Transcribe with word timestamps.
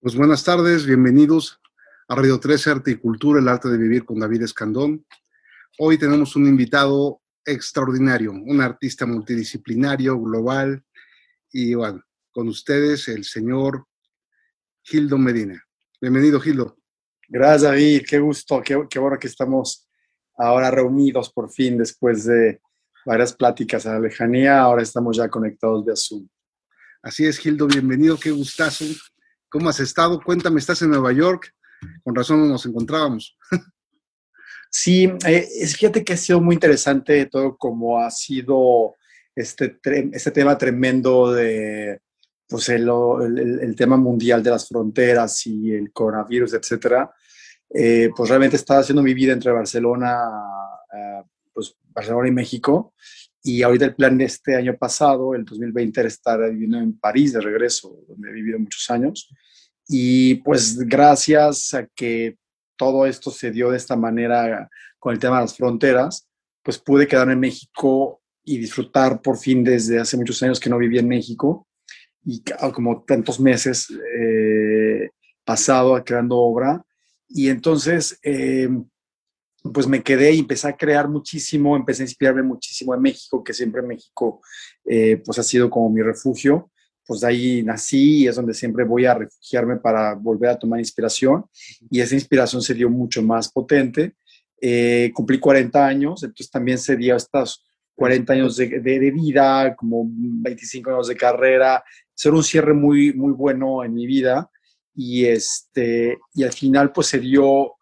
Pues 0.00 0.14
buenas 0.14 0.44
tardes, 0.44 0.86
bienvenidos 0.86 1.60
a 2.06 2.14
Radio 2.14 2.38
13 2.38 2.70
Arte 2.70 2.92
y 2.92 2.96
Cultura, 2.98 3.40
el 3.40 3.48
arte 3.48 3.68
de 3.68 3.76
vivir 3.76 4.04
con 4.04 4.20
David 4.20 4.42
Escandón. 4.42 5.04
Hoy 5.76 5.98
tenemos 5.98 6.36
un 6.36 6.46
invitado 6.46 7.20
extraordinario, 7.44 8.30
un 8.30 8.60
artista 8.60 9.06
multidisciplinario, 9.06 10.16
global, 10.20 10.84
y 11.50 11.74
bueno, 11.74 12.00
con 12.30 12.46
ustedes 12.46 13.08
el 13.08 13.24
señor 13.24 13.86
Gildo 14.84 15.18
Medina. 15.18 15.66
Bienvenido, 16.00 16.38
Gildo. 16.38 16.78
Gracias, 17.26 17.62
David, 17.62 18.04
qué 18.08 18.20
gusto, 18.20 18.62
qué, 18.62 18.80
qué 18.88 19.00
bueno 19.00 19.18
que 19.18 19.26
estamos 19.26 19.88
ahora 20.36 20.70
reunidos 20.70 21.32
por 21.32 21.50
fin 21.50 21.76
después 21.76 22.24
de 22.24 22.60
varias 23.04 23.32
pláticas 23.32 23.84
a 23.84 23.94
la 23.94 24.00
lejanía, 24.00 24.60
ahora 24.60 24.82
estamos 24.82 25.16
ya 25.16 25.28
conectados 25.28 25.84
vía 25.84 25.96
Zoom. 25.96 26.28
Así 27.02 27.26
es, 27.26 27.36
Gildo, 27.36 27.66
bienvenido, 27.66 28.16
qué 28.16 28.30
gustazo. 28.30 28.84
¿Cómo 29.48 29.68
has 29.68 29.80
estado? 29.80 30.20
Cuéntame, 30.22 30.60
¿estás 30.60 30.82
en 30.82 30.90
Nueva 30.90 31.12
York? 31.12 31.54
Con 32.04 32.14
razón 32.14 32.48
nos 32.48 32.66
encontrábamos. 32.66 33.36
Sí, 34.70 35.10
eh, 35.26 35.48
fíjate 35.66 36.04
que 36.04 36.12
ha 36.12 36.16
sido 36.18 36.42
muy 36.42 36.54
interesante 36.54 37.24
todo 37.24 37.56
como 37.56 37.98
ha 38.00 38.10
sido 38.10 38.96
este, 39.34 39.78
este 40.12 40.30
tema 40.30 40.58
tremendo 40.58 41.32
de 41.32 42.02
pues 42.46 42.68
el, 42.68 42.86
el, 43.62 43.74
tema 43.76 43.96
mundial 43.96 44.42
de 44.42 44.50
las 44.50 44.68
fronteras 44.68 45.46
y 45.46 45.72
el 45.72 45.90
coronavirus, 45.90 46.52
etcétera. 46.52 47.10
Eh, 47.70 48.10
pues 48.14 48.28
realmente 48.28 48.56
estaba 48.56 48.80
haciendo 48.80 49.02
mi 49.02 49.14
vida 49.14 49.32
entre 49.32 49.52
Barcelona, 49.52 50.18
eh, 50.94 51.22
pues 51.52 51.74
Barcelona 51.88 52.28
y 52.28 52.32
México. 52.32 52.94
Y 53.42 53.62
ahorita 53.62 53.86
el 53.86 53.94
plan 53.94 54.18
de 54.18 54.24
este 54.24 54.56
año 54.56 54.76
pasado, 54.76 55.34
el 55.34 55.44
2020, 55.44 56.00
era 56.00 56.08
estar 56.08 56.50
viviendo 56.50 56.78
en 56.78 56.98
París 56.98 57.32
de 57.32 57.40
regreso, 57.40 57.96
donde 58.08 58.30
he 58.30 58.32
vivido 58.32 58.58
muchos 58.58 58.88
años. 58.90 59.32
Y 59.86 60.36
pues 60.36 60.78
gracias 60.78 61.72
a 61.74 61.86
que 61.86 62.36
todo 62.76 63.06
esto 63.06 63.30
se 63.30 63.50
dio 63.50 63.70
de 63.70 63.76
esta 63.76 63.96
manera 63.96 64.68
con 64.98 65.12
el 65.12 65.18
tema 65.18 65.36
de 65.36 65.42
las 65.42 65.56
fronteras, 65.56 66.28
pues 66.62 66.78
pude 66.78 67.06
quedarme 67.06 67.32
en 67.34 67.40
México 67.40 68.20
y 68.44 68.58
disfrutar 68.58 69.20
por 69.22 69.38
fin 69.38 69.64
desde 69.64 69.98
hace 69.98 70.16
muchos 70.16 70.42
años 70.42 70.60
que 70.60 70.70
no 70.70 70.78
vivía 70.78 71.00
en 71.00 71.08
México 71.08 71.66
y 72.24 72.42
como 72.74 73.04
tantos 73.04 73.40
meses 73.40 73.88
eh, 73.90 75.10
pasado 75.44 76.02
creando 76.04 76.36
obra. 76.36 76.84
Y 77.28 77.48
entonces, 77.48 78.18
eh, 78.22 78.68
pues 79.62 79.86
me 79.86 80.02
quedé 80.02 80.32
y 80.32 80.40
empecé 80.40 80.68
a 80.68 80.76
crear 80.76 81.08
muchísimo, 81.08 81.76
empecé 81.76 82.02
a 82.02 82.06
inspirarme 82.06 82.42
muchísimo 82.42 82.94
en 82.94 83.02
México, 83.02 83.42
que 83.42 83.52
siempre 83.52 83.82
México 83.82 84.40
eh, 84.84 85.20
pues 85.24 85.38
ha 85.38 85.42
sido 85.42 85.68
como 85.68 85.90
mi 85.90 86.02
refugio. 86.02 86.70
Pues 87.06 87.20
de 87.22 87.26
ahí 87.26 87.62
nací 87.62 88.18
y 88.18 88.28
es 88.28 88.36
donde 88.36 88.52
siempre 88.52 88.84
voy 88.84 89.06
a 89.06 89.14
refugiarme 89.14 89.76
para 89.76 90.14
volver 90.14 90.50
a 90.50 90.58
tomar 90.58 90.78
inspiración. 90.78 91.46
Y 91.90 92.00
esa 92.00 92.14
inspiración 92.14 92.60
se 92.60 92.74
dio 92.74 92.90
mucho 92.90 93.22
más 93.22 93.50
potente. 93.50 94.14
Eh, 94.60 95.10
cumplí 95.14 95.38
40 95.38 95.86
años, 95.86 96.22
entonces 96.22 96.50
también 96.50 96.76
se 96.78 96.96
dio 96.96 97.16
estos 97.16 97.64
40 97.94 98.32
años 98.32 98.56
de, 98.56 98.80
de, 98.80 99.10
vida, 99.10 99.74
como 99.74 100.04
25 100.06 100.90
años 100.90 101.08
de 101.08 101.16
carrera. 101.16 101.82
Ser 102.14 102.32
un 102.32 102.44
cierre 102.44 102.74
muy, 102.74 103.14
muy 103.14 103.32
bueno 103.32 103.82
en 103.82 103.94
mi 103.94 104.06
vida. 104.06 104.50
Y, 104.94 105.24
este, 105.24 106.18
y 106.34 106.44
al 106.44 106.52
final 106.52 106.92
pues 106.92 107.06
se 107.06 107.20
dio 107.20 107.77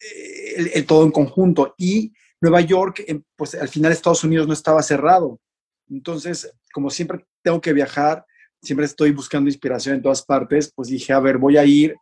el, 0.00 0.86
todo 0.86 1.04
en 1.04 1.10
conjunto. 1.10 1.74
Y 1.78 2.12
Nueva 2.40 2.60
York, 2.60 3.04
em, 3.06 3.22
pues 3.36 3.54
al 3.54 3.68
final 3.68 3.92
Estados 3.92 4.24
Unidos 4.24 4.46
no 4.46 4.52
estaba 4.52 4.82
cerrado. 4.82 5.40
Entonces, 5.88 6.52
como 6.72 6.90
siempre 6.90 7.26
tengo 7.42 7.60
que 7.60 7.72
viajar, 7.72 8.24
siempre 8.62 8.86
estoy 8.86 9.12
buscando 9.12 9.48
inspiración 9.48 9.96
en 9.96 10.02
todas 10.02 10.22
partes, 10.22 10.72
pues 10.74 10.88
dije, 10.88 11.12
a 11.12 11.20
ver, 11.20 11.38
voy 11.38 11.56
a 11.56 11.64
ir 11.64 11.94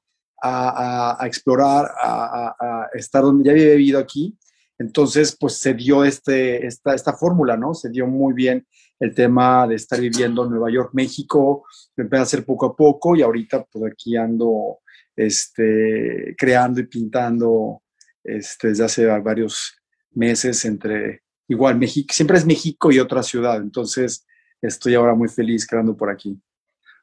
a, 0.42 1.19
explorar, 1.24 1.90
a, 2.02 2.89
estar 2.95 3.23
donde 3.23 3.45
ya 3.45 3.52
había 3.52 3.70
vivido 3.70 3.98
aquí. 3.98 4.36
Entonces, 4.79 5.35
pues 5.39 5.55
se 5.55 5.73
dio 5.73 6.05
este, 6.05 6.67
esta, 6.67 6.95
esta 6.95 7.14
fórmula, 7.14 7.56
¿no? 7.56 7.73
Se 7.73 7.89
dio 7.89 8.06
muy 8.06 8.35
bien 8.35 8.67
el 9.01 9.14
tema 9.14 9.67
de 9.67 9.74
estar 9.77 10.01
viviendo 10.01 10.45
en 10.45 10.51
Nueva 10.51 10.70
York, 10.70 10.90
México, 10.92 11.64
lo 11.96 12.18
a 12.18 12.23
hacer 12.23 12.45
poco 12.45 12.67
a 12.67 12.77
poco 12.77 13.17
y 13.17 13.23
ahorita 13.23 13.64
pues 13.64 13.85
aquí 13.90 14.17
ando 14.17 14.80
este, 15.14 16.35
creando 16.36 16.80
y 16.80 16.86
pintando 16.86 17.83
este, 18.27 18.69
desde 18.69 18.85
hace 18.85 19.07
varios 19.07 19.81
meses 20.11 20.64
entre, 20.64 21.23
igual, 21.48 21.79
México, 21.79 22.13
siempre 22.13 22.37
es 22.37 22.45
México 22.45 22.91
y 22.91 22.98
otra 22.98 23.23
ciudad, 23.23 23.57
entonces 23.59 24.27
estoy 24.61 24.95
ahora 24.95 25.14
muy 25.14 25.29
feliz 25.29 25.67
creando 25.67 25.97
por 25.97 26.11
aquí. 26.11 26.41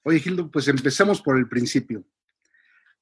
Oye, 0.03 0.19
Gildo, 0.19 0.51
pues 0.51 0.67
empezamos 0.67 1.22
por 1.22 1.38
el 1.38 1.47
principio. 1.47 2.03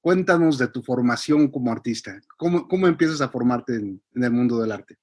Cuéntanos 0.02 0.58
de 0.58 0.68
tu 0.68 0.82
formación 0.84 1.50
como 1.50 1.72
artista. 1.72 2.20
¿Cómo, 2.38 2.68
cómo 2.68 2.88
empiezas 2.88 3.22
a 3.22 3.30
formarte 3.30 3.76
en, 3.76 4.02
el 4.16 4.32
mundo 4.32 4.60
del 4.60 4.72
arte? 4.72 4.98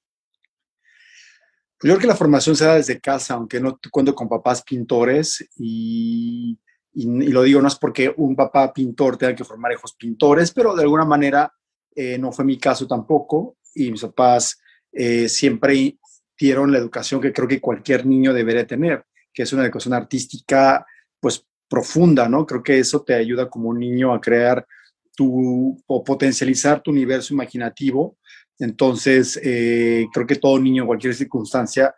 Pues 1.77 1.89
yo 1.89 1.95
creo 1.95 1.99
que 1.99 2.07
la 2.07 2.15
formación 2.15 2.55
se 2.55 2.65
da 2.65 2.75
desde 2.75 2.99
casa, 2.99 3.33
aunque 3.33 3.59
no 3.59 3.79
cuento 3.91 4.13
con 4.13 4.27
papás 4.27 4.61
pintores 4.61 5.45
y, 5.57 6.57
y, 6.93 7.31
lo 7.31 7.43
digo 7.43 7.61
no 7.61 7.69
es 7.69 7.75
porque 7.75 8.13
un 8.17 8.35
papá 8.35 8.73
pintor 8.73 9.17
tenga 9.17 9.35
que 9.35 9.45
formar 9.45 9.71
hijos 9.71 9.93
pintores, 9.93 10.51
pero 10.51 10.75
de 10.75 10.83
alguna 10.83 11.05
manera 11.05 11.53
eh, 12.01 12.17
no 12.17 12.31
fue 12.31 12.45
mi 12.45 12.57
caso 12.57 12.87
tampoco, 12.87 13.57
y 13.75 13.91
mis 13.91 14.01
papás 14.01 14.57
eh, 14.93 15.27
siempre 15.27 15.97
dieron 16.39 16.71
la 16.71 16.77
educación 16.77 17.19
que 17.19 17.33
creo 17.33 17.45
que 17.45 17.59
cualquier 17.59 18.05
niño 18.05 18.33
debería 18.33 18.65
tener, 18.65 19.03
que 19.33 19.43
es 19.43 19.51
una 19.51 19.65
educación 19.65 19.93
artística, 19.93 20.85
pues 21.19 21.45
profunda, 21.67 22.29
¿no? 22.29 22.45
Creo 22.45 22.63
que 22.63 22.79
eso 22.79 23.01
te 23.01 23.15
ayuda 23.15 23.49
como 23.49 23.67
un 23.67 23.79
niño 23.79 24.13
a 24.13 24.21
crear 24.21 24.65
tu, 25.13 25.77
o 25.87 26.01
potencializar 26.05 26.81
tu 26.81 26.91
universo 26.91 27.33
imaginativo. 27.33 28.17
Entonces, 28.57 29.37
eh, 29.43 30.07
creo 30.13 30.25
que 30.25 30.37
todo 30.37 30.57
niño 30.57 30.83
en 30.83 30.87
cualquier 30.87 31.13
circunstancia 31.13 31.93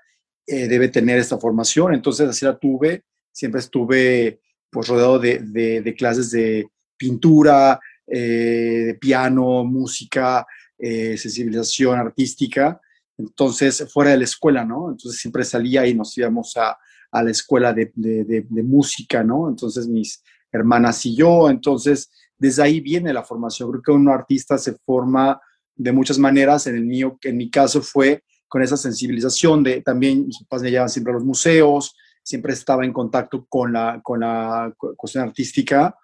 debe 0.47 0.89
tener 0.89 1.19
esta 1.19 1.37
formación. 1.37 1.93
Entonces, 1.93 2.27
así 2.27 2.43
la 2.43 2.57
tuve. 2.57 3.03
Siempre 3.31 3.59
estuve 3.59 4.41
pues 4.71 4.87
rodeado 4.87 5.19
de, 5.19 5.95
clases 5.95 6.31
de 6.31 6.67
pintura, 6.97 7.79
eh, 7.79 7.79
de 8.07 8.97
piano, 8.99 9.63
música, 9.63 10.45
eh, 10.77 11.17
sensibilización 11.17 11.99
artística. 11.99 12.81
Entonces, 13.17 13.87
fuera 13.91 14.11
de 14.11 14.17
la 14.17 14.23
escuela, 14.23 14.65
¿no? 14.65 14.91
Entonces 14.91 15.21
siempre 15.21 15.43
salía 15.43 15.85
y 15.85 15.93
nos 15.93 16.17
íbamos 16.17 16.57
a, 16.57 16.77
a 17.11 17.23
la 17.23 17.31
escuela 17.31 17.73
de, 17.73 17.91
de, 17.95 18.63
música, 18.63 19.23
¿no? 19.23 19.49
Entonces 19.49 19.87
mis 19.87 20.23
hermanas 20.51 21.05
y 21.05 21.15
yo, 21.15 21.49
entonces 21.49 22.09
desde 22.37 22.63
ahí 22.63 22.79
viene 22.79 23.13
la 23.13 23.23
formación. 23.23 23.69
Creo 23.69 23.81
que 23.83 23.91
un 23.91 24.09
artista 24.09 24.57
se 24.57 24.73
forma 24.85 25.39
de 25.75 25.91
muchas 25.91 26.17
maneras. 26.17 26.67
En 26.67 26.75
el 26.75 26.85
mío, 26.85 27.17
en 27.21 27.37
mi 27.37 27.49
caso 27.49 27.81
fue 27.81 28.23
con 28.47 28.63
esa 28.63 28.77
sensibilización 28.77 29.63
de 29.63 29.81
también 29.81 30.25
mis 30.25 30.39
papás 30.39 30.63
me 30.63 30.71
llevaban 30.71 30.89
siempre 30.89 31.11
a 31.11 31.15
los 31.15 31.23
museos, 31.23 31.95
siempre 32.23 32.53
estaba 32.53 32.85
en 32.85 32.93
contacto 32.93 33.45
con 33.47 33.73
la, 33.73 34.01
con 34.03 34.21
la 34.21 34.73
cuestión 34.97 35.23
artística 35.23 35.95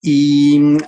y 0.00 0.58
mm, 0.58 0.78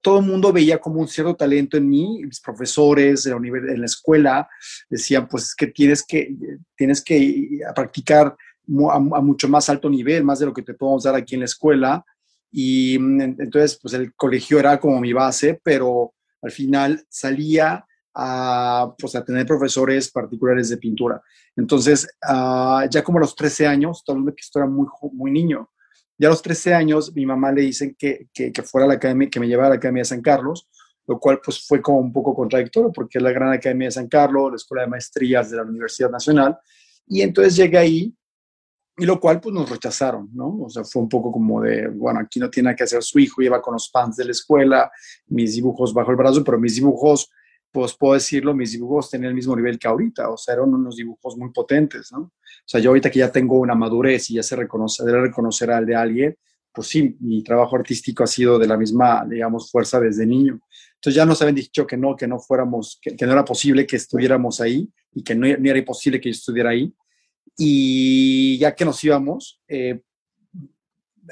todo 0.00 0.20
el 0.20 0.26
mundo 0.26 0.52
veía 0.52 0.78
como 0.78 1.00
un 1.00 1.08
cierto 1.08 1.34
talento 1.36 1.76
en 1.76 1.88
mí, 1.88 2.22
mis 2.24 2.40
profesores 2.40 3.26
en 3.26 3.80
la, 3.80 3.86
escuela 3.86 4.48
decían, 4.88 5.28
pues 5.28 5.44
es 5.44 5.54
que 5.54 5.68
tienes 5.68 6.04
que, 6.04 6.36
tienes 6.76 7.02
que 7.02 7.60
practicar 7.74 8.36
a, 8.90 8.98
mucho 8.98 9.48
más 9.48 9.68
alto 9.68 9.88
nivel, 9.88 10.24
más 10.24 10.38
de 10.38 10.46
lo 10.46 10.52
que 10.52 10.62
te 10.62 10.74
podemos 10.74 11.04
dar 11.04 11.14
aquí 11.14 11.34
en 11.34 11.40
la 11.40 11.46
escuela. 11.46 12.04
Y 12.50 12.98
mm, 12.98 13.20
entonces, 13.40 13.78
pues 13.80 13.94
el 13.94 14.14
colegio 14.14 14.58
era 14.58 14.78
como 14.78 15.00
mi 15.00 15.12
base, 15.12 15.60
pero 15.62 16.14
al 16.42 16.50
final 16.50 17.04
salía 17.08 17.84
a, 18.14 18.94
pues, 18.98 19.14
a 19.14 19.24
tener 19.24 19.46
profesores 19.46 20.10
particulares 20.10 20.68
de 20.68 20.76
pintura. 20.76 21.22
Entonces, 21.56 22.08
ah, 22.22 22.86
ya 22.90 23.02
como 23.02 23.18
a 23.18 23.22
los 23.22 23.34
13 23.34 23.66
años, 23.66 24.02
el 24.06 24.14
mundo 24.16 24.34
que 24.34 24.40
esto 24.40 24.58
era 24.58 24.68
muy, 24.68 24.86
muy 25.12 25.30
niño, 25.30 25.70
ya 26.18 26.28
a 26.28 26.30
los 26.30 26.42
13 26.42 26.74
años, 26.74 27.14
mi 27.14 27.24
mamá 27.24 27.52
le 27.52 27.62
dicen 27.62 27.94
que, 27.96 28.28
que, 28.34 28.52
fuera 28.62 28.84
a 28.84 28.88
la 28.88 28.94
academia, 28.94 29.30
que 29.30 29.38
me 29.38 29.46
llevara 29.46 29.68
a 29.68 29.70
la 29.70 29.76
Academia 29.76 30.00
de 30.00 30.06
San 30.06 30.20
Carlos, 30.20 30.68
lo 31.06 31.18
cual 31.18 31.40
pues 31.42 31.64
fue 31.66 31.80
como 31.80 31.98
un 32.00 32.12
poco 32.12 32.34
contradictorio 32.34 32.92
porque 32.92 33.18
es 33.18 33.22
la 33.22 33.30
Gran 33.30 33.52
Academia 33.52 33.86
de 33.86 33.92
San 33.92 34.08
Carlos, 34.08 34.50
la 34.50 34.56
Escuela 34.56 34.82
de 34.82 34.90
Maestrías 34.90 35.50
de 35.50 35.56
la 35.56 35.62
Universidad 35.62 36.10
Nacional, 36.10 36.58
y 37.06 37.22
entonces 37.22 37.56
llegué 37.56 37.78
ahí, 37.78 38.14
y 39.00 39.06
lo 39.06 39.20
cual 39.20 39.40
pues 39.40 39.54
nos 39.54 39.70
rechazaron, 39.70 40.28
¿no? 40.34 40.58
O 40.62 40.68
sea, 40.68 40.82
fue 40.82 41.00
un 41.00 41.08
poco 41.08 41.30
como 41.30 41.62
de, 41.62 41.86
bueno, 41.86 42.18
aquí 42.18 42.40
no 42.40 42.50
tiene 42.50 42.74
que 42.74 42.82
hacer 42.82 43.00
su 43.04 43.20
hijo, 43.20 43.40
lleva 43.40 43.62
con 43.62 43.74
los 43.74 43.88
pants 43.88 44.16
de 44.16 44.24
la 44.24 44.32
escuela, 44.32 44.90
mis 45.28 45.54
dibujos 45.54 45.94
bajo 45.94 46.10
el 46.10 46.16
brazo, 46.16 46.42
pero 46.42 46.58
mis 46.58 46.74
dibujos 46.74 47.30
pues 47.70 47.94
puedo 47.96 48.14
decirlo, 48.14 48.54
mis 48.54 48.72
dibujos 48.72 49.10
tenían 49.10 49.30
el 49.30 49.34
mismo 49.34 49.54
nivel 49.54 49.78
que 49.78 49.88
ahorita, 49.88 50.30
o 50.30 50.36
sea, 50.36 50.54
eran 50.54 50.72
unos 50.72 50.96
dibujos 50.96 51.36
muy 51.36 51.50
potentes, 51.52 52.10
¿no? 52.12 52.18
O 52.20 52.32
sea, 52.64 52.80
yo 52.80 52.90
ahorita 52.90 53.10
que 53.10 53.18
ya 53.20 53.30
tengo 53.30 53.58
una 53.58 53.74
madurez 53.74 54.30
y 54.30 54.34
ya 54.34 54.42
se 54.42 54.56
reconoce, 54.56 55.04
debe 55.04 55.22
reconocer 55.22 55.70
al 55.70 55.86
de 55.86 55.94
alguien, 55.94 56.36
pues 56.72 56.88
sí, 56.88 57.16
mi 57.20 57.42
trabajo 57.42 57.76
artístico 57.76 58.22
ha 58.22 58.26
sido 58.26 58.58
de 58.58 58.66
la 58.66 58.76
misma, 58.76 59.26
digamos, 59.28 59.70
fuerza 59.70 59.98
desde 60.00 60.26
niño. 60.26 60.60
Entonces 60.94 61.14
ya 61.14 61.24
nos 61.24 61.40
habían 61.42 61.56
dicho 61.56 61.86
que 61.86 61.96
no, 61.96 62.14
que 62.14 62.26
no 62.26 62.38
fuéramos, 62.38 62.98
que, 63.02 63.14
no 63.26 63.32
era 63.32 63.44
posible 63.44 63.86
que 63.86 63.96
estuviéramos 63.96 64.60
ahí 64.60 64.88
y 65.12 65.22
que 65.22 65.34
no, 65.34 65.46
era 65.46 65.84
posible 65.84 66.20
que 66.20 66.28
yo 66.28 66.36
estuviera 66.36 66.70
ahí. 66.70 66.94
Y 67.56 68.58
ya 68.58 68.74
que 68.74 68.84
nos 68.84 69.02
íbamos, 69.02 69.60
eh, 69.66 70.00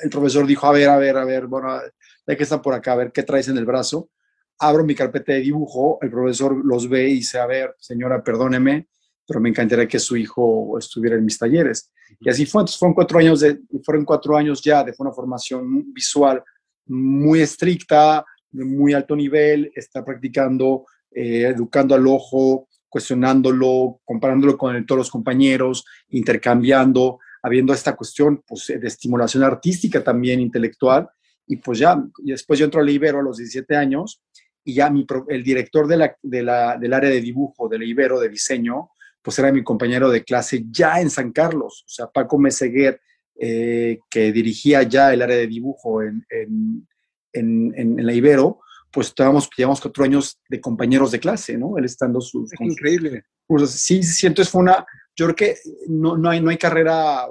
el 0.02 0.10
profesor 0.10 0.46
dijo, 0.46 0.66
a 0.66 0.72
ver, 0.72 0.88
a 0.88 0.98
ver, 0.98 1.16
a 1.16 1.24
ver, 1.24 1.46
bueno, 1.46 1.80
ya 2.26 2.36
que 2.36 2.42
están 2.42 2.62
por 2.62 2.74
acá, 2.74 2.92
a 2.92 2.96
ver 2.96 3.12
qué 3.12 3.22
traes 3.22 3.48
en 3.48 3.56
el 3.56 3.64
brazo. 3.64 4.10
Abro 4.58 4.84
mi 4.84 4.94
carpeta 4.94 5.32
de 5.32 5.40
dibujo, 5.40 5.98
el 6.00 6.10
profesor 6.10 6.64
los 6.64 6.88
ve 6.88 7.08
y 7.08 7.14
dice, 7.14 7.38
a 7.38 7.46
ver, 7.46 7.74
señora, 7.78 8.22
perdóneme, 8.22 8.88
pero 9.26 9.40
me 9.40 9.48
encantaría 9.48 9.88
que 9.88 9.98
su 9.98 10.16
hijo 10.16 10.78
estuviera 10.78 11.16
en 11.16 11.24
mis 11.24 11.38
talleres. 11.38 11.90
Y 12.20 12.30
así 12.30 12.46
fue, 12.46 12.62
entonces 12.62 12.78
fueron 12.78 12.94
cuatro 12.94 13.18
años, 13.18 13.40
de, 13.40 13.60
fueron 13.82 14.04
cuatro 14.04 14.36
años 14.36 14.62
ya 14.62 14.84
de 14.84 14.94
una 14.98 15.12
formación 15.12 15.92
visual 15.92 16.42
muy 16.86 17.40
estricta, 17.40 18.24
de 18.50 18.64
muy 18.64 18.94
alto 18.94 19.16
nivel, 19.16 19.72
está 19.74 20.04
practicando, 20.04 20.86
eh, 21.10 21.52
educando 21.54 21.94
al 21.94 22.06
ojo, 22.06 22.68
cuestionándolo, 22.88 24.00
comparándolo 24.04 24.56
con 24.56 24.86
todos 24.86 25.00
los 25.00 25.10
compañeros, 25.10 25.84
intercambiando, 26.08 27.18
habiendo 27.42 27.72
esta 27.72 27.94
cuestión 27.94 28.42
pues, 28.46 28.68
de 28.68 28.86
estimulación 28.86 29.42
artística 29.42 30.02
también 30.02 30.40
intelectual. 30.40 31.08
Y 31.48 31.56
pues 31.56 31.78
ya, 31.78 32.02
y 32.24 32.30
después 32.30 32.58
yo 32.58 32.64
entro 32.64 32.80
al 32.80 32.88
Ibero 32.88 33.20
a 33.20 33.22
los 33.22 33.36
17 33.36 33.76
años 33.76 34.22
y 34.66 34.74
ya 34.74 34.90
mi, 34.90 35.06
el 35.28 35.44
director 35.44 35.86
de 35.86 35.96
la, 35.96 36.16
de 36.20 36.42
la, 36.42 36.76
del 36.76 36.92
área 36.92 37.08
de 37.08 37.20
dibujo 37.20 37.68
del 37.68 37.84
Ibero, 37.84 38.18
de 38.18 38.28
diseño, 38.28 38.90
pues 39.22 39.38
era 39.38 39.52
mi 39.52 39.62
compañero 39.62 40.10
de 40.10 40.24
clase 40.24 40.64
ya 40.70 41.00
en 41.00 41.08
San 41.08 41.30
Carlos, 41.30 41.84
o 41.86 41.88
sea, 41.88 42.08
Paco 42.08 42.36
Meseguer, 42.36 43.00
eh, 43.38 44.00
que 44.10 44.32
dirigía 44.32 44.82
ya 44.82 45.12
el 45.12 45.22
área 45.22 45.36
de 45.36 45.46
dibujo 45.46 46.02
en, 46.02 46.26
en, 46.30 47.72
en, 47.76 48.04
la 48.04 48.12
Ibero, 48.12 48.58
pues 48.90 49.08
estábamos, 49.08 49.48
llevamos 49.56 49.80
cuatro 49.80 50.02
años 50.02 50.40
de 50.48 50.60
compañeros 50.60 51.12
de 51.12 51.20
clase, 51.20 51.56
¿no? 51.56 51.78
Él 51.78 51.84
estando 51.84 52.20
sus... 52.20 52.52
Es 52.52 52.60
increíble. 52.60 53.24
sí, 53.68 54.02
sí, 54.02 54.26
entonces 54.26 54.50
fue 54.50 54.62
una, 54.62 54.84
yo 55.14 55.26
creo 55.26 55.36
que 55.36 55.56
no, 55.86 56.16
no, 56.16 56.28
hay, 56.28 56.40
no 56.40 56.50
hay 56.50 56.56
carrera 56.56 57.28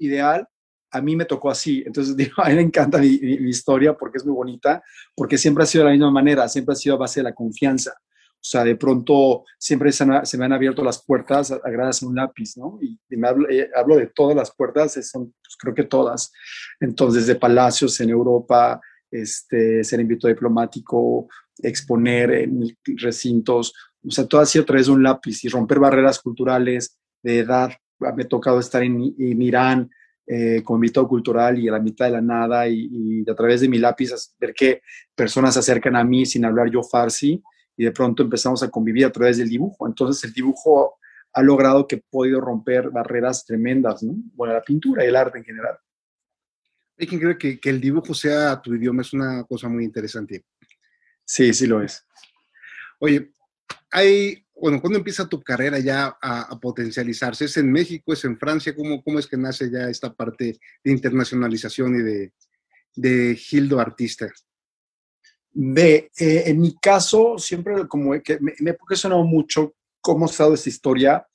ideal, 0.00 0.46
a 0.94 1.00
mí 1.02 1.16
me 1.16 1.24
tocó 1.24 1.50
así. 1.50 1.82
Entonces, 1.84 2.16
digo, 2.16 2.34
a 2.38 2.48
mí 2.48 2.54
me 2.54 2.62
encanta 2.62 2.98
mi, 2.98 3.08
historia 3.48 3.94
porque 3.94 4.18
es 4.18 4.24
muy 4.24 4.34
bonita, 4.34 4.82
porque 5.14 5.36
siempre 5.36 5.64
ha 5.64 5.66
sido 5.66 5.84
de 5.84 5.90
la 5.90 5.94
misma 5.94 6.10
manera, 6.10 6.48
siempre 6.48 6.72
ha 6.72 6.76
sido 6.76 6.94
a 6.94 6.98
base 6.98 7.20
de 7.20 7.24
la 7.24 7.34
confianza. 7.34 7.92
O 7.92 8.46
sea, 8.46 8.62
de 8.62 8.76
pronto 8.76 9.44
siempre 9.58 9.90
se, 9.90 10.04
me 10.04 10.44
han 10.44 10.52
abierto 10.52 10.84
las 10.84 11.02
puertas 11.02 11.50
a, 11.50 11.56
a 11.56 12.06
un 12.06 12.14
lápiz, 12.14 12.56
¿no? 12.58 12.78
Y, 12.80 12.98
eh, 13.10 13.70
hablo, 13.74 13.96
de 13.96 14.06
todas 14.14 14.36
las 14.36 14.54
puertas, 14.54 14.92
son, 15.10 15.34
pues, 15.42 15.56
creo 15.58 15.74
que 15.74 15.84
todas. 15.84 16.30
Entonces, 16.78 17.26
de 17.26 17.36
palacios 17.36 17.98
en 18.00 18.10
Europa, 18.10 18.80
este, 19.10 19.82
ser 19.82 20.00
invitado 20.00 20.28
diplomático, 20.32 21.26
exponer 21.62 22.32
en 22.32 22.76
recintos, 22.96 23.72
o 24.06 24.10
sea, 24.10 24.26
todo 24.26 24.42
ha 24.42 24.46
sido 24.46 24.64
a 24.64 24.66
través 24.66 24.86
de 24.86 24.92
un 24.92 25.02
lápiz 25.02 25.42
y 25.44 25.48
romper 25.48 25.78
barreras 25.78 26.20
culturales 26.20 26.98
de 27.22 27.38
edad. 27.38 27.72
Me 27.98 28.24
ha 28.24 28.28
tocado 28.28 28.60
estar 28.60 28.82
en 28.82 29.00
Irán, 29.40 29.90
eh, 30.26 30.62
como 30.64 30.78
invitado 30.78 31.06
cultural 31.06 31.58
y 31.58 31.68
a 31.68 31.72
la 31.72 31.80
mitad 31.80 32.06
de 32.06 32.12
la 32.12 32.20
nada 32.22 32.66
y, 32.66 33.22
a 33.28 33.34
través 33.34 33.60
de 33.60 33.68
mi 33.68 33.78
lápiz 33.78 34.10
ver 34.38 34.54
que 34.54 34.80
personas 35.14 35.54
se 35.54 35.60
acercan 35.60 35.96
a 35.96 36.04
mí 36.04 36.24
sin 36.24 36.44
hablar 36.44 36.70
yo 36.70 36.82
farsi 36.82 37.42
y 37.76 37.84
de 37.84 37.92
pronto 37.92 38.22
empezamos 38.22 38.62
a 38.62 38.70
convivir 38.70 39.04
a 39.04 39.12
través 39.12 39.36
del 39.36 39.48
dibujo. 39.48 39.86
Entonces 39.86 40.24
el 40.24 40.32
dibujo 40.32 40.98
ha 41.32 41.42
logrado 41.42 41.86
que 41.86 41.96
he 41.96 42.04
podido 42.08 42.40
romper 42.40 42.90
barreras 42.90 43.44
tremendas, 43.44 44.02
¿no? 44.02 44.14
Bueno, 44.34 44.54
la 44.54 44.62
pintura 44.62 45.04
y 45.04 45.08
el 45.08 45.16
arte 45.16 45.38
en 45.38 45.44
general. 45.44 45.76
Hay 46.96 47.06
quien 47.06 47.20
cree 47.20 47.36
que, 47.36 47.58
que 47.58 47.70
el 47.70 47.80
dibujo 47.80 48.14
sea 48.14 48.62
tu 48.62 48.74
idioma, 48.74 49.02
es 49.02 49.12
una 49.12 49.44
cosa 49.44 49.68
muy 49.68 49.84
interesante. 49.84 50.44
Sí, 51.24 51.52
sí 51.52 51.66
lo 51.66 51.82
es. 51.82 52.06
Oye, 53.00 53.32
hay 53.90 54.43
bueno, 54.56 54.80
¿cuándo 54.80 54.98
empieza 54.98 55.28
tu 55.28 55.42
carrera 55.42 55.78
ya 55.78 56.16
a, 56.20 56.58
potencializarse? 56.60 57.46
¿Es 57.46 57.56
en 57.56 57.70
México? 57.70 58.12
¿Es 58.12 58.24
en 58.24 58.38
Francia? 58.38 58.74
¿Cómo, 58.74 59.02
¿Cómo 59.02 59.18
es 59.18 59.26
que 59.26 59.36
nace 59.36 59.70
ya 59.70 59.88
esta 59.88 60.12
parte 60.12 60.58
de 60.82 60.90
internacionalización 60.92 61.96
y 61.96 62.02
de, 62.02 62.32
de 62.94 63.34
Gildo 63.34 63.80
Artista? 63.80 64.30
Ve, 65.52 66.10
eh, 66.16 66.44
en 66.46 66.60
mi 66.60 66.76
caso, 66.76 67.36
siempre 67.38 67.86
como 67.88 68.12
que 68.22 68.38
me, 68.40 68.54
me 68.60 68.70
ha 68.70 68.96
sonado 68.96 69.24
mucho 69.24 69.74
cómo 70.00 70.26
ha 70.26 70.30
estado 70.30 70.54
esta 70.54 70.68
historia. 70.68 71.26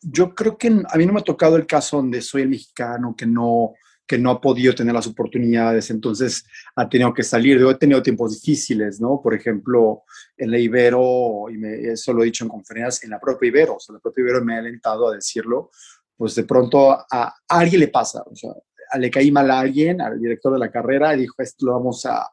Yo 0.00 0.34
creo 0.34 0.56
que 0.56 0.68
a 0.68 0.96
mí 0.96 1.06
no 1.06 1.12
me 1.12 1.20
ha 1.20 1.24
tocado 1.24 1.56
el 1.56 1.66
caso 1.66 1.98
donde 1.98 2.22
soy 2.22 2.42
el 2.42 2.48
mexicano, 2.48 3.14
que 3.16 3.26
no, 3.26 3.74
que 4.08 4.18
no 4.18 4.30
ha 4.30 4.40
podido 4.40 4.74
tener 4.74 4.94
las 4.94 5.06
oportunidades, 5.06 5.90
entonces 5.90 6.44
ha 6.74 6.88
tenido 6.88 7.12
que 7.12 7.22
salir. 7.22 7.60
Yo 7.60 7.70
he 7.70 7.74
tenido 7.74 8.02
tiempos 8.02 8.40
difíciles, 8.40 9.00
¿no? 9.00 9.20
Por 9.22 9.34
ejemplo, 9.34 10.04
en 10.36 10.50
la 10.50 10.58
Ibero, 10.58 11.50
y 11.50 11.58
me, 11.58 11.92
eso 11.92 12.14
lo 12.14 12.22
he 12.22 12.26
dicho 12.26 12.44
en 12.44 12.50
conferencias, 12.50 13.04
en 13.04 13.10
la 13.10 13.20
propia 13.20 13.48
Ibero, 13.48 13.76
o 13.76 13.80
sea, 13.80 13.92
la 13.92 14.00
propia 14.00 14.22
Ibero 14.22 14.42
me 14.42 14.54
ha 14.54 14.58
alentado 14.58 15.08
a 15.08 15.14
decirlo, 15.14 15.70
pues 16.16 16.34
de 16.34 16.44
pronto 16.44 16.90
a, 16.90 17.34
alguien 17.48 17.80
le 17.80 17.88
pasa, 17.88 18.22
o 18.24 18.34
sea, 18.34 18.52
le 18.98 19.10
caí 19.10 19.30
mal 19.30 19.50
a 19.50 19.60
alguien, 19.60 20.00
al 20.00 20.18
director 20.18 20.54
de 20.54 20.58
la 20.58 20.70
carrera, 20.70 21.14
y 21.14 21.20
dijo, 21.20 21.34
esto 21.42 21.66
lo 21.66 21.74
vamos 21.74 22.06
a, 22.06 22.26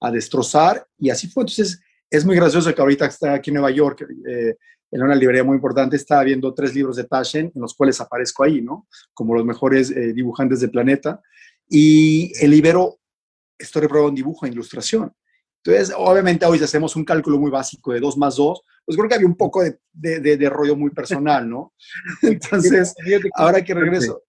a 0.00 0.10
destrozar, 0.10 0.88
y 0.98 1.10
así 1.10 1.28
fue. 1.28 1.42
Entonces, 1.42 1.78
es 2.10 2.24
muy 2.24 2.36
gracioso 2.36 2.74
que 2.74 2.80
ahorita 2.80 3.04
está 3.04 3.34
aquí 3.34 3.50
en 3.50 3.54
Nueva 3.54 3.70
York, 3.70 4.06
eh, 4.26 4.56
en 4.90 5.02
una 5.02 5.14
librería 5.14 5.44
muy 5.44 5.56
importante, 5.56 5.96
estaba 5.96 6.24
viendo 6.24 6.54
tres 6.54 6.74
libros 6.74 6.96
de 6.96 7.04
Taschen, 7.04 7.52
en 7.54 7.60
los 7.60 7.74
cuales 7.74 8.00
aparezco 8.00 8.44
ahí, 8.44 8.60
¿no? 8.60 8.86
Como 9.12 9.34
los 9.34 9.44
mejores 9.44 9.90
eh, 9.90 10.12
dibujantes 10.12 10.60
del 10.60 10.70
planeta. 10.70 11.20
Y 11.68 12.32
el 12.42 12.54
Ibero, 12.54 12.98
estoy 13.58 13.82
reprobando 13.82 14.10
en 14.10 14.14
dibujo 14.14 14.46
e 14.46 14.50
ilustración. 14.50 15.12
Entonces, 15.62 15.94
obviamente 15.96 16.46
hoy 16.46 16.62
hacemos 16.62 16.96
un 16.96 17.04
cálculo 17.04 17.38
muy 17.38 17.50
básico 17.50 17.92
de 17.92 18.00
2 18.00 18.16
más 18.16 18.36
2, 18.36 18.62
pues 18.86 18.96
creo 18.96 19.08
que 19.08 19.14
había 19.16 19.26
un 19.26 19.36
poco 19.36 19.62
de, 19.62 20.48
rollo 20.50 20.76
muy 20.76 20.90
personal, 20.90 21.48
¿no? 21.48 21.74
Entonces, 22.22 22.94
ahora 23.34 23.62
que 23.62 23.74
regreso, 23.74 24.22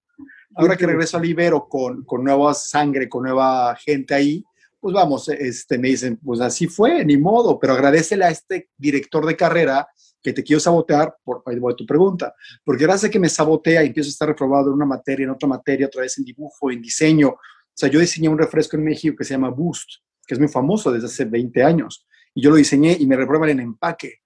ahora 0.55 0.75
que 0.75 0.87
regreso 0.87 1.17
al 1.17 1.25
Ibero 1.25 1.69
con, 1.69 2.03
con 2.03 2.23
nueva 2.23 2.53
sangre, 2.53 3.07
con 3.07 3.23
nueva 3.23 3.75
gente 3.75 4.13
ahí, 4.13 4.43
pues 4.79 4.93
vamos, 4.93 5.29
este, 5.29 5.77
me 5.77 5.89
dicen, 5.89 6.17
pues 6.17 6.39
así 6.39 6.67
fue, 6.67 7.03
ni 7.05 7.17
modo, 7.17 7.59
pero 7.59 7.73
agradecele 7.73 8.25
a 8.25 8.29
este 8.29 8.69
director 8.77 9.25
de 9.25 9.35
carrera 9.35 9.87
que 10.21 10.33
te 10.33 10.43
quiero 10.43 10.59
sabotear, 10.59 11.15
por, 11.23 11.41
ahí 11.45 11.57
voy 11.59 11.73
a 11.73 11.75
tu 11.75 11.85
pregunta, 11.85 12.33
porque 12.63 12.83
gracias 12.83 13.09
a 13.09 13.11
que 13.11 13.19
me 13.19 13.29
sabotea 13.29 13.83
y 13.83 13.87
empiezo 13.87 14.07
a 14.07 14.11
estar 14.11 14.27
reprobado 14.27 14.67
en 14.67 14.73
una 14.73 14.85
materia, 14.85 15.23
en 15.23 15.31
otra 15.31 15.47
materia, 15.47 15.87
otra 15.87 16.01
vez 16.01 16.17
en 16.17 16.25
dibujo, 16.25 16.71
en 16.71 16.81
diseño. 16.81 17.29
O 17.29 17.39
sea, 17.73 17.89
yo 17.89 17.99
diseñé 17.99 18.27
un 18.29 18.37
refresco 18.37 18.75
en 18.75 18.83
México 18.83 19.15
que 19.17 19.23
se 19.23 19.33
llama 19.33 19.49
Boost, 19.49 19.89
que 20.27 20.33
es 20.33 20.39
muy 20.39 20.49
famoso 20.49 20.91
desde 20.91 21.07
hace 21.07 21.25
20 21.25 21.63
años, 21.63 22.05
y 22.33 22.41
yo 22.41 22.49
lo 22.49 22.57
diseñé 22.57 22.97
y 22.99 23.05
me 23.05 23.15
reprueban 23.15 23.49
en 23.49 23.61
empaque. 23.61 24.19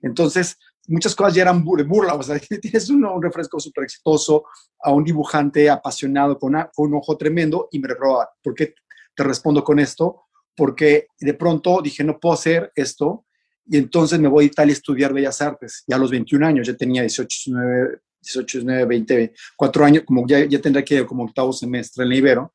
Entonces, 0.00 0.56
muchas 0.86 1.14
cosas 1.14 1.34
ya 1.34 1.42
eran 1.42 1.64
burla, 1.64 2.14
o 2.14 2.22
sea, 2.22 2.38
tienes 2.62 2.88
un, 2.90 3.04
un 3.04 3.22
refresco 3.22 3.58
súper 3.60 3.84
exitoso, 3.84 4.44
a 4.80 4.92
un 4.92 5.04
dibujante 5.04 5.68
apasionado 5.68 6.38
con, 6.38 6.52
con, 6.74 6.88
un 6.88 6.94
ojo 6.94 7.16
tremendo 7.16 7.68
y 7.70 7.78
me 7.78 7.88
reproban. 7.88 8.26
¿Por 8.42 8.54
qué 8.54 8.74
te 9.14 9.24
respondo 9.24 9.62
con 9.62 9.78
esto? 9.78 10.24
Porque 10.56 11.08
de 11.18 11.34
pronto 11.34 11.80
dije, 11.82 12.04
no 12.04 12.18
puedo 12.18 12.34
hacer 12.34 12.72
esto, 12.74 13.26
y 13.70 13.76
entonces 13.76 14.18
me 14.18 14.26
voy 14.26 14.44
a 14.44 14.46
Italia 14.48 14.72
a 14.72 14.76
estudiar 14.76 15.12
Bellas 15.12 15.40
Artes, 15.40 15.84
ya 15.86 15.94
a 15.94 15.98
los 15.98 16.10
21 16.10 16.44
años, 16.44 16.66
ya 16.66 16.74
tenía 16.74 17.02
18, 17.02 17.28
19, 17.52 18.00
18, 18.20 18.58
19 18.58 18.84
20, 18.84 19.34
4 19.56 19.84
años, 19.84 20.02
como 20.04 20.26
ya, 20.26 20.44
ya 20.44 20.60
tendré 20.60 20.84
que 20.84 20.96
ir 20.96 21.06
como 21.06 21.22
octavo 21.22 21.52
semestre 21.52 22.02
en 22.02 22.08
la 22.08 22.16
Ibero, 22.16 22.52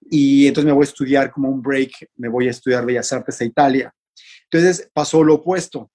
y 0.00 0.46
entonces 0.46 0.66
me 0.66 0.72
voy 0.72 0.84
a 0.84 0.88
estudiar 0.88 1.30
como 1.30 1.50
un 1.50 1.60
break, 1.60 2.08
me 2.16 2.28
voy 2.28 2.48
a 2.48 2.52
estudiar 2.52 2.86
Bellas 2.86 3.12
Artes 3.12 3.38
a 3.38 3.44
Italia. 3.44 3.94
Entonces 4.44 4.88
pasó 4.94 5.22
lo 5.22 5.34
opuesto. 5.34 5.90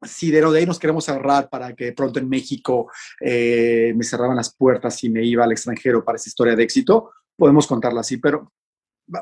Si 0.00 0.30
de, 0.30 0.40
de 0.40 0.58
ahí 0.58 0.64
nos 0.64 0.78
queremos 0.78 1.06
agarrar 1.10 1.50
para 1.50 1.74
que 1.74 1.92
pronto 1.92 2.18
en 2.18 2.30
México 2.30 2.90
eh, 3.20 3.92
me 3.94 4.04
cerraban 4.04 4.36
las 4.36 4.54
puertas 4.54 5.04
y 5.04 5.10
me 5.10 5.22
iba 5.22 5.44
al 5.44 5.52
extranjero 5.52 6.02
para 6.02 6.16
esa 6.16 6.30
historia 6.30 6.56
de 6.56 6.62
éxito, 6.62 7.10
podemos 7.36 7.66
contarla 7.66 8.00
así, 8.00 8.16
pero 8.16 8.52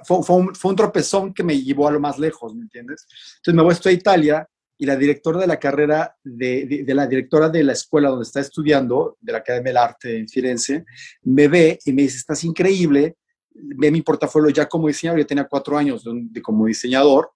fue, 0.04 0.22
fue, 0.22 0.36
un, 0.36 0.54
fue, 0.54 0.70
un, 0.70 0.76
tropezón 0.76 1.34
que 1.34 1.42
me 1.42 1.60
llevó 1.60 1.88
a 1.88 1.90
lo 1.90 1.98
más 1.98 2.18
lejos, 2.18 2.54
¿me 2.54 2.62
entiendes? 2.62 3.06
Entonces 3.36 3.54
me 3.54 3.62
voy 3.62 3.74
a 3.84 3.90
Italia 3.90 4.48
y 4.80 4.86
la 4.86 4.96
directora 4.96 5.38
de 5.38 5.46
la 5.46 5.58
carrera, 5.58 6.16
de, 6.24 6.84
de, 6.86 6.94
la 6.94 7.06
directora 7.06 7.50
de 7.50 7.62
la 7.62 7.74
escuela 7.74 8.08
donde 8.08 8.22
está 8.22 8.40
estudiando, 8.40 9.18
de 9.20 9.32
la 9.32 9.38
Academia 9.38 9.68
del 9.72 9.76
Arte 9.76 10.16
en 10.16 10.26
Firenze, 10.26 10.86
me 11.24 11.48
ve 11.48 11.78
y 11.84 11.92
me 11.92 12.00
dice, 12.00 12.16
estás 12.16 12.42
increíble, 12.44 13.18
ve 13.50 13.90
mi 13.90 14.00
portafolio 14.00 14.48
ya 14.48 14.66
como 14.66 14.88
diseñador, 14.88 15.20
yo 15.20 15.26
tenía 15.26 15.46
cuatro 15.46 15.76
años 15.76 16.02
de, 16.02 16.40
como 16.40 16.64
diseñador, 16.64 17.30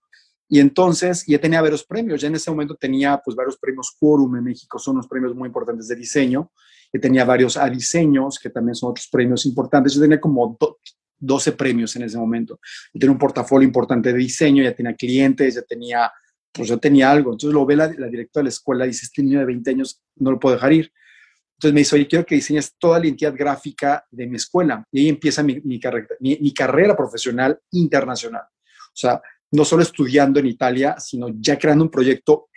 y 0.48 0.58
entonces 0.58 1.26
ya 1.26 1.38
tenía 1.38 1.60
varios 1.60 1.84
premios, 1.84 2.22
ya 2.22 2.28
en 2.28 2.36
ese 2.36 2.50
momento 2.50 2.76
tenía 2.76 3.20
pues 3.22 3.36
varios 3.36 3.58
premios 3.58 3.94
Quorum 4.00 4.36
en 4.36 4.44
México, 4.44 4.78
son 4.78 4.94
unos 4.94 5.06
premios 5.06 5.34
muy 5.34 5.48
importantes 5.48 5.86
de 5.86 5.96
diseño, 5.96 6.50
y 6.94 6.98
tenía 6.98 7.26
varios 7.26 7.58
a 7.58 7.68
diseños, 7.68 8.38
que 8.38 8.48
también 8.48 8.74
son 8.74 8.92
otros 8.92 9.06
premios 9.12 9.44
importantes, 9.44 9.92
yo 9.92 10.00
tenía 10.00 10.18
como 10.18 10.56
12 11.18 11.52
premios 11.52 11.94
en 11.96 12.04
ese 12.04 12.16
momento, 12.16 12.58
yo 12.94 13.00
tenía 13.00 13.12
un 13.12 13.18
portafolio 13.18 13.66
importante 13.66 14.14
de 14.14 14.18
diseño, 14.18 14.62
ya 14.64 14.74
tenía 14.74 14.94
clientes, 14.94 15.56
ya 15.56 15.62
tenía 15.62 16.10
pues 16.54 16.68
yo 16.68 16.78
tenía 16.78 17.10
algo. 17.10 17.32
Entonces 17.32 17.52
lo 17.52 17.66
ve 17.66 17.76
la, 17.76 17.88
directora 17.88 18.42
de 18.42 18.44
la 18.44 18.48
escuela 18.48 18.84
y 18.84 18.88
dice, 18.88 19.06
este 19.06 19.22
niño 19.22 19.40
de 19.40 19.46
20 19.46 19.70
años 19.70 20.00
no 20.16 20.30
lo 20.30 20.38
puedo 20.40 20.54
dejar 20.54 20.72
ir. 20.72 20.92
Entonces 21.56 21.74
me 21.74 21.80
dice, 21.80 21.96
oye, 21.96 22.06
quiero 22.06 22.24
que 22.24 22.36
diseñes 22.36 22.74
toda 22.78 22.98
la 22.98 23.06
identidad 23.06 23.34
gráfica 23.36 24.06
de 24.10 24.26
mi 24.26 24.36
escuela. 24.36 24.84
Y 24.90 25.00
ahí 25.00 25.08
empieza 25.08 25.42
mi, 25.42 25.60
mi, 25.60 26.54
carrera 26.54 26.96
profesional 26.96 27.58
internacional. 27.72 28.42
O 28.42 28.96
sea, 28.96 29.20
no 29.50 29.64
solo 29.64 29.82
estudiando 29.82 30.40
en 30.40 30.46
Italia, 30.46 30.96
sino 30.98 31.28
ya 31.36 31.58
creando 31.58 31.84
un 31.84 31.90
proyecto 31.90 32.48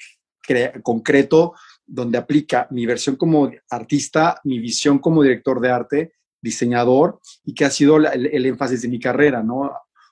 concreto 0.82 1.54
donde 1.86 2.18
aplica 2.18 2.68
mi 2.72 2.86
versión 2.86 3.16
como 3.16 3.51
artista, 3.70 4.39
mi 4.44 4.60
visión 4.60 5.00
como 5.00 5.24
director 5.24 5.60
de 5.60 5.70
arte, 5.70 6.13
diseñador, 6.42 7.20
y 7.44 7.54
que 7.54 7.66
ha 7.66 7.70
sido 7.70 7.98
el, 7.98 8.27
el 8.27 8.46
énfasis 8.46 8.82
de 8.82 8.88
mi 8.88 9.00
carrera, 9.00 9.44
¿no? 9.44 9.72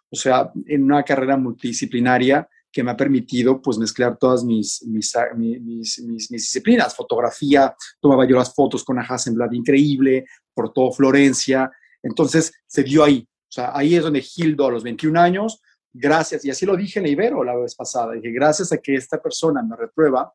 o 0.10 0.16
sea, 0.16 0.52
en 0.68 0.84
una 0.84 1.04
carrera 1.04 1.38
multidisciplinaria 1.38 2.48
que 2.76 2.84
me 2.84 2.92
ha 2.92 2.98
permitido 2.98 3.62
pues 3.62 3.78
mezclar 3.78 4.18
todas 4.18 4.44
mis, 4.44 4.84
mis, 4.86 5.16
mis, 5.34 5.98
mis, 6.02 6.28
disciplinas. 6.28 6.94
Fotografía, 6.94 7.74
tomaba 8.02 8.28
yo 8.28 8.36
las 8.36 8.54
fotos 8.54 8.84
con 8.84 9.00
a 9.00 9.02
Hasselblad 9.02 9.54
increíble, 9.54 10.26
por 10.54 10.74
todo 10.74 10.92
Florencia. 10.92 11.72
Entonces 12.04 12.52
se 12.68 12.84
dio 12.84 13.06
ahí. 13.06 13.26
O 13.44 13.52
sea, 13.56 13.72
ahí 13.74 13.96
es 13.96 14.04
donde 14.04 14.20
Gildo 14.20 14.68
a 14.68 14.72
los 14.72 14.84
21 14.84 15.18
años, 15.18 15.62
gracias, 15.94 16.44
y 16.44 16.50
así 16.50 16.66
lo 16.66 16.76
dije 16.76 17.00
en 17.00 17.08
Ibero 17.08 17.46
la 17.46 17.56
vez 17.56 17.76
pasada, 17.76 18.12
dije, 18.12 18.30
gracias 18.32 18.74
a 18.74 18.78
que 18.80 18.96
esta 18.96 19.22
persona 19.22 19.64
me 19.64 19.78
reprueba, 19.78 20.34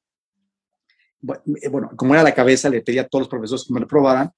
bueno, 1.21 1.91
como 1.95 2.15
era 2.15 2.23
la 2.23 2.35
cabeza, 2.35 2.71
le 2.71 2.81
pedí 2.81 2.97
a 2.97 3.07
todos 3.07 3.25
los 3.25 3.29
profesores 3.29 3.67
que 3.67 3.75
me 3.75 3.81
reprobaran, 3.81 4.31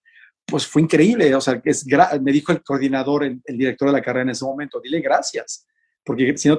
pues 0.45 0.67
fue 0.67 0.83
increíble. 0.83 1.33
O 1.37 1.41
sea, 1.41 1.63
es, 1.65 1.87
me 2.21 2.33
dijo 2.33 2.51
el 2.51 2.65
coordinador, 2.65 3.23
el, 3.23 3.41
director 3.47 3.87
de 3.87 3.93
la 3.93 4.03
carrera 4.03 4.23
en 4.23 4.31
ese 4.31 4.45
momento, 4.45 4.81
dile 4.81 5.01
gracias, 5.01 5.69
porque 6.05 6.37
si 6.37 6.49
no 6.49 6.59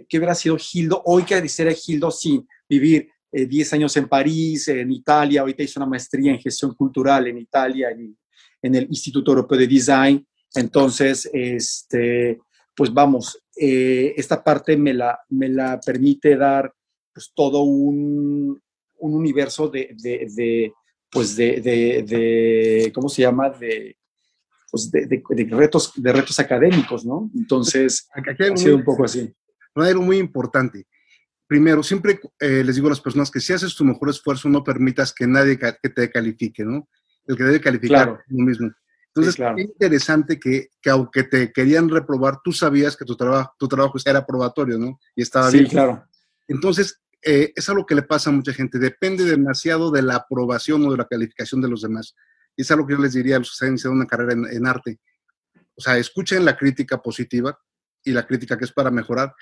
tuviera 0.00 0.06
que, 0.08 0.18
hubiera 0.18 0.34
sido 0.34 0.56
Gildo, 0.58 1.02
hoy 1.06 1.24
que 1.24 1.48
sería 1.48 1.72
Gildo 1.72 2.10
sin 2.10 2.46
vivir 2.68 3.08
10 3.30 3.72
eh, 3.72 3.76
años 3.76 3.96
en 3.96 4.08
París, 4.08 4.68
en 4.68 4.90
Italia, 4.90 5.40
ahorita 5.40 5.62
hizo 5.62 5.80
una 5.80 5.88
maestría 5.88 6.32
en 6.32 6.40
gestión 6.40 6.74
cultural 6.74 7.26
en 7.26 7.38
Italia, 7.38 7.90
en, 7.90 8.16
en 8.62 8.74
el 8.74 8.84
Instituto 8.84 9.30
Europeo 9.30 9.58
de 9.58 9.66
Design. 9.66 10.26
Entonces, 10.54 11.28
este, 11.32 12.40
pues 12.74 12.92
vamos, 12.92 13.40
eh, 13.56 14.14
esta 14.16 14.42
parte 14.42 14.76
me 14.76 14.94
la, 14.94 15.18
me 15.30 15.48
la 15.48 15.80
permite 15.80 16.36
dar 16.36 16.72
pues 17.12 17.32
todo 17.34 17.62
un, 17.62 18.60
un 18.98 19.14
universo 19.14 19.68
de, 19.68 19.94
de, 19.96 20.26
de 20.34 20.72
pues 21.10 21.36
de, 21.36 21.60
de, 21.60 22.90
¿cómo 22.92 23.08
se 23.08 23.22
llama? 23.22 23.48
De, 23.50 23.96
pues 24.68 24.90
de, 24.90 25.22
retos, 25.50 25.92
de 25.94 26.12
retos 26.12 26.40
académicos, 26.40 27.04
¿no? 27.04 27.30
Entonces, 27.36 28.08
ha 28.12 28.56
sido 28.56 28.74
un 28.74 28.82
poco 28.82 29.04
así 29.04 29.32
hay 29.82 29.90
algo 29.90 30.02
muy 30.02 30.18
importante. 30.18 30.86
Primero, 31.46 31.82
siempre 31.82 32.20
eh, 32.40 32.64
les 32.64 32.76
digo 32.76 32.86
a 32.88 32.90
las 32.90 33.00
personas 33.00 33.30
que 33.30 33.40
si 33.40 33.52
haces 33.52 33.74
tu 33.74 33.84
mejor 33.84 34.10
esfuerzo, 34.10 34.48
no 34.48 34.64
permitas 34.64 35.12
que 35.12 35.26
nadie 35.26 35.58
que 35.58 35.88
te 35.90 36.10
califique, 36.10 36.64
¿no? 36.64 36.88
El 37.26 37.36
que 37.36 37.44
debe 37.44 37.60
calificar 37.60 38.20
es 38.26 38.32
uno 38.32 38.44
mismo. 38.46 38.70
Entonces, 39.14 39.38
es 39.38 39.64
interesante 39.64 40.40
que, 40.40 40.70
que, 40.82 40.90
aunque 40.90 41.22
te 41.22 41.52
querían 41.52 41.88
reprobar, 41.88 42.40
tú 42.42 42.52
sabías 42.52 42.96
que 42.96 43.04
tu 43.04 43.16
trabajo, 43.16 43.52
tu 43.58 43.68
trabajo 43.68 43.96
era 44.04 44.26
probatorio, 44.26 44.78
¿no? 44.78 44.98
Y 45.14 45.22
estaba 45.22 45.50
bien. 45.50 45.66
Sí, 45.66 45.70
claro. 45.70 46.04
Entonces, 46.48 47.00
eh, 47.22 47.52
es 47.54 47.68
algo 47.68 47.86
que 47.86 47.94
le 47.94 48.02
pasa 48.02 48.30
a 48.30 48.32
mucha 48.32 48.52
gente. 48.52 48.78
Depende 48.78 49.24
demasiado 49.24 49.90
de 49.90 50.02
la 50.02 50.16
aprobación 50.16 50.84
o 50.84 50.90
de 50.90 50.98
la 50.98 51.06
calificación 51.06 51.60
de 51.60 51.68
los 51.68 51.82
demás. 51.82 52.16
Y 52.56 52.62
es 52.62 52.70
algo 52.70 52.86
que 52.86 52.94
yo 52.94 53.00
les 53.00 53.12
diría 53.12 53.36
a 53.36 53.38
los 53.38 53.50
que 53.50 53.54
están 53.54 53.68
iniciando 53.68 53.96
una 53.96 54.06
carrera 54.06 54.32
en, 54.32 54.46
en 54.46 54.66
arte. 54.66 54.98
O 55.76 55.80
sea, 55.80 55.96
escuchen 55.96 56.44
la 56.44 56.56
crítica 56.56 57.00
positiva 57.00 57.56
y 58.02 58.12
la 58.12 58.26
crítica 58.26 58.58
que 58.58 58.64
es 58.64 58.72
para 58.72 58.90
mejorar, 58.90 59.34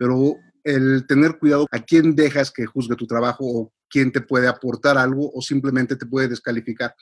pero 0.00 0.38
el 0.64 1.06
tener 1.06 1.38
cuidado 1.38 1.66
a 1.70 1.78
quién 1.78 2.16
dejas 2.16 2.50
que 2.50 2.64
juzgue 2.64 2.96
tu 2.96 3.06
trabajo 3.06 3.44
o 3.44 3.72
quién 3.86 4.10
te 4.10 4.22
puede 4.22 4.48
aportar 4.48 4.96
algo 4.96 5.30
o 5.30 5.42
simplemente 5.42 5.94
te 5.94 6.06
puede 6.06 6.28
descalificar. 6.28 6.94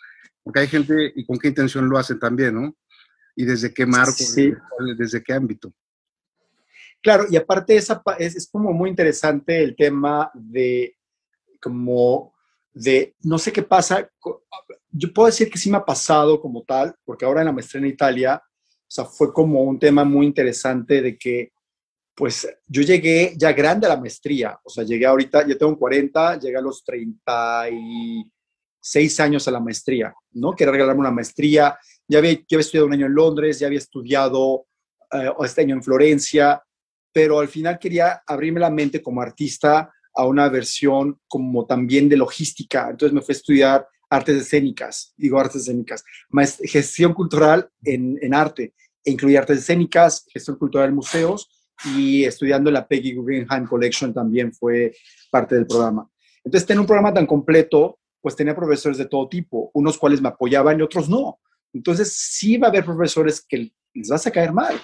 Porque 0.43 0.61
hay 0.61 0.67
gente 0.67 1.13
y 1.15 1.25
con 1.25 1.39
qué 1.39 1.47
intención 1.47 1.89
lo 1.89 1.97
hacen 1.97 2.19
también, 2.19 2.57
¿no? 2.57 2.77
Y 3.37 3.45
desde 3.45 3.73
qué 3.73 3.87
marco, 3.87 4.17
desde, 4.99 5.23
qué 5.23 5.33
ámbito. 5.33 5.73
Claro, 7.01 7.27
y 7.31 7.37
aparte 7.37 7.77
esa, 7.77 8.03
es, 8.19 8.35
es 8.35 8.49
como 8.51 8.73
muy 8.73 8.91
interesante 8.91 9.63
el 9.63 9.77
tema 9.77 10.33
de 10.35 10.97
como 11.61 12.35
de 12.73 13.15
no 13.23 13.39
sé 13.39 13.53
qué 13.53 13.63
pasa. 13.63 14.11
Yo 14.91 15.13
puedo 15.13 15.27
decir 15.27 15.49
que 15.49 15.59
sí 15.59 15.71
me 15.71 15.77
ha 15.77 15.85
pasado 15.85 16.41
como 16.41 16.65
tal, 16.65 16.97
porque 17.05 17.25
ahora 17.25 17.43
en 17.43 17.47
la 17.47 17.53
maestría 17.53 17.81
en 17.81 17.93
Italia, 17.93 18.43
o 18.45 18.91
sea, 18.91 19.05
fue 19.05 19.33
como 19.33 19.63
un 19.63 19.79
tema 19.79 20.03
muy 20.03 20.27
interesante 20.27 21.01
de 21.01 21.17
que 21.17 21.53
pues 22.19 22.47
yo 22.67 22.83
llegué 22.83 23.33
ya 23.37 23.53
grande 23.53 23.87
a 23.87 23.91
la 23.91 23.97
maestría, 23.97 24.59
o 24.65 24.71
sea, 24.71 24.83
llegué 24.83 25.07
ahorita, 25.07 25.47
ya 25.47 25.57
tengo 25.57 25.79
40, 25.79 26.41
llegué 26.41 26.57
a 26.57 26.61
los 26.61 26.83
36 26.83 29.21
años 29.21 29.47
a 29.47 29.53
la 29.53 29.61
maestría, 29.61 30.13
¿no? 30.33 30.57
Quería 30.57 30.73
regalarme 30.73 31.03
una 31.03 31.13
maestría, 31.13 31.79
ya 32.09 32.19
había, 32.19 32.33
ya 32.33 32.41
había 32.51 32.59
estudiado 32.59 32.89
un 32.89 32.95
año 32.95 33.07
en 33.07 33.15
Londres, 33.15 33.61
ya 33.61 33.69
había 33.69 33.79
estudiado 33.79 34.67
eh, 35.13 35.31
este 35.45 35.61
año 35.61 35.77
en 35.77 35.83
Florencia, 35.85 36.61
pero 37.13 37.39
al 37.39 37.47
final 37.47 37.79
quería 37.79 38.21
abrirme 38.27 38.59
la 38.59 38.71
mente 38.71 39.01
como 39.01 39.23
artista 39.23 39.93
a 40.13 40.27
una 40.27 40.49
versión 40.49 41.21
como 41.29 41.67
también 41.67 42.09
de 42.09 42.17
logística, 42.17 42.91
entonces 42.91 43.15
me 43.15 43.23
fui 43.23 43.33
a 43.33 43.37
estudiar 43.37 43.87
artes 44.11 44.43
escénicas, 44.43 45.15
digo 45.17 45.39
artes 45.39 45.63
escénicas, 45.63 46.03
gestión 46.65 47.15
cultural 47.15 47.71
en, 47.85 48.19
en 48.21 48.35
arte, 48.35 48.75
e 49.05 49.13
incluía 49.13 49.39
artes 49.39 49.59
escénicas, 49.59 50.27
gestión 50.33 50.59
cultural 50.59 50.89
en 50.89 50.97
museos, 50.97 51.49
y 51.85 52.25
estudiando 52.25 52.71
la 52.71 52.87
Peggy 52.87 53.15
Guggenheim 53.15 53.67
Collection 53.67 54.13
también 54.13 54.53
fue 54.53 54.95
parte 55.31 55.55
del 55.55 55.67
programa. 55.67 56.09
Entonces, 56.45 56.67
tener 56.67 56.81
un 56.81 56.87
programa 56.87 57.13
tan 57.13 57.27
completo, 57.27 57.99
pues 58.21 58.35
tenía 58.35 58.55
profesores 58.55 58.99
de 58.99 59.07
todo 59.07 59.29
tipo, 59.29 59.71
unos 59.75 59.99
cuales 59.99 60.21
me 60.21 60.29
apoyaban 60.29 60.79
y 60.79 60.83
otros 60.83 61.09
no. 61.09 61.39
Entonces, 61.73 62.13
sí 62.13 62.57
va 62.57 62.69
a 62.69 62.71
haber 62.71 62.85
profesores 62.85 63.45
que 63.47 63.73
les 63.95 64.09
vas 64.09 64.27
a 64.27 64.31
caer 64.31 64.53
mal. 64.53 64.75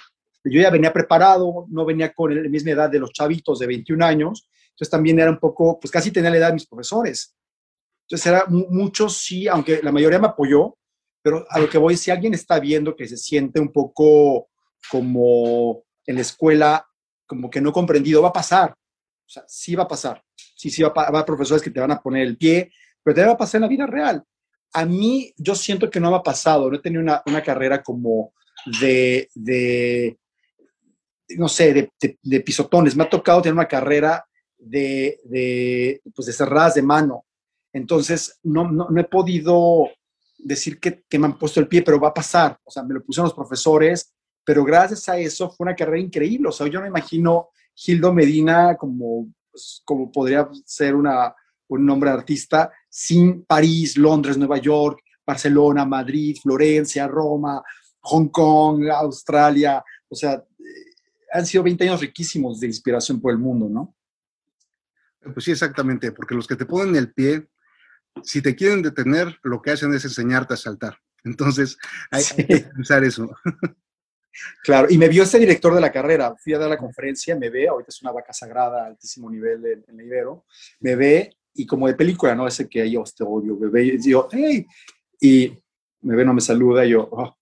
Yo 0.44 0.60
ya 0.60 0.70
venía 0.70 0.92
preparado, 0.92 1.66
no 1.70 1.84
venía 1.84 2.12
con 2.12 2.34
la 2.34 2.48
misma 2.48 2.72
edad 2.72 2.90
de 2.90 2.98
los 2.98 3.12
chavitos 3.12 3.58
de 3.58 3.66
21 3.66 4.04
años, 4.04 4.48
entonces 4.70 4.90
también 4.90 5.18
era 5.18 5.30
un 5.30 5.38
poco, 5.38 5.78
pues 5.80 5.90
casi 5.90 6.10
tenía 6.10 6.30
la 6.30 6.36
edad 6.36 6.48
de 6.48 6.54
mis 6.54 6.66
profesores. 6.66 7.34
Entonces, 8.06 8.26
era 8.26 8.44
muchos 8.48 9.16
sí, 9.16 9.48
aunque 9.48 9.80
la 9.82 9.90
mayoría 9.90 10.18
me 10.18 10.26
apoyó, 10.26 10.76
pero 11.22 11.46
a 11.48 11.58
lo 11.58 11.70
que 11.70 11.78
voy, 11.78 11.96
si 11.96 12.10
alguien 12.10 12.34
está 12.34 12.60
viendo 12.60 12.94
que 12.94 13.08
se 13.08 13.16
siente 13.16 13.58
un 13.58 13.72
poco 13.72 14.48
como 14.90 15.83
en 16.06 16.16
la 16.16 16.22
escuela 16.22 16.86
como 17.26 17.50
que 17.50 17.60
no 17.60 17.72
comprendido, 17.72 18.22
va 18.22 18.28
a 18.28 18.32
pasar. 18.32 18.72
O 18.72 19.28
sea, 19.28 19.44
sí 19.48 19.74
va 19.74 19.84
a 19.84 19.88
pasar. 19.88 20.22
Sí, 20.36 20.70
sí 20.70 20.82
va 20.82 20.92
a, 20.94 21.08
haber 21.08 21.24
profesores 21.24 21.62
que 21.62 21.70
te 21.70 21.80
van 21.80 21.90
a 21.90 22.00
poner 22.00 22.26
el 22.26 22.36
pie, 22.36 22.70
pero 23.02 23.14
te 23.14 23.24
va 23.24 23.32
a 23.32 23.36
pasar 23.36 23.58
en 23.58 23.62
la 23.62 23.68
vida 23.68 23.86
real. 23.86 24.22
A 24.74 24.84
mí, 24.84 25.32
yo 25.36 25.54
siento 25.54 25.88
que 25.88 26.00
no 26.00 26.10
me 26.10 26.16
ha 26.16 26.22
pasado. 26.22 26.68
No 26.68 26.76
he 26.76 26.80
tenido 26.80 27.02
una, 27.02 27.22
una 27.26 27.42
carrera 27.42 27.82
como 27.82 28.32
de, 28.80 29.28
de 29.34 30.18
no 31.36 31.48
sé, 31.48 31.72
de, 31.72 32.18
de, 32.22 32.40
pisotones. 32.40 32.96
Me 32.96 33.04
ha 33.04 33.08
tocado 33.10 33.40
tener 33.40 33.54
una 33.54 33.68
carrera 33.68 34.26
de, 34.58 35.20
de, 35.24 36.02
pues 36.14 36.26
de 36.26 36.32
cerradas 36.32 36.74
de 36.74 36.82
mano. 36.82 37.24
Entonces, 37.72 38.38
no, 38.42 38.70
no, 38.70 38.88
no 38.90 39.00
he 39.00 39.04
podido 39.04 39.88
decir 40.38 40.78
que, 40.78 41.02
que, 41.08 41.18
me 41.18 41.26
han 41.26 41.38
puesto 41.38 41.60
el 41.60 41.68
pie, 41.68 41.82
pero 41.82 42.00
va 42.00 42.08
a 42.08 42.14
pasar. 42.14 42.58
O 42.64 42.70
sea, 42.70 42.82
me 42.82 42.94
lo 42.94 43.02
pusieron 43.02 43.26
los 43.26 43.34
profesores 43.34 44.12
pero 44.44 44.64
gracias 44.64 45.08
a 45.08 45.18
eso 45.18 45.50
fue 45.50 45.64
una 45.64 45.76
carrera 45.76 45.98
increíble. 45.98 46.48
O 46.48 46.52
sea, 46.52 46.66
yo 46.66 46.80
no 46.80 46.86
imagino 46.86 47.48
Gildo 47.74 48.12
Medina 48.12 48.76
como, 48.76 49.28
pues, 49.50 49.82
como 49.84 50.12
podría 50.12 50.48
ser 50.64 50.94
una, 50.94 51.34
un 51.68 51.86
nombre 51.86 52.10
de 52.10 52.16
artista 52.16 52.70
sin 52.88 53.44
París, 53.44 53.96
Londres, 53.96 54.36
Nueva 54.36 54.58
York, 54.58 55.00
Barcelona, 55.26 55.84
Madrid, 55.84 56.36
Florencia, 56.42 57.08
Roma, 57.08 57.62
Hong 58.00 58.28
Kong, 58.28 58.88
Australia. 58.90 59.82
O 60.08 60.14
sea, 60.14 60.34
eh, 60.34 60.94
han 61.32 61.46
sido 61.46 61.64
20 61.64 61.84
años 61.84 62.00
riquísimos 62.00 62.60
de 62.60 62.66
inspiración 62.66 63.20
por 63.20 63.32
el 63.32 63.38
mundo, 63.38 63.68
¿no? 63.68 63.94
Pues 65.32 65.46
sí, 65.46 65.52
exactamente, 65.52 66.12
porque 66.12 66.34
los 66.34 66.46
que 66.46 66.56
te 66.56 66.66
ponen 66.66 66.96
el 66.96 67.12
pie, 67.12 67.48
si 68.22 68.42
te 68.42 68.54
quieren 68.54 68.82
detener, 68.82 69.38
lo 69.42 69.62
que 69.62 69.70
hacen 69.70 69.94
es 69.94 70.04
enseñarte 70.04 70.52
a 70.52 70.58
saltar. 70.58 70.98
Entonces, 71.24 71.78
hay, 72.10 72.22
hay 72.36 72.46
que 72.46 72.58
pensar 72.76 73.02
eso. 73.04 73.34
Claro, 74.62 74.88
y 74.90 74.98
me 74.98 75.08
vio 75.08 75.22
este 75.22 75.38
director 75.38 75.74
de 75.74 75.80
la 75.80 75.92
carrera, 75.92 76.34
fui 76.36 76.54
a 76.54 76.58
dar 76.58 76.68
la 76.68 76.78
conferencia, 76.78 77.36
me 77.36 77.50
ve, 77.50 77.68
ahorita 77.68 77.90
es 77.90 78.02
una 78.02 78.12
vaca 78.12 78.32
sagrada, 78.32 78.86
altísimo 78.86 79.30
nivel 79.30 79.64
en, 79.66 79.84
en 79.88 80.00
Ibero, 80.00 80.44
me 80.80 80.96
ve 80.96 81.36
y 81.54 81.66
como 81.66 81.86
de 81.86 81.94
película, 81.94 82.34
¿no? 82.34 82.46
Ese 82.46 82.68
que 82.68 82.90
yo 82.90 83.04
te 83.16 83.24
odio, 83.24 83.56
ve 83.58 83.84
y 83.84 84.10
yo, 84.10 84.28
hey, 84.30 84.66
y 85.20 85.56
me 86.02 86.16
ve, 86.16 86.24
no 86.24 86.34
me 86.34 86.40
saluda 86.40 86.84
y 86.84 86.90
yo, 86.90 87.08
oh, 87.10 87.36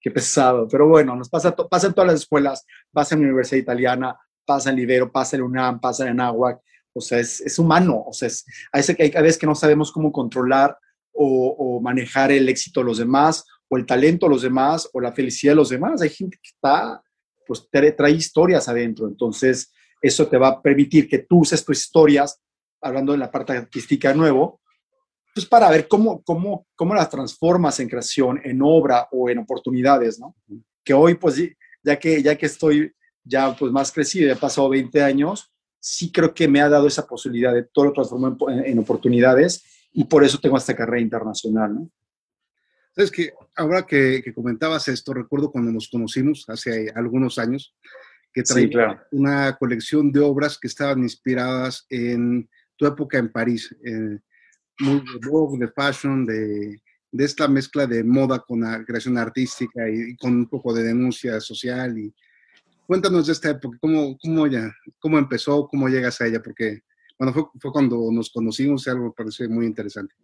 qué 0.00 0.10
pesado, 0.10 0.68
pero 0.68 0.86
bueno, 0.86 1.16
nos 1.16 1.28
pasa, 1.28 1.54
pasa 1.54 1.88
en 1.88 1.94
todas 1.94 2.12
las 2.12 2.20
escuelas, 2.20 2.64
pasa 2.92 3.14
en 3.14 3.22
la 3.22 3.28
Universidad 3.28 3.60
Italiana, 3.60 4.18
pasa 4.44 4.70
en 4.70 4.78
Ibero, 4.78 5.10
pasa 5.10 5.36
en 5.36 5.42
UNAM, 5.42 5.80
pasa 5.80 6.08
en 6.08 6.20
Aguac, 6.20 6.60
o 6.92 7.00
sea, 7.00 7.18
es, 7.18 7.40
es 7.40 7.58
humano, 7.58 8.04
o 8.06 8.12
sea, 8.12 8.28
es, 8.28 8.44
hay, 8.72 8.82
hay 8.98 9.22
veces 9.22 9.38
que 9.38 9.46
no 9.46 9.54
sabemos 9.54 9.90
cómo 9.92 10.12
controlar 10.12 10.76
o, 11.12 11.54
o 11.58 11.80
manejar 11.80 12.32
el 12.32 12.48
éxito 12.48 12.80
de 12.80 12.86
los 12.86 12.98
demás 12.98 13.44
o 13.68 13.76
el 13.76 13.86
talento 13.86 14.26
de 14.26 14.30
los 14.32 14.42
demás 14.42 14.88
o 14.92 15.00
la 15.00 15.12
felicidad 15.12 15.52
de 15.52 15.56
los 15.56 15.68
demás. 15.68 16.00
Hay 16.02 16.10
gente 16.10 16.38
que 16.42 16.48
está, 16.48 17.02
pues 17.46 17.68
trae, 17.70 18.10
historias 18.10 18.68
adentro. 18.68 19.06
Entonces, 19.06 19.72
eso 20.00 20.26
te 20.26 20.38
va 20.38 20.48
a 20.48 20.62
permitir 20.62 21.08
que 21.08 21.18
tú 21.18 21.40
uses 21.40 21.64
tus 21.64 21.78
historias, 21.78 22.40
hablando 22.80 23.12
de 23.12 23.18
la 23.18 23.30
parte 23.30 23.52
artística 23.52 24.10
de 24.10 24.16
nuevo, 24.16 24.60
pues 25.34 25.46
para 25.46 25.70
ver 25.70 25.86
cómo, 25.88 26.22
cómo, 26.22 26.66
cómo 26.74 26.94
las 26.94 27.10
transformas 27.10 27.78
en 27.80 27.88
creación, 27.88 28.40
en 28.42 28.60
obra 28.62 29.08
o 29.12 29.28
en 29.28 29.38
oportunidades, 29.38 30.18
¿no? 30.18 30.34
Que 30.84 30.94
hoy, 30.94 31.14
pues, 31.14 31.36
ya 31.82 31.98
que, 31.98 32.22
ya 32.22 32.36
que 32.36 32.46
estoy 32.46 32.92
ya 33.24 33.54
pues 33.54 33.70
más 33.70 33.92
crecido, 33.92 34.26
ya 34.26 34.32
he 34.32 34.36
pasado 34.36 34.70
20 34.70 35.02
años, 35.02 35.52
sí 35.78 36.10
creo 36.10 36.32
que 36.32 36.48
me 36.48 36.60
ha 36.60 36.68
dado 36.68 36.86
esa 36.86 37.06
posibilidad 37.06 37.52
de 37.52 37.64
todo 37.64 37.86
lo 37.86 37.92
transformar 37.92 38.36
en, 38.48 38.64
en 38.64 38.78
oportunidades 38.78 39.62
y 39.92 40.04
por 40.04 40.24
eso 40.24 40.38
tengo 40.38 40.56
esta 40.56 40.74
carrera 40.74 41.00
internacional, 41.00 41.74
¿no? 41.74 41.90
Es 42.98 43.12
que 43.12 43.32
ahora 43.54 43.86
que, 43.86 44.24
comentabas 44.34 44.88
esto, 44.88 45.14
recuerdo 45.14 45.52
cuando 45.52 45.70
nos 45.70 45.88
conocimos 45.88 46.44
hace 46.48 46.90
algunos 46.96 47.38
años, 47.38 47.72
que 48.34 48.42
traía 48.42 49.06
una 49.12 49.56
colección 49.56 50.10
de 50.10 50.18
obras 50.18 50.58
que 50.58 50.66
estaban 50.66 51.04
inspiradas 51.04 51.86
en 51.90 52.50
tu 52.74 52.86
época 52.86 53.18
en 53.18 53.30
París, 53.30 53.72
eh, 53.84 54.18
muy 54.80 54.96
de 54.96 55.28
Vogue, 55.30 55.64
de 55.64 55.70
fashion, 55.70 56.26
de, 56.26 56.82
de, 57.12 57.24
esta 57.24 57.46
mezcla 57.46 57.86
de 57.86 58.02
moda 58.02 58.40
con 58.40 58.62
la 58.62 58.84
creación 58.84 59.16
artística 59.16 59.88
y, 59.88 60.16
con 60.16 60.32
un 60.32 60.48
poco 60.48 60.74
de 60.74 60.82
denuncia 60.82 61.40
social. 61.40 61.96
Y 61.96 62.12
cuéntanos 62.84 63.28
de 63.28 63.32
esta 63.32 63.50
época, 63.50 63.78
cómo, 63.80 64.18
cómo, 64.18 64.48
ya, 64.48 64.74
cómo 64.98 65.18
empezó, 65.18 65.68
cómo 65.68 65.88
llegas 65.88 66.20
a 66.20 66.26
ella, 66.26 66.42
porque 66.42 66.82
bueno, 67.16 67.32
fue, 67.32 67.44
fue 67.60 67.70
cuando 67.70 68.10
nos 68.10 68.28
conocimos 68.30 68.88
algo 68.88 69.04
me 69.04 69.12
parece 69.12 69.46
muy 69.46 69.66
interesante. 69.66 70.16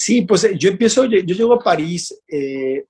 Sí, 0.00 0.22
pues 0.22 0.44
eh, 0.44 0.56
yo 0.56 0.70
empiezo, 0.70 1.04
yo, 1.04 1.18
llego 1.20 1.52
a 1.52 1.58
París 1.58 2.22
eh, 2.26 2.86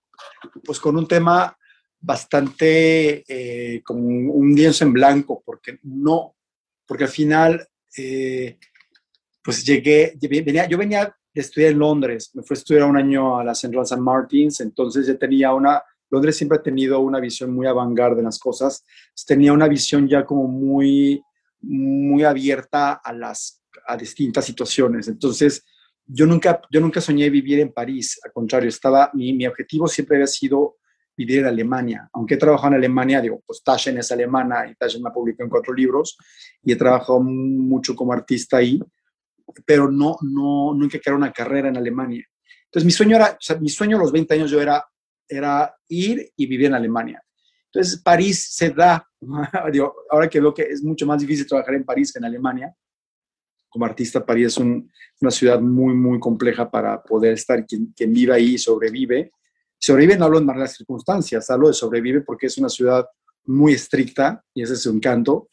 pues 0.65 0.79
con 0.79 0.97
un 0.97 1.09
tema 1.09 1.59
bastante 1.99 3.25
eh, 3.27 3.83
como 3.83 4.33
un 4.33 4.55
lienzo 4.55 4.85
en 4.85 4.93
blanco, 4.93 5.43
porque 5.45 5.81
no, 5.83 6.37
porque 6.87 7.05
al 7.05 7.11
final 7.11 7.67
pues 9.43 9.65
llegué, 9.67 10.17
venía, 10.21 10.69
yo 10.69 10.79
venía 10.79 11.13
de 11.35 11.41
estudiar 11.41 11.73
en 11.73 11.81
Londres, 11.81 12.31
me 12.35 12.45
fui 12.45 12.55
a 12.55 12.59
estudiar 12.59 12.85
un 12.85 12.97
año 12.97 13.41
a 13.41 13.43
la 13.43 13.57
Central 13.57 13.83
St. 13.83 14.01
Martins, 14.01 14.61
entonces 14.61 15.09
ya 15.09 15.19
tenía 15.19 15.53
una, 15.53 15.83
Londres 16.11 16.37
siempre 16.37 16.59
ha 16.59 16.63
tenido 16.63 17.01
una 17.01 17.19
visión 17.19 17.53
muy 17.53 17.67
avant 17.67 17.99
de 17.99 18.23
las 18.23 18.39
cosas, 18.39 18.85
tenía 19.27 19.53
una 19.53 19.67
visión 19.67 20.07
ya 20.07 20.25
como 20.25 20.47
muy, 20.47 21.21
muy 21.63 22.23
abierta 22.23 22.93
a 22.93 23.13
las, 23.13 23.65
a 23.89 23.97
distintas 23.97 24.45
situaciones, 24.45 25.09
entonces 25.09 25.65
yo 26.13 26.27
nunca, 26.27 26.61
yo 26.71 26.81
nunca 26.81 27.01
soñé 27.01 27.31
vivir 27.31 27.61
en 27.61 27.73
París, 27.73 28.21
al 28.25 28.33
contrario, 28.33 28.69
estaba, 28.69 29.11
mi, 29.15 29.33
mi 29.33 29.47
objetivo 29.47 29.87
siempre 29.87 30.17
había 30.17 30.27
sido 30.27 30.79
vivir 31.17 31.41
en 31.41 31.47
Alemania. 31.47 32.09
Aunque 32.13 32.35
he 32.35 32.39
trabajado 32.39 32.69
en 32.69 32.79
Alemania, 32.79 33.21
digo, 33.21 33.43
pues 33.47 33.63
Taschen 33.63 33.99
es 33.99 34.11
alemana 34.11 34.69
y 34.69 34.75
Taschen 34.75 35.03
me 35.03 35.11
publicado 35.11 35.45
en 35.45 35.51
cuatro 35.51 35.75
libros 35.75 36.17
y 36.63 36.73
he 36.73 36.77
trabajado 36.77 37.21
mucho 37.21 37.95
como 37.95 38.13
artista 38.13 38.57
ahí, 38.57 38.81
pero 39.65 39.91
no, 39.91 40.17
no, 40.23 40.75
nunca 40.75 40.99
quedé 40.99 41.15
una 41.15 41.33
carrera 41.33 41.69
en 41.69 41.77
Alemania. 41.77 42.25
Entonces 42.65 42.87
mi 42.87 42.93
sueño 42.93 43.17
era, 43.17 43.33
o 43.33 43.41
sea, 43.41 43.57
mi 43.59 43.69
sueño 43.69 43.97
a 43.97 44.01
los 44.01 44.13
20 44.13 44.35
años 44.35 44.51
yo 44.51 44.61
era, 44.61 44.85
era 45.29 45.75
ir 45.89 46.33
y 46.37 46.47
vivir 46.47 46.67
en 46.67 46.75
Alemania. 46.75 47.23
Entonces 47.67 48.01
París 48.03 48.49
se 48.53 48.71
da, 48.71 49.07
digo, 49.73 49.95
ahora 50.11 50.29
que 50.29 50.41
veo 50.41 50.55
que 50.55 50.63
es 50.63 50.83
mucho 50.83 51.07
más 51.07 51.21
difícil 51.21 51.47
trabajar 51.47 51.75
en 51.75 51.85
París 51.85 52.13
que 52.13 52.19
en 52.19 52.25
Alemania, 52.25 52.75
como 53.71 53.85
artista, 53.87 54.27
París 54.27 54.49
es 54.49 54.59
una 54.59 55.31
ciudad 55.31 55.61
muy, 55.61 55.95
muy 55.95 56.19
compleja 56.19 56.71
para 56.71 57.03
poder 57.03 57.35
estar. 57.35 57.65
Quien, 57.65 57.93
quien 57.97 58.13
vive 58.13 58.35
ahí 58.35 58.59
sobrevive. 58.59 59.31
Sobrevive 59.79 60.19
no 60.19 60.27
hablo 60.27 60.39
en 60.39 60.47
malas 60.47 60.77
circunstancias, 60.77 61.49
hablo 61.49 61.69
de 61.69 61.75
sobrevive 61.75 62.21
porque 62.21 62.47
es 62.47 62.59
una 62.59 62.69
ciudad 62.69 63.07
muy 63.45 63.73
estricta 63.73 64.45
y 64.53 64.63
ese 64.63 64.75
es 64.75 64.83
su 64.83 64.91
encanto. 64.91 65.49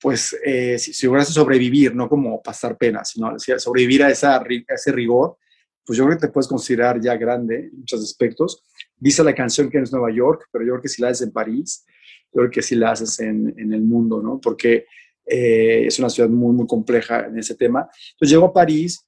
Pues 0.00 0.36
eh, 0.44 0.78
si, 0.78 0.92
si 0.92 1.06
logras 1.06 1.28
sobrevivir, 1.28 1.94
no 1.94 2.08
como 2.08 2.42
pasar 2.42 2.76
pena, 2.76 3.04
sino 3.04 3.38
sobrevivir 3.38 4.02
a, 4.02 4.10
esa, 4.10 4.36
a 4.36 4.44
ese 4.68 4.92
rigor, 4.92 5.38
pues 5.86 5.96
yo 5.96 6.04
creo 6.04 6.18
que 6.18 6.26
te 6.26 6.32
puedes 6.32 6.48
considerar 6.48 7.00
ya 7.00 7.16
grande 7.16 7.70
en 7.72 7.78
muchos 7.78 8.02
aspectos. 8.02 8.62
Dice 8.96 9.22
la 9.22 9.34
canción 9.34 9.70
que 9.70 9.78
es 9.78 9.92
Nueva 9.92 10.10
York, 10.12 10.48
pero 10.50 10.64
yo 10.64 10.72
creo 10.72 10.82
que 10.82 10.88
si 10.88 11.00
la 11.00 11.08
haces 11.08 11.26
en 11.26 11.32
París, 11.32 11.86
yo 12.32 12.40
creo 12.40 12.50
que 12.50 12.62
si 12.62 12.74
la 12.74 12.90
haces 12.90 13.20
en, 13.20 13.54
en 13.56 13.72
el 13.72 13.82
mundo, 13.82 14.20
¿no? 14.20 14.40
Porque 14.40 14.86
eh, 15.26 15.86
es 15.86 15.98
una 15.98 16.10
ciudad 16.10 16.28
muy, 16.28 16.52
muy 16.52 16.66
compleja 16.66 17.26
en 17.26 17.38
ese 17.38 17.54
tema. 17.54 17.88
Entonces 18.12 18.30
llego 18.30 18.46
a 18.46 18.52
París 18.52 19.06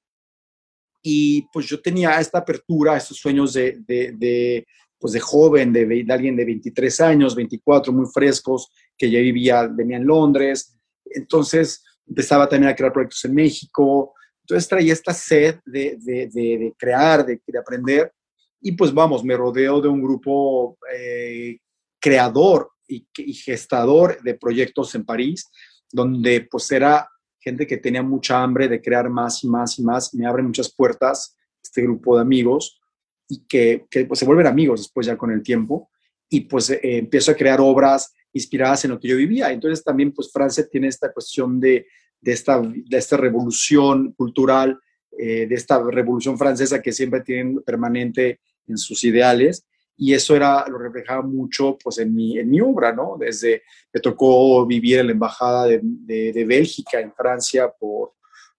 y 1.03 1.43
pues 1.53 1.67
yo 1.67 1.81
tenía 1.81 2.19
esta 2.19 2.39
apertura, 2.39 2.97
estos 2.97 3.19
sueños 3.19 3.53
de, 3.53 3.79
de, 3.87 4.67
pues 4.99 5.13
de 5.13 5.21
joven, 5.21 5.73
de, 5.73 5.87
de, 5.87 6.13
alguien 6.13 6.37
de 6.37 6.45
23 6.45 7.01
años, 7.01 7.35
24, 7.35 7.93
muy 7.93 8.07
frescos, 8.13 8.71
que 8.97 9.11
ya 9.11 9.21
vivía, 9.21 9.67
venía 9.69 9.99
en 9.99 10.07
Londres. 10.07 10.77
Entonces 11.05 11.85
empezaba 12.09 12.49
también 12.49 12.73
a 12.73 12.77
crear 12.77 12.93
proyectos 12.93 13.25
en 13.25 13.35
México. 13.35 14.15
Entonces 14.41 14.69
traía 14.69 14.93
esta 14.93 15.13
sed 15.13 15.61
de, 15.65 15.97
de 16.01 16.75
crear, 16.79 17.27
de, 17.27 17.41
aprender. 17.59 18.13
Y 18.61 18.73
pues 18.73 18.93
vamos, 18.93 19.23
me 19.23 19.37
rodeo 19.37 19.81
de 19.81 19.89
un 19.89 20.03
grupo 20.03 20.79
eh, 20.93 21.59
creador 22.01 22.71
y, 22.89 23.07
y, 23.19 23.35
gestador 23.35 24.21
de 24.23 24.35
proyectos 24.35 24.95
en 24.95 25.05
París 25.05 25.47
donde 25.93 26.47
pues 26.51 26.71
era 26.73 27.09
gente 27.39 27.67
que 27.67 27.77
tenía 27.77 28.03
mucha 28.03 28.43
hambre 28.43 28.69
de 28.69 28.83
crear 28.83 29.09
más 29.09 29.45
y 29.45 29.49
más 29.49 29.79
y 29.79 29.83
más. 29.83 30.15
Me 30.15 30.27
abre 30.27 30.43
muchas 30.43 30.73
puertas 30.75 31.37
este 31.63 31.83
grupo 31.83 32.17
de 32.17 32.23
amigos 32.23 32.81
y 33.29 33.45
que, 33.47 33.87
pues, 34.09 34.19
se 34.19 34.25
vuelven 34.25 34.47
amigos 34.47 34.81
después 34.81 35.07
ya 35.07 35.17
con 35.17 35.31
el 35.31 35.43
tiempo 35.43 35.91
y 36.29 36.41
pues 36.41 36.71
eh, 36.71 36.81
empiezo 36.83 37.31
a 37.31 37.35
crear 37.35 37.61
obras 37.61 38.13
inspiradas 38.33 38.85
en 38.85 38.93
lo 38.93 39.01
que 39.01 39.09
yo 39.09 39.17
vivía. 39.17 39.53
Entonces 39.53 39.85
también 39.85 40.13
pues 40.13 40.31
Francia 40.33 40.67
tiene 40.69 40.89
esta 40.89 41.13
cuestión 41.13 41.61
de, 41.61 41.87
de, 42.21 42.33
esta, 42.33 42.61
de 42.61 42.99
esta 42.99 43.17
revolución 43.17 44.13
cultural, 44.13 44.79
eh, 45.17 45.47
de 45.47 45.55
esta 45.55 45.83
revolución 45.91 46.37
francesa 46.37 46.83
que 46.83 46.93
siempre 46.93 47.21
tienen 47.21 47.63
permanente 47.63 48.41
en 48.67 48.77
sus 48.77 49.05
ideales 49.05 49.67
y 49.97 50.13
eso 50.13 50.37
era, 50.37 50.67
lo 50.69 50.79
reflejaba 50.79 51.23
mucho 51.23 51.79
pues 51.83 51.99
en 51.99 52.15
mi, 52.15 52.39
en 52.39 52.51
mi 52.51 52.61
obra, 52.61 52.93
¿no? 52.93 53.17
Desde, 53.19 53.63
me 53.93 54.01
tocó 54.01 54.67
vivir 54.67 54.99
en 54.99 55.07
la 55.07 55.13
embajada 55.13 55.67
de, 55.67 55.81
de, 55.83 56.45
Bélgica 56.45 57.01
en 57.01 57.13
Francia 57.15 57.71
por, 57.71 58.15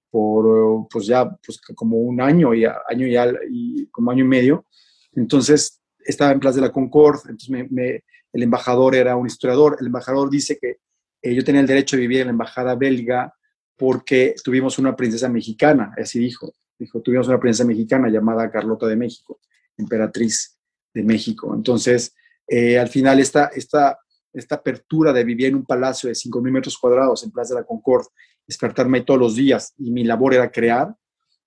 por, 0.09 0.87
pues 0.89 1.05
ya, 1.05 1.29
pues 1.29 1.61
como 1.75 1.97
un 1.97 2.19
año, 2.21 2.53
y 2.55 2.65
año 2.65 3.07
ya, 3.07 3.31
y 3.49 3.85
como 3.87 4.11
año 4.11 4.25
y 4.25 4.27
medio. 4.27 4.65
Entonces, 5.13 5.79
estaba 5.99 6.31
en 6.31 6.39
Plaza 6.39 6.55
de 6.55 6.67
la 6.67 6.71
Concorde, 6.71 7.29
entonces 7.29 8.01
el 8.33 8.43
embajador 8.43 8.95
era 8.95 9.15
un 9.15 9.27
historiador, 9.27 9.77
el 9.79 9.87
embajador 9.87 10.29
dice 10.29 10.57
que 10.59 10.77
eh, 11.21 11.35
yo 11.35 11.43
tenía 11.43 11.61
el 11.61 11.67
derecho 11.67 11.95
de 11.95 12.01
vivir 12.01 12.21
en 12.21 12.27
la 12.27 12.31
embajada 12.31 12.75
belga 12.75 13.33
porque 13.75 14.33
tuvimos 14.43 14.79
una 14.79 14.95
princesa 14.95 15.29
mexicana, 15.29 15.93
así 15.97 16.19
dijo, 16.19 16.53
dijo, 16.79 17.01
tuvimos 17.01 17.27
una 17.27 17.39
princesa 17.39 17.67
mexicana 17.67 18.09
llamada 18.09 18.49
Carlota 18.49 18.87
de 18.87 18.95
México, 18.95 19.39
emperatriz 19.77 20.56
México. 21.03 21.53
Entonces, 21.53 22.13
eh, 22.47 22.79
al 22.79 22.87
final, 22.87 23.19
esta, 23.19 23.47
esta, 23.47 23.99
esta 24.33 24.55
apertura 24.55 25.11
de 25.13 25.23
vivir 25.23 25.47
en 25.47 25.55
un 25.55 25.65
palacio 25.65 26.07
de 26.07 26.15
5.000 26.15 26.51
metros 26.51 26.77
cuadrados 26.77 27.23
en 27.23 27.31
Plaza 27.31 27.53
de 27.53 27.61
la 27.61 27.65
Concorde, 27.65 28.07
despertarme 28.47 29.01
todos 29.01 29.19
los 29.19 29.35
días 29.35 29.73
y 29.77 29.91
mi 29.91 30.03
labor 30.03 30.33
era 30.33 30.51
crear. 30.51 30.95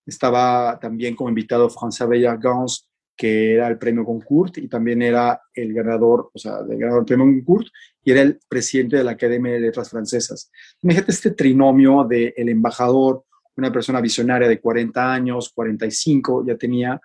Estaba 0.07 0.79
también 0.81 1.15
como 1.15 1.31
invitado 1.31 1.71
François 1.71 2.39
Gans, 2.41 2.91
que 3.21 3.53
era 3.53 3.69
el 3.69 3.77
premio 3.77 4.03
Goncourt 4.03 4.57
y 4.57 4.67
también 4.67 5.03
era 5.03 5.43
el 5.53 5.75
ganador, 5.75 6.31
o 6.33 6.39
sea, 6.39 6.63
del 6.63 6.79
ganador 6.79 7.01
del 7.01 7.07
premio 7.07 7.27
Goncourt 7.27 7.67
y 8.03 8.13
era 8.13 8.23
el 8.23 8.41
presidente 8.49 8.97
de 8.97 9.05
la 9.05 9.11
Academia 9.11 9.53
de 9.53 9.61
Letras 9.61 9.91
Francesas. 9.91 10.51
Imagínate 10.83 11.13
este 11.13 11.33
trinomio 11.33 12.05
de 12.05 12.33
el 12.35 12.49
embajador, 12.49 13.25
una 13.59 13.71
persona 13.71 14.01
visionaria 14.01 14.49
de 14.49 14.59
40 14.59 15.13
años, 15.13 15.53
45, 15.55 16.47
ya 16.47 16.57
tenía 16.57 16.99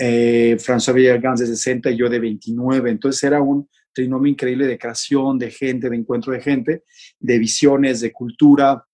eh, 0.00 0.56
François 0.60 0.94
Villargans 0.94 1.40
de 1.40 1.46
60 1.46 1.90
y 1.90 1.96
yo 1.96 2.08
de 2.08 2.20
29. 2.20 2.90
Entonces 2.90 3.24
era 3.24 3.42
un 3.42 3.68
trinomio 3.92 4.30
increíble 4.30 4.66
de 4.66 4.78
creación, 4.78 5.38
de 5.38 5.50
gente, 5.50 5.90
de 5.90 5.96
encuentro 5.96 6.32
de 6.32 6.40
gente, 6.40 6.84
de 7.18 7.38
visiones, 7.38 8.00
de 8.00 8.12
cultura, 8.12 8.86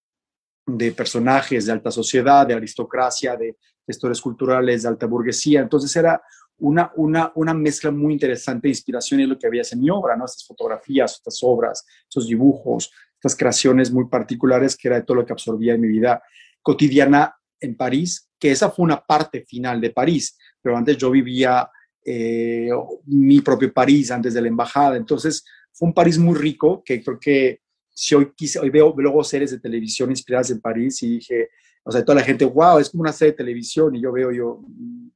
de 0.66 0.92
personajes 0.92 1.66
de 1.66 1.72
alta 1.72 1.90
sociedad, 1.90 2.46
de 2.46 2.54
aristocracia, 2.54 3.36
de 3.36 3.56
gestores 3.86 4.18
culturales, 4.18 4.82
de 4.82 4.88
alta 4.88 5.04
burguesía. 5.04 5.60
Entonces 5.60 5.94
era 5.94 6.22
una, 6.56 6.90
una, 6.96 7.30
una 7.34 7.52
mezcla 7.52 7.90
muy 7.90 8.14
interesante 8.14 8.68
de 8.68 8.70
inspiración 8.70 9.20
en 9.20 9.28
lo 9.28 9.38
que 9.38 9.46
había 9.46 9.62
en 9.70 9.80
mi 9.80 9.90
obra, 9.90 10.16
¿no? 10.16 10.24
Estas 10.24 10.46
fotografías, 10.46 11.16
estas 11.16 11.38
obras, 11.42 11.84
estos 12.04 12.26
dibujos, 12.26 12.90
estas 13.14 13.36
creaciones 13.36 13.92
muy 13.92 14.06
particulares 14.08 14.74
que 14.74 14.88
era 14.88 14.96
de 14.96 15.02
todo 15.02 15.18
lo 15.18 15.26
que 15.26 15.34
absorbía 15.34 15.74
en 15.74 15.82
mi 15.82 15.88
vida 15.88 16.22
cotidiana 16.62 17.36
en 17.60 17.76
París, 17.76 18.30
que 18.38 18.52
esa 18.52 18.70
fue 18.70 18.84
una 18.84 19.04
parte 19.04 19.44
final 19.44 19.82
de 19.82 19.90
París 19.90 20.38
pero 20.64 20.78
antes 20.78 20.96
yo 20.96 21.10
vivía 21.10 21.68
eh, 22.02 22.70
mi 23.04 23.42
propio 23.42 23.70
París 23.70 24.10
antes 24.10 24.32
de 24.32 24.40
la 24.40 24.48
embajada. 24.48 24.96
Entonces 24.96 25.44
fue 25.70 25.88
un 25.88 25.94
París 25.94 26.18
muy 26.18 26.34
rico 26.34 26.82
que 26.82 27.04
creo 27.04 27.20
que 27.20 27.60
si 27.90 28.14
hoy, 28.14 28.32
quise, 28.34 28.58
hoy 28.58 28.70
veo 28.70 28.94
luego 28.96 29.22
series 29.22 29.50
de 29.50 29.60
televisión 29.60 30.08
inspiradas 30.08 30.50
en 30.50 30.62
París 30.62 31.02
y 31.02 31.18
dije, 31.18 31.50
o 31.84 31.92
sea, 31.92 32.02
toda 32.02 32.16
la 32.16 32.24
gente, 32.24 32.46
wow, 32.46 32.78
es 32.78 32.88
como 32.88 33.02
una 33.02 33.12
serie 33.12 33.32
de 33.32 33.36
televisión 33.36 33.94
y 33.94 34.00
yo 34.00 34.10
veo 34.10 34.32
yo, 34.32 34.62
mm, 34.66 35.08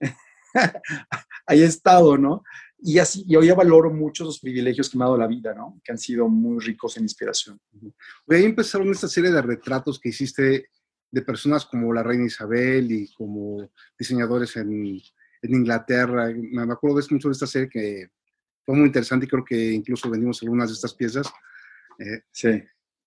ahí 1.46 1.60
he 1.60 1.66
estado, 1.66 2.16
¿no? 2.16 2.42
Y 2.82 2.98
así, 2.98 3.24
y 3.28 3.36
hoy 3.36 3.48
ya 3.48 3.54
valoro 3.54 3.92
mucho 3.92 4.24
los 4.24 4.40
privilegios 4.40 4.88
que 4.88 4.96
me 4.96 5.04
ha 5.04 5.08
dado 5.08 5.18
la 5.18 5.26
vida, 5.26 5.52
¿no? 5.52 5.78
Que 5.84 5.92
han 5.92 5.98
sido 5.98 6.26
muy 6.28 6.58
ricos 6.64 6.96
en 6.96 7.02
inspiración. 7.02 7.60
Ahí 8.28 8.44
empezaron 8.44 8.90
esta 8.90 9.06
serie 9.06 9.30
de 9.30 9.42
retratos 9.42 10.00
que 10.00 10.08
hiciste 10.08 10.68
de 11.10 11.22
personas 11.22 11.66
como 11.66 11.92
la 11.92 12.02
reina 12.02 12.26
Isabel 12.26 12.90
y 12.90 13.12
como 13.14 13.70
diseñadores 13.98 14.56
en, 14.56 14.70
en 15.42 15.54
Inglaterra. 15.54 16.30
Me 16.34 16.62
acuerdo 16.62 16.98
de 16.98 17.06
mucho 17.10 17.28
de 17.28 17.32
esta 17.32 17.46
serie 17.46 17.68
que 17.68 18.08
fue 18.64 18.76
muy 18.76 18.86
interesante 18.86 19.26
y 19.26 19.28
creo 19.28 19.44
que 19.44 19.72
incluso 19.72 20.10
vendimos 20.10 20.42
algunas 20.42 20.68
de 20.68 20.74
estas 20.74 20.94
piezas. 20.94 21.26
Eh, 21.98 22.22
sí. 22.30 22.62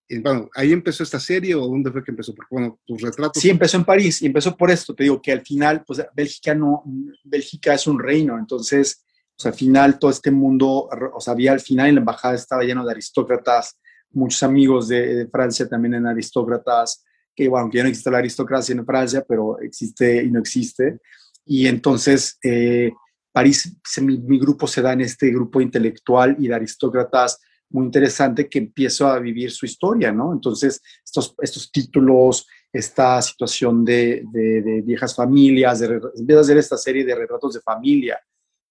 Y, 0.10 0.20
bueno, 0.20 0.50
¿ahí 0.54 0.74
empezó 0.74 1.04
esta 1.04 1.20
serie 1.20 1.56
o 1.56 1.66
dónde 1.66 1.92
fue 1.92 2.04
que 2.04 2.12
empezó? 2.12 2.36
Porque, 2.36 2.54
bueno, 2.54 2.80
tus 2.86 3.02
retratos... 3.02 3.42
Sí, 3.42 3.50
empezó 3.50 3.78
en 3.78 3.86
París 3.86 4.22
y 4.22 4.26
empezó 4.26 4.56
por 4.56 4.70
esto. 4.70 4.94
Te 4.94 5.04
digo 5.04 5.22
que 5.22 5.32
al 5.32 5.42
final, 5.42 5.84
pues 5.86 6.06
Bélgica 6.14 6.54
no, 6.54 6.84
Bélgica 7.24 7.74
es 7.74 7.88
un 7.88 7.98
reino, 7.98 8.38
entonces, 8.38 9.06
sea, 9.44 9.52
al 9.52 9.58
final 9.58 10.00
todo 10.00 10.12
este 10.12 10.32
mundo, 10.32 10.90
o 11.14 11.22
sea, 11.22 11.34
había 11.34 11.52
al 11.52 11.60
final 11.60 11.90
en 11.90 11.96
la 11.96 12.02
embajada 12.02 12.36
estaba 12.36 12.64
lleno 12.64 12.86
de 12.86 12.92
aristócratas, 12.92 13.80
muchos 14.12 14.42
amigos 14.44 14.88
de, 14.88 15.28
Francia 15.32 15.68
también 15.68 15.96
en 15.96 16.08
aristócratas, 16.08 17.04
que 17.36 17.48
bueno, 17.48 17.70
que 17.70 17.78
ya 17.78 17.84
no 17.84 17.90
existe 17.90 18.12
la 18.12 18.20
aristocracia 18.20 18.74
en 18.74 18.86
Francia, 18.86 19.24
pero 19.28 19.60
existe 19.60 20.24
y 20.24 20.32
no 20.32 20.40
existe. 20.40 21.00
Y 21.46 21.68
entonces 21.68 22.38
eh, 22.44 22.92
París, 23.32 23.76
mi, 24.02 24.20
mi, 24.20 24.40
grupo 24.40 24.68
se 24.68 24.82
da 24.82 24.94
en 24.94 25.02
este 25.02 25.30
grupo 25.32 25.60
intelectual 25.60 26.36
y 26.40 26.48
de 26.48 26.56
aristócratas 26.56 27.40
muy 27.74 27.86
interesante 27.86 28.48
que 28.48 28.60
empiezo 28.60 29.08
a 29.08 29.20
vivir 29.20 29.52
su 29.52 29.66
historia, 29.66 30.12
¿no? 30.12 30.32
Entonces, 30.32 30.80
estos, 31.04 31.36
estos 31.42 31.72
títulos, 31.72 32.48
esta 32.72 33.20
situación 33.22 33.84
de, 33.84 34.24
de, 34.32 34.82
viejas 34.86 35.16
familias, 35.16 35.80
de, 35.80 36.00
empiezo 36.16 36.40
a 36.40 36.42
hacer 36.42 36.58
esta 36.58 36.78
serie 36.78 37.04
de 37.04 37.16
retratos 37.16 37.56
de 37.56 37.62
familia 37.62 38.20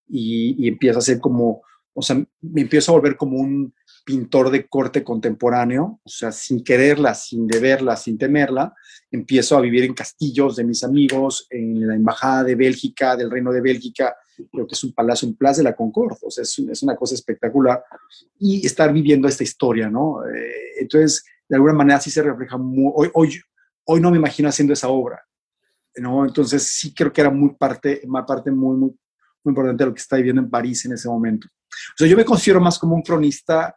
y, 0.08 0.64
y 0.64 0.68
empiezo 0.68 0.98
a 0.98 1.00
hacer 1.00 1.18
como, 1.18 1.62
o 1.92 2.02
sea, 2.02 2.24
me 2.40 2.60
empiezo 2.60 2.92
a 2.92 2.94
volver 2.94 3.16
como 3.16 3.38
un 3.38 3.74
pintor 4.04 4.50
de 4.50 4.66
corte 4.66 5.04
contemporáneo, 5.04 6.00
o 6.02 6.08
sea, 6.08 6.32
sin 6.32 6.62
quererla, 6.62 7.14
sin 7.14 7.46
deberla, 7.46 7.96
sin 7.96 8.18
temerla, 8.18 8.74
empiezo 9.10 9.56
a 9.56 9.60
vivir 9.60 9.84
en 9.84 9.94
castillos 9.94 10.56
de 10.56 10.64
mis 10.64 10.82
amigos, 10.82 11.46
en 11.50 11.86
la 11.86 11.94
Embajada 11.94 12.44
de 12.44 12.54
Bélgica, 12.54 13.16
del 13.16 13.30
Reino 13.30 13.52
de 13.52 13.60
Bélgica, 13.60 14.16
creo 14.50 14.66
que 14.66 14.74
es 14.74 14.84
un 14.84 14.92
palacio 14.92 15.28
en 15.28 15.36
Plaza 15.36 15.58
de 15.58 15.64
la 15.64 15.76
Concord, 15.76 16.16
o 16.22 16.30
sea, 16.30 16.42
es, 16.42 16.82
una 16.82 16.96
cosa 16.96 17.14
espectacular, 17.14 17.84
y 18.38 18.66
estar 18.66 18.92
viviendo 18.92 19.28
esta 19.28 19.44
historia, 19.44 19.88
¿no? 19.88 20.26
Eh, 20.26 20.80
entonces, 20.80 21.24
de 21.48 21.56
alguna 21.56 21.74
manera 21.74 22.00
sí 22.00 22.10
se 22.10 22.22
refleja, 22.22 22.56
hoy, 22.56 23.10
hoy, 23.14 23.40
hoy 23.84 24.00
no 24.00 24.10
me 24.10 24.18
imagino 24.18 24.48
haciendo 24.48 24.72
esa 24.72 24.88
obra, 24.88 25.22
¿no? 25.96 26.24
Entonces 26.24 26.62
sí 26.62 26.94
creo 26.94 27.12
que 27.12 27.20
era 27.20 27.30
muy 27.30 27.54
parte, 27.54 28.00
una 28.04 28.24
parte 28.24 28.50
muy, 28.50 28.76
muy, 28.76 28.90
muy 29.44 29.50
importante 29.50 29.84
de 29.84 29.90
lo 29.90 29.94
que 29.94 30.00
está 30.00 30.16
viviendo 30.16 30.40
en 30.40 30.50
París 30.50 30.84
en 30.86 30.92
ese 30.92 31.08
momento. 31.08 31.48
O 31.48 31.96
sea, 31.96 32.06
yo 32.06 32.16
me 32.16 32.24
considero 32.24 32.60
más 32.60 32.78
como 32.78 32.94
un 32.94 33.02
cronista, 33.02 33.76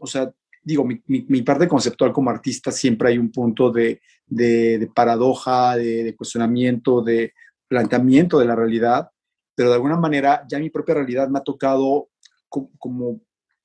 o 0.00 0.06
sea, 0.06 0.32
digo, 0.62 0.84
mi, 0.84 1.00
mi, 1.06 1.42
parte 1.42 1.68
conceptual 1.68 2.12
como 2.12 2.30
artista 2.30 2.70
siempre 2.70 3.10
hay 3.10 3.18
un 3.18 3.30
punto 3.30 3.70
de, 3.70 4.00
de, 4.26 4.90
paradoja, 4.94 5.76
de, 5.76 6.04
de, 6.04 6.16
cuestionamiento, 6.16 7.02
de 7.02 7.32
planteamiento 7.68 8.38
de 8.38 8.46
la 8.46 8.56
realidad, 8.56 9.10
pero 9.54 9.70
de 9.70 9.76
alguna 9.76 9.96
manera 9.96 10.44
ya 10.48 10.58
mi 10.58 10.70
propia 10.70 10.96
realidad 10.96 11.28
me 11.28 11.38
ha 11.38 11.42
tocado 11.42 12.10
como, 12.50 13.20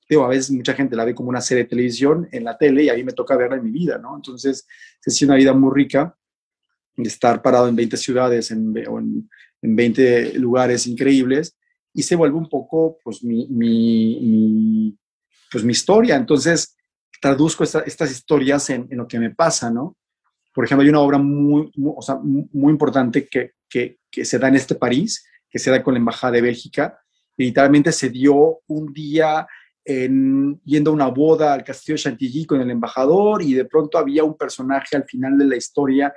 digo, 0.08 0.24
a 0.24 0.28
veces 0.28 0.50
mucha 0.50 0.74
gente 0.74 0.96
la 0.96 1.04
ve 1.04 1.14
como 1.14 1.28
una 1.28 1.40
serie 1.40 1.64
de 1.64 1.70
televisión 1.70 2.28
en 2.30 2.44
la 2.44 2.56
tele 2.56 2.84
y 2.84 2.88
a 2.88 2.94
mí 2.94 3.02
me 3.02 3.12
toca 3.12 3.36
verla 3.36 3.56
en 3.56 3.64
mi 3.64 3.70
vida, 3.70 3.98
¿no? 3.98 4.14
Entonces, 4.14 4.66
es 5.04 5.22
una 5.22 5.34
vida 5.34 5.52
muy 5.52 5.74
rica 5.74 6.16
de 6.96 7.08
estar 7.08 7.42
parado 7.42 7.68
en 7.68 7.76
20 7.76 7.96
ciudades 7.96 8.50
en, 8.50 8.72
o 8.88 8.98
en, 8.98 9.28
en 9.62 9.76
20 9.76 10.38
lugares 10.38 10.86
increíbles 10.86 11.56
y 11.92 12.02
se 12.02 12.16
vuelve 12.16 12.36
un 12.36 12.48
poco, 12.48 12.98
pues, 13.02 13.24
mi, 13.24 13.46
mi, 13.48 14.96
pues, 15.56 15.64
mi 15.64 15.72
historia. 15.72 16.16
Entonces, 16.16 16.76
traduzco 17.18 17.64
estas 17.64 18.10
historias 18.10 18.68
en, 18.68 18.88
lo 18.90 19.08
que 19.08 19.18
me 19.18 19.30
pasa, 19.30 19.70
¿no? 19.70 19.96
Por 20.52 20.66
ejemplo, 20.66 20.82
hay 20.82 20.90
una 20.90 21.00
obra 21.00 21.16
muy, 21.16 21.72
o 21.82 22.02
sea, 22.02 22.16
muy 22.22 22.70
importante 22.70 23.26
que, 23.26 23.52
que, 23.70 23.96
se 24.22 24.38
da 24.38 24.48
en 24.48 24.56
este 24.56 24.74
París, 24.74 25.26
que 25.48 25.58
se 25.58 25.70
da 25.70 25.82
con 25.82 25.94
la 25.94 26.00
Embajada 26.00 26.34
de 26.34 26.42
Bélgica. 26.42 26.98
literalmente 27.38 27.90
se 27.90 28.10
dio 28.10 28.60
un 28.66 28.92
día 28.92 29.46
en, 29.82 30.60
yendo 30.62 30.90
a 30.90 30.94
una 30.94 31.06
boda 31.06 31.54
al 31.54 31.64
castillo 31.64 31.94
de 31.94 32.02
Chantilly 32.02 32.44
con 32.44 32.60
el 32.60 32.70
embajador 32.70 33.40
y 33.40 33.54
de 33.54 33.64
pronto 33.64 33.96
había 33.96 34.24
un 34.24 34.36
personaje 34.36 34.94
al 34.94 35.04
final 35.04 35.38
de 35.38 35.46
la 35.46 35.56
historia, 35.56 36.12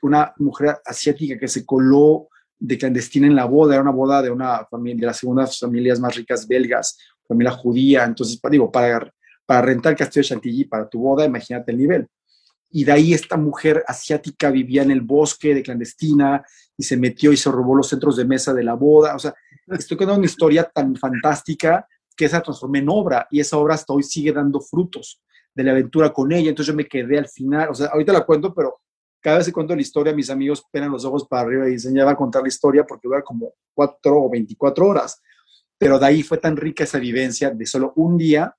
una 0.00 0.32
mujer 0.38 0.78
asiática 0.82 1.38
que 1.38 1.48
se 1.48 1.66
coló 1.66 2.28
de 2.58 2.78
clandestina 2.78 3.26
en 3.26 3.36
la 3.36 3.44
boda, 3.44 3.74
era 3.74 3.82
una 3.82 3.92
boda 3.92 4.22
de 4.22 4.30
una 4.30 4.64
familia, 4.64 5.00
de 5.00 5.06
las 5.08 5.18
segundas 5.18 5.58
familias 5.58 6.00
más 6.00 6.16
ricas 6.16 6.48
belgas, 6.48 6.96
familia 7.28 7.52
judía, 7.52 8.04
entonces, 8.04 8.40
digo, 8.50 8.72
para, 8.72 9.12
para 9.46 9.62
rentar 9.62 9.94
castillo 9.94 10.22
de 10.22 10.28
Chantilly 10.28 10.64
para 10.64 10.88
tu 10.88 10.98
boda, 11.00 11.24
imagínate 11.24 11.70
el 11.70 11.78
nivel. 11.78 12.08
Y 12.70 12.84
de 12.84 12.92
ahí 12.92 13.14
esta 13.14 13.36
mujer 13.36 13.84
asiática 13.86 14.50
vivía 14.50 14.82
en 14.82 14.90
el 14.90 15.00
bosque 15.00 15.54
de 15.54 15.62
clandestina 15.62 16.44
y 16.76 16.82
se 16.82 16.96
metió 16.96 17.32
y 17.32 17.36
se 17.36 17.50
robó 17.50 17.74
los 17.74 17.88
centros 17.88 18.16
de 18.16 18.24
mesa 18.24 18.52
de 18.52 18.62
la 18.62 18.74
boda. 18.74 19.14
O 19.14 19.18
sea, 19.18 19.34
estoy 19.68 19.96
contando 19.96 20.18
una 20.18 20.26
historia 20.26 20.64
tan 20.64 20.94
fantástica 20.96 21.86
que 22.14 22.26
esa 22.26 22.42
transformé 22.42 22.80
en 22.80 22.88
obra 22.88 23.26
y 23.30 23.40
esa 23.40 23.56
obra 23.56 23.74
hasta 23.74 23.92
hoy 23.92 24.02
sigue 24.02 24.32
dando 24.32 24.60
frutos 24.60 25.22
de 25.54 25.64
la 25.64 25.70
aventura 25.70 26.12
con 26.12 26.30
ella. 26.32 26.50
Entonces 26.50 26.72
yo 26.72 26.76
me 26.76 26.86
quedé 26.86 27.18
al 27.18 27.28
final, 27.28 27.70
o 27.70 27.74
sea, 27.74 27.86
ahorita 27.86 28.12
la 28.12 28.26
cuento, 28.26 28.52
pero 28.52 28.80
cada 29.20 29.38
vez 29.38 29.46
que 29.46 29.52
cuento 29.52 29.74
la 29.74 29.80
historia, 29.80 30.12
mis 30.12 30.30
amigos 30.30 30.64
penan 30.70 30.90
los 30.90 31.04
ojos 31.04 31.26
para 31.26 31.42
arriba 31.42 31.68
y 31.68 31.72
dicen, 31.72 31.94
ya 31.94 32.04
va 32.04 32.12
a 32.12 32.16
contar 32.16 32.42
la 32.42 32.48
historia 32.48 32.84
porque 32.84 33.08
dura 33.08 33.22
como 33.22 33.54
cuatro 33.72 34.24
o 34.24 34.30
veinticuatro 34.30 34.86
horas. 34.86 35.20
Pero 35.78 35.98
de 35.98 36.06
ahí 36.06 36.22
fue 36.22 36.38
tan 36.38 36.56
rica 36.56 36.84
esa 36.84 36.98
vivencia 36.98 37.50
de 37.50 37.66
solo 37.66 37.92
un 37.96 38.18
día. 38.18 38.54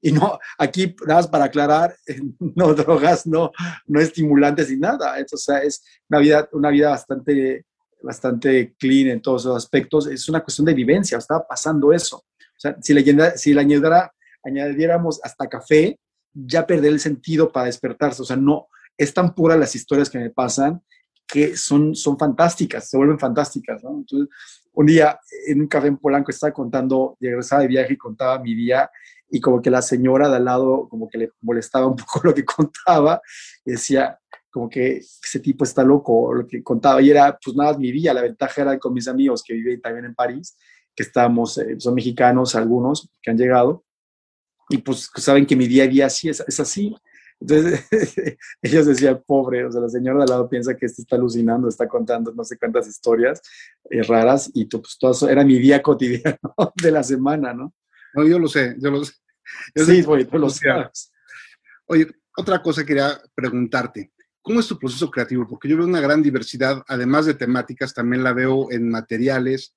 Y 0.00 0.12
no, 0.12 0.38
aquí, 0.58 0.94
nada 1.06 1.20
más 1.20 1.28
para 1.28 1.44
aclarar, 1.44 1.96
no 2.38 2.74
drogas, 2.74 3.26
no, 3.26 3.52
no 3.86 4.00
estimulantes 4.00 4.70
ni 4.70 4.76
nada. 4.76 5.16
O 5.32 5.36
sea, 5.36 5.58
es 5.58 5.82
una 6.08 6.18
vida, 6.18 6.48
una 6.52 6.70
vida 6.70 6.90
bastante, 6.90 7.64
bastante 8.02 8.74
clean 8.78 9.08
en 9.08 9.22
todos 9.22 9.44
los 9.44 9.56
aspectos. 9.56 10.06
Es 10.06 10.28
una 10.28 10.42
cuestión 10.42 10.66
de 10.66 10.74
vivencia, 10.74 11.16
estaba 11.16 11.46
pasando 11.46 11.92
eso. 11.92 12.16
O 12.16 12.60
sea, 12.60 12.76
si 12.82 12.92
le, 12.92 13.36
si 13.38 13.54
le 13.54 13.60
añadiera, 13.60 14.12
añadiéramos 14.42 15.20
hasta 15.22 15.48
café, 15.48 15.98
ya 16.34 16.66
perder 16.66 16.92
el 16.92 17.00
sentido 17.00 17.50
para 17.50 17.66
despertarse. 17.66 18.22
O 18.22 18.24
sea, 18.26 18.36
no, 18.36 18.68
es 18.98 19.14
tan 19.14 19.34
pura 19.34 19.56
las 19.56 19.74
historias 19.74 20.10
que 20.10 20.18
me 20.18 20.30
pasan 20.30 20.82
que 21.26 21.56
son, 21.56 21.94
son 21.94 22.18
fantásticas, 22.18 22.88
se 22.88 22.96
vuelven 22.96 23.18
fantásticas, 23.18 23.82
¿no? 23.82 23.96
Entonces, 23.96 24.28
un 24.74 24.86
día 24.86 25.18
en 25.46 25.62
un 25.62 25.66
café 25.68 25.88
en 25.88 25.96
Polanco 25.96 26.30
estaba 26.30 26.52
contando, 26.52 27.16
regresaba 27.20 27.62
de 27.62 27.68
viaje 27.68 27.94
y 27.94 27.96
contaba 27.96 28.38
mi 28.38 28.54
día 28.54 28.90
y 29.30 29.40
como 29.40 29.62
que 29.62 29.70
la 29.70 29.82
señora 29.82 30.28
de 30.28 30.36
al 30.36 30.44
lado 30.44 30.88
como 30.88 31.08
que 31.08 31.18
le 31.18 31.30
molestaba 31.40 31.86
un 31.86 31.96
poco 31.96 32.20
lo 32.24 32.34
que 32.34 32.44
contaba 32.44 33.20
y 33.64 33.72
decía 33.72 34.18
como 34.50 34.68
que 34.68 34.98
ese 34.98 35.40
tipo 35.40 35.64
está 35.64 35.82
loco, 35.82 36.32
lo 36.32 36.46
que 36.46 36.62
contaba 36.62 37.02
y 37.02 37.10
era 37.10 37.36
pues 37.42 37.56
nada, 37.56 37.76
mi 37.76 37.90
día, 37.90 38.14
la 38.14 38.22
ventaja 38.22 38.62
era 38.62 38.78
con 38.78 38.92
mis 38.92 39.08
amigos 39.08 39.42
que 39.42 39.54
viven 39.54 39.80
también 39.80 40.04
en 40.04 40.14
París, 40.14 40.56
que 40.94 41.02
estamos, 41.02 41.58
eh, 41.58 41.74
son 41.78 41.94
mexicanos 41.94 42.54
algunos 42.54 43.10
que 43.20 43.30
han 43.32 43.36
llegado 43.36 43.84
y 44.68 44.78
pues 44.78 45.10
saben 45.16 45.46
que 45.46 45.56
mi 45.56 45.66
día 45.66 45.84
a 45.84 45.88
día 45.88 46.08
sí 46.08 46.28
es, 46.28 46.40
es 46.46 46.60
así, 46.60 46.94
entonces, 47.40 47.86
ellos 48.62 48.86
decían, 48.86 49.22
pobre, 49.26 49.64
o 49.64 49.72
sea, 49.72 49.80
la 49.80 49.88
señora 49.88 50.18
de 50.18 50.22
al 50.24 50.28
lado 50.30 50.48
piensa 50.48 50.76
que 50.76 50.86
este 50.86 51.02
está 51.02 51.16
alucinando, 51.16 51.68
está 51.68 51.88
contando 51.88 52.32
no 52.32 52.44
sé 52.44 52.56
cuántas 52.58 52.88
historias 52.88 53.42
eh, 53.90 54.02
raras 54.02 54.50
y 54.54 54.66
tú, 54.66 54.80
pues 54.80 54.96
todo 54.98 55.12
eso 55.12 55.28
era 55.28 55.44
mi 55.44 55.58
día 55.58 55.82
cotidiano 55.82 56.38
de 56.82 56.90
la 56.90 57.02
semana, 57.02 57.52
¿no? 57.52 57.74
No, 58.14 58.26
yo 58.26 58.38
lo 58.38 58.48
sé, 58.48 58.76
yo 58.78 58.90
lo 58.90 59.04
sé. 59.04 59.14
sí, 59.74 60.02
güey, 60.02 60.24
tú 60.24 60.38
lo 60.38 60.48
sabes. 60.48 61.12
Oye, 61.86 62.06
otra 62.36 62.62
cosa 62.62 62.84
quería 62.84 63.20
preguntarte. 63.34 64.12
¿Cómo 64.40 64.60
es 64.60 64.68
tu 64.68 64.78
proceso 64.78 65.10
creativo? 65.10 65.46
Porque 65.48 65.68
yo 65.68 65.76
veo 65.76 65.86
una 65.86 66.00
gran 66.00 66.22
diversidad, 66.22 66.82
además 66.86 67.26
de 67.26 67.34
temáticas, 67.34 67.94
también 67.94 68.22
la 68.22 68.32
veo 68.32 68.70
en 68.70 68.88
materiales 68.90 69.74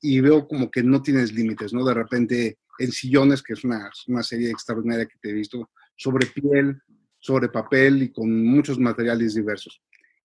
y 0.00 0.20
veo 0.20 0.48
como 0.48 0.70
que 0.70 0.82
no 0.82 1.02
tienes 1.02 1.32
límites, 1.32 1.72
¿no? 1.72 1.84
De 1.84 1.94
repente 1.94 2.58
en 2.78 2.92
sillones, 2.92 3.42
que 3.42 3.54
es 3.54 3.64
una, 3.64 3.90
una 4.08 4.22
serie 4.22 4.50
extraordinaria 4.50 5.06
que 5.06 5.18
te 5.20 5.30
he 5.30 5.32
visto, 5.32 5.70
sobre 5.96 6.26
piel, 6.26 6.80
sobre 7.18 7.48
papel 7.48 8.02
y 8.02 8.12
con 8.12 8.44
muchos 8.44 8.78
materiales 8.78 9.34
diversos. 9.34 9.82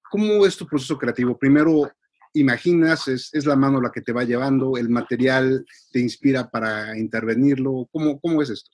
¿Cómo 0.09 0.45
es 0.45 0.57
tu 0.57 0.65
proceso 0.65 0.97
creativo? 0.97 1.37
Primero, 1.37 1.89
imaginas, 2.33 3.07
es, 3.07 3.29
es, 3.33 3.45
la 3.45 3.55
mano 3.55 3.81
la 3.81 3.91
que 3.91 4.01
te 4.01 4.11
va 4.11 4.23
llevando, 4.23 4.77
el 4.77 4.89
material 4.89 5.65
te 5.91 5.99
inspira 5.99 6.49
para 6.49 6.97
intervenirlo. 6.97 7.87
¿Cómo, 7.91 8.19
cómo 8.19 8.41
es 8.41 8.49
esto? 8.49 8.71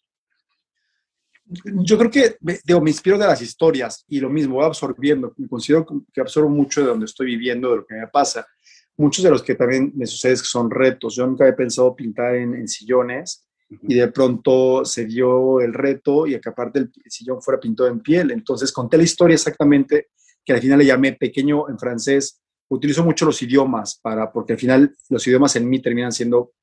Yo 1.46 1.98
creo 1.98 2.12
que 2.12 2.36
digo, 2.66 2.82
me 2.82 2.90
inspiro 2.90 3.18
de 3.18 3.26
las 3.26 3.42
historias 3.42 4.04
y 4.10 4.20
lo 4.20 4.30
mismo, 4.30 4.56
voy 4.56 4.66
absorbiendo, 4.66 5.34
me 5.38 5.48
considero 5.48 5.86
que 6.12 6.20
absorbo 6.20 6.50
mucho 6.50 6.82
de 6.82 6.88
donde 6.88 7.06
estoy 7.06 7.28
viviendo, 7.28 7.70
de 7.70 7.78
lo 7.78 7.86
que 7.86 7.96
me 7.96 8.08
pasa. 8.08 8.46
Muchos 8.98 9.24
de 9.24 9.30
los 9.30 9.44
que 9.44 9.56
también 9.56 9.94
me 9.96 10.06
sucede 10.06 10.36
son 10.38 10.70
retos. 10.70 11.16
Yo 11.16 11.26
nunca 11.26 11.48
he 11.48 11.54
pensado 11.54 11.96
pintar 11.96 12.36
en, 12.36 12.54
en 12.56 12.68
sillones, 12.68 13.48
y 13.70 13.96
de 13.96 14.08
pronto 14.10 14.86
se 14.86 15.06
dio 15.06 15.60
el 15.60 15.74
reto 15.74 16.26
y 16.26 16.40
que 16.40 16.50
aparte 16.50 16.80
el 16.80 16.92
sillón 17.08 17.42
fuera 17.42 17.60
pintado 17.60 17.90
en 17.90 18.00
piel. 18.00 18.32
Entonces 18.32 18.72
conté 18.72 18.98
la 18.98 19.04
historia 19.04 19.36
exactamente, 19.36 20.08
que 20.44 20.54
al 20.54 20.62
final 20.62 20.80
le 20.80 20.86
llamé 20.86 21.14
pequeño 21.14 21.70
en 21.70 21.78
francés. 21.78 22.42
Utilizo 22.70 23.04
mucho 23.04 23.26
los 23.26 23.42
idiomas 23.42 24.00
para, 24.02 24.32
porque 24.32 24.54
al 24.54 24.60
final 24.60 24.96
los 25.10 25.26
idiomas 25.28 25.56
en 25.56 25.70
mí 25.70 25.82
terminan 25.82 26.12
siendo 26.12 26.54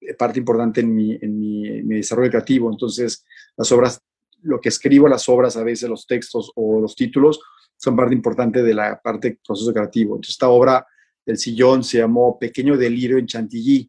eh, 0.00 0.14
parte 0.14 0.38
importante 0.38 0.80
en 0.80 0.94
mi, 0.94 1.18
en 1.20 1.38
mi, 1.38 1.68
en 1.68 1.88
mi 1.88 1.96
desarrollo 1.96 2.30
creativo. 2.30 2.70
Entonces 2.70 3.24
las 3.56 3.70
obras, 3.72 4.00
lo 4.42 4.60
que 4.60 4.68
escribo, 4.68 5.08
las 5.08 5.28
obras, 5.28 5.56
a 5.56 5.64
veces 5.64 5.88
los 5.88 6.06
textos 6.06 6.52
o 6.54 6.80
los 6.80 6.94
títulos, 6.94 7.40
son 7.76 7.96
parte 7.96 8.14
importante 8.14 8.62
de 8.62 8.74
la 8.74 9.00
parte 9.00 9.28
del 9.28 9.38
proceso 9.44 9.72
creativo. 9.72 10.14
Entonces 10.16 10.34
esta 10.34 10.48
obra 10.48 10.86
del 11.24 11.38
sillón 11.38 11.82
se 11.82 11.98
llamó 11.98 12.38
Pequeño 12.38 12.76
Delirio 12.76 13.18
en 13.18 13.26
Chantilly 13.26 13.88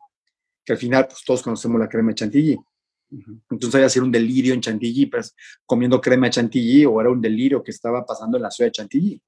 que 0.65 0.73
al 0.73 0.79
final 0.79 1.07
pues 1.07 1.23
todos 1.25 1.41
conocemos 1.41 1.79
la 1.79 1.89
crema 1.89 2.09
de 2.09 2.15
chantilly. 2.15 2.59
Entonces 3.49 3.75
había 3.75 3.89
sido 3.89 4.05
un 4.05 4.11
delirio 4.11 4.53
en 4.53 4.61
Chantilly, 4.61 5.05
pues 5.05 5.35
comiendo 5.65 6.01
crema 6.01 6.27
de 6.27 6.31
Chantilly 6.31 6.85
o 6.85 6.99
era 6.99 7.11
un 7.11 7.21
delirio 7.21 7.61
que 7.61 7.69
estaba 7.69 8.03
pasando 8.03 8.37
en 8.37 8.43
la 8.43 8.49
ciudad 8.49 8.69
de 8.69 8.71
Chantilly, 8.71 9.21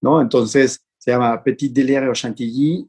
¿no? 0.00 0.22
Entonces 0.22 0.82
se 0.96 1.10
llama 1.10 1.42
Petit 1.42 1.72
Delirio 1.72 2.14
Chantilly 2.14 2.88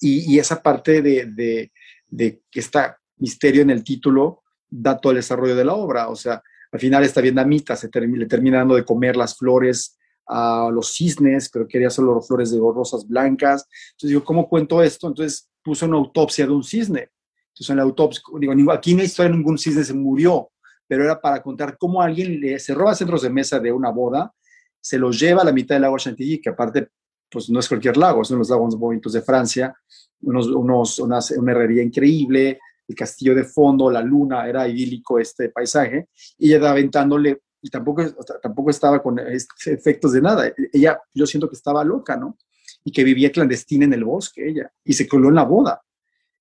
y, 0.00 0.34
y 0.34 0.38
esa 0.38 0.62
parte 0.62 1.00
de, 1.00 1.26
de, 1.26 1.72
de 2.06 2.42
esta 2.52 2.98
misterio 3.16 3.62
en 3.62 3.70
el 3.70 3.84
título 3.84 4.42
da 4.68 4.98
todo 4.98 5.12
el 5.12 5.18
desarrollo 5.18 5.54
de 5.54 5.64
la 5.64 5.74
obra. 5.74 6.08
O 6.08 6.16
sea, 6.16 6.42
al 6.70 6.80
final 6.80 7.04
esta 7.04 7.20
vietnamita 7.20 7.76
se 7.76 7.88
le 7.92 8.26
termina 8.26 8.58
dando 8.58 8.74
de 8.74 8.84
comer 8.84 9.16
las 9.16 9.36
flores 9.36 9.98
a 10.26 10.70
los 10.72 10.92
cisnes, 10.92 11.48
pero 11.50 11.66
quería 11.66 11.90
solo 11.90 12.20
flores 12.20 12.50
de 12.50 12.58
rosas 12.58 13.06
blancas. 13.06 13.66
Entonces 13.92 14.10
digo, 14.10 14.24
¿cómo 14.24 14.48
cuento 14.48 14.82
esto? 14.82 15.08
Entonces 15.08 15.48
puso 15.62 15.86
una 15.86 15.96
autopsia 15.96 16.46
de 16.46 16.52
un 16.52 16.64
cisne. 16.64 17.10
Entonces 17.48 17.70
en 17.70 17.76
la 17.76 17.82
autopsia, 17.82 18.22
digo, 18.38 18.72
aquí 18.72 18.92
en 18.92 18.98
la 18.98 19.04
historia 19.04 19.30
ningún 19.30 19.58
cisne 19.58 19.84
se 19.84 19.94
murió, 19.94 20.50
pero 20.86 21.04
era 21.04 21.20
para 21.20 21.42
contar 21.42 21.76
cómo 21.78 22.02
alguien 22.02 22.40
le, 22.40 22.58
se 22.58 22.74
roba 22.74 22.94
centros 22.94 23.22
de 23.22 23.30
mesa 23.30 23.58
de 23.58 23.72
una 23.72 23.90
boda, 23.90 24.32
se 24.80 24.98
los 24.98 25.18
lleva 25.18 25.42
a 25.42 25.44
la 25.44 25.52
mitad 25.52 25.74
del 25.74 25.82
lago 25.82 25.98
Chantilly, 25.98 26.40
que 26.40 26.50
aparte 26.50 26.88
pues 27.30 27.48
no 27.48 27.60
es 27.60 27.68
cualquier 27.68 27.96
lago, 27.96 28.24
son 28.24 28.38
los 28.38 28.50
lagos 28.50 28.78
bonitos 28.78 29.14
de 29.14 29.22
Francia, 29.22 29.74
unos, 30.20 30.48
unos, 30.48 30.98
una 30.98 31.52
herrería 31.52 31.82
increíble, 31.82 32.60
el 32.86 32.94
castillo 32.94 33.34
de 33.34 33.44
fondo, 33.44 33.90
la 33.90 34.02
luna, 34.02 34.46
era 34.46 34.68
idílico 34.68 35.18
este 35.18 35.48
paisaje, 35.48 36.08
y 36.38 36.52
ella 36.52 36.70
aventándole, 36.70 37.42
y 37.62 37.70
tampoco, 37.70 38.04
tampoco 38.42 38.70
estaba 38.70 39.02
con 39.02 39.18
efectos 39.18 40.12
de 40.12 40.20
nada, 40.20 40.52
ella, 40.72 41.00
yo 41.14 41.26
siento 41.26 41.48
que 41.48 41.56
estaba 41.56 41.82
loca, 41.84 42.16
¿no? 42.16 42.36
Y 42.84 42.92
que 42.92 43.04
vivía 43.04 43.30
clandestina 43.30 43.84
en 43.84 43.92
el 43.92 44.04
bosque, 44.04 44.48
ella, 44.48 44.72
y 44.84 44.92
se 44.92 45.06
coló 45.06 45.28
en 45.28 45.36
la 45.36 45.44
boda. 45.44 45.82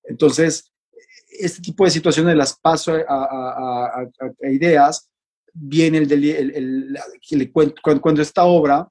Entonces, 0.03 0.71
este 1.29 1.61
tipo 1.61 1.85
de 1.85 1.91
situaciones 1.91 2.35
las 2.35 2.57
paso 2.57 2.93
a, 3.07 4.05
ideas, 4.41 5.09
viene 5.53 5.99
el, 5.99 6.11
el, 6.11 6.97
el, 7.29 7.51
cuando, 7.51 8.01
cuando 8.01 8.21
esta 8.21 8.45
obra 8.45 8.87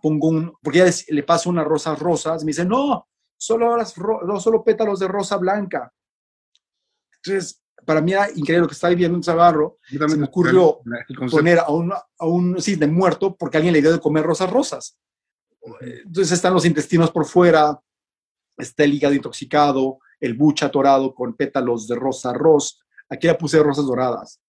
pongo 0.00 0.28
un, 0.28 0.52
porque 0.62 0.78
ya 0.78 0.86
le 1.08 1.22
paso 1.22 1.50
unas 1.50 1.66
rosas 1.66 1.98
rosas, 1.98 2.44
me 2.44 2.50
dice, 2.50 2.64
no, 2.64 3.08
solo, 3.36 3.76
las, 3.76 3.96
no, 3.98 4.40
solo 4.40 4.62
pétalos 4.62 5.00
de 5.00 5.08
rosa 5.08 5.36
blanca. 5.36 5.92
Entonces, 7.16 7.62
para 7.84 8.00
mí 8.00 8.12
era 8.12 8.28
increíble 8.30 8.60
lo 8.60 8.68
que 8.68 8.74
estaba 8.74 8.90
viviendo 8.90 9.16
en 9.16 9.22
Zagarro. 9.22 9.78
Se 9.88 10.16
me 10.16 10.26
ocurrió 10.26 10.80
poner 11.30 11.58
a 11.58 11.70
un, 11.70 11.92
a 11.92 12.26
un 12.26 12.60
cisne 12.60 12.86
muerto 12.86 13.36
porque 13.36 13.56
alguien 13.56 13.72
le 13.72 13.80
dio 13.80 13.92
de 13.92 14.00
comer 14.00 14.24
rosas 14.24 14.50
rosas. 14.50 14.98
Entonces 15.80 16.32
están 16.32 16.54
los 16.54 16.64
intestinos 16.64 17.10
por 17.10 17.26
fuera, 17.26 17.80
está 18.56 18.84
el 18.84 18.94
hígado 18.94 19.14
intoxicado, 19.14 19.98
el 20.20 20.34
buche 20.34 20.64
atorado 20.64 21.14
con 21.14 21.34
pétalos 21.34 21.86
de 21.88 21.94
rosa 21.94 22.32
ros. 22.32 22.80
Aquí 23.08 23.26
ya 23.26 23.36
puse 23.36 23.62
rosas 23.62 23.86
doradas, 23.86 24.40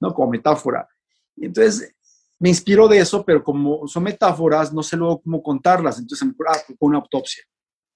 ¿no? 0.00 0.12
Como 0.12 0.30
metáfora. 0.30 0.88
Entonces 1.36 1.94
me 2.38 2.48
inspiro 2.48 2.86
de 2.88 2.98
eso, 2.98 3.24
pero 3.24 3.42
como 3.42 3.86
son 3.88 4.04
metáforas, 4.04 4.72
no 4.72 4.82
sé 4.82 4.96
luego 4.96 5.20
cómo 5.20 5.42
contarlas. 5.42 5.98
Entonces 5.98 6.26
me 6.26 6.32
ocurrió 6.32 6.52
ah, 6.52 6.74
una 6.80 6.98
autopsia. 6.98 7.44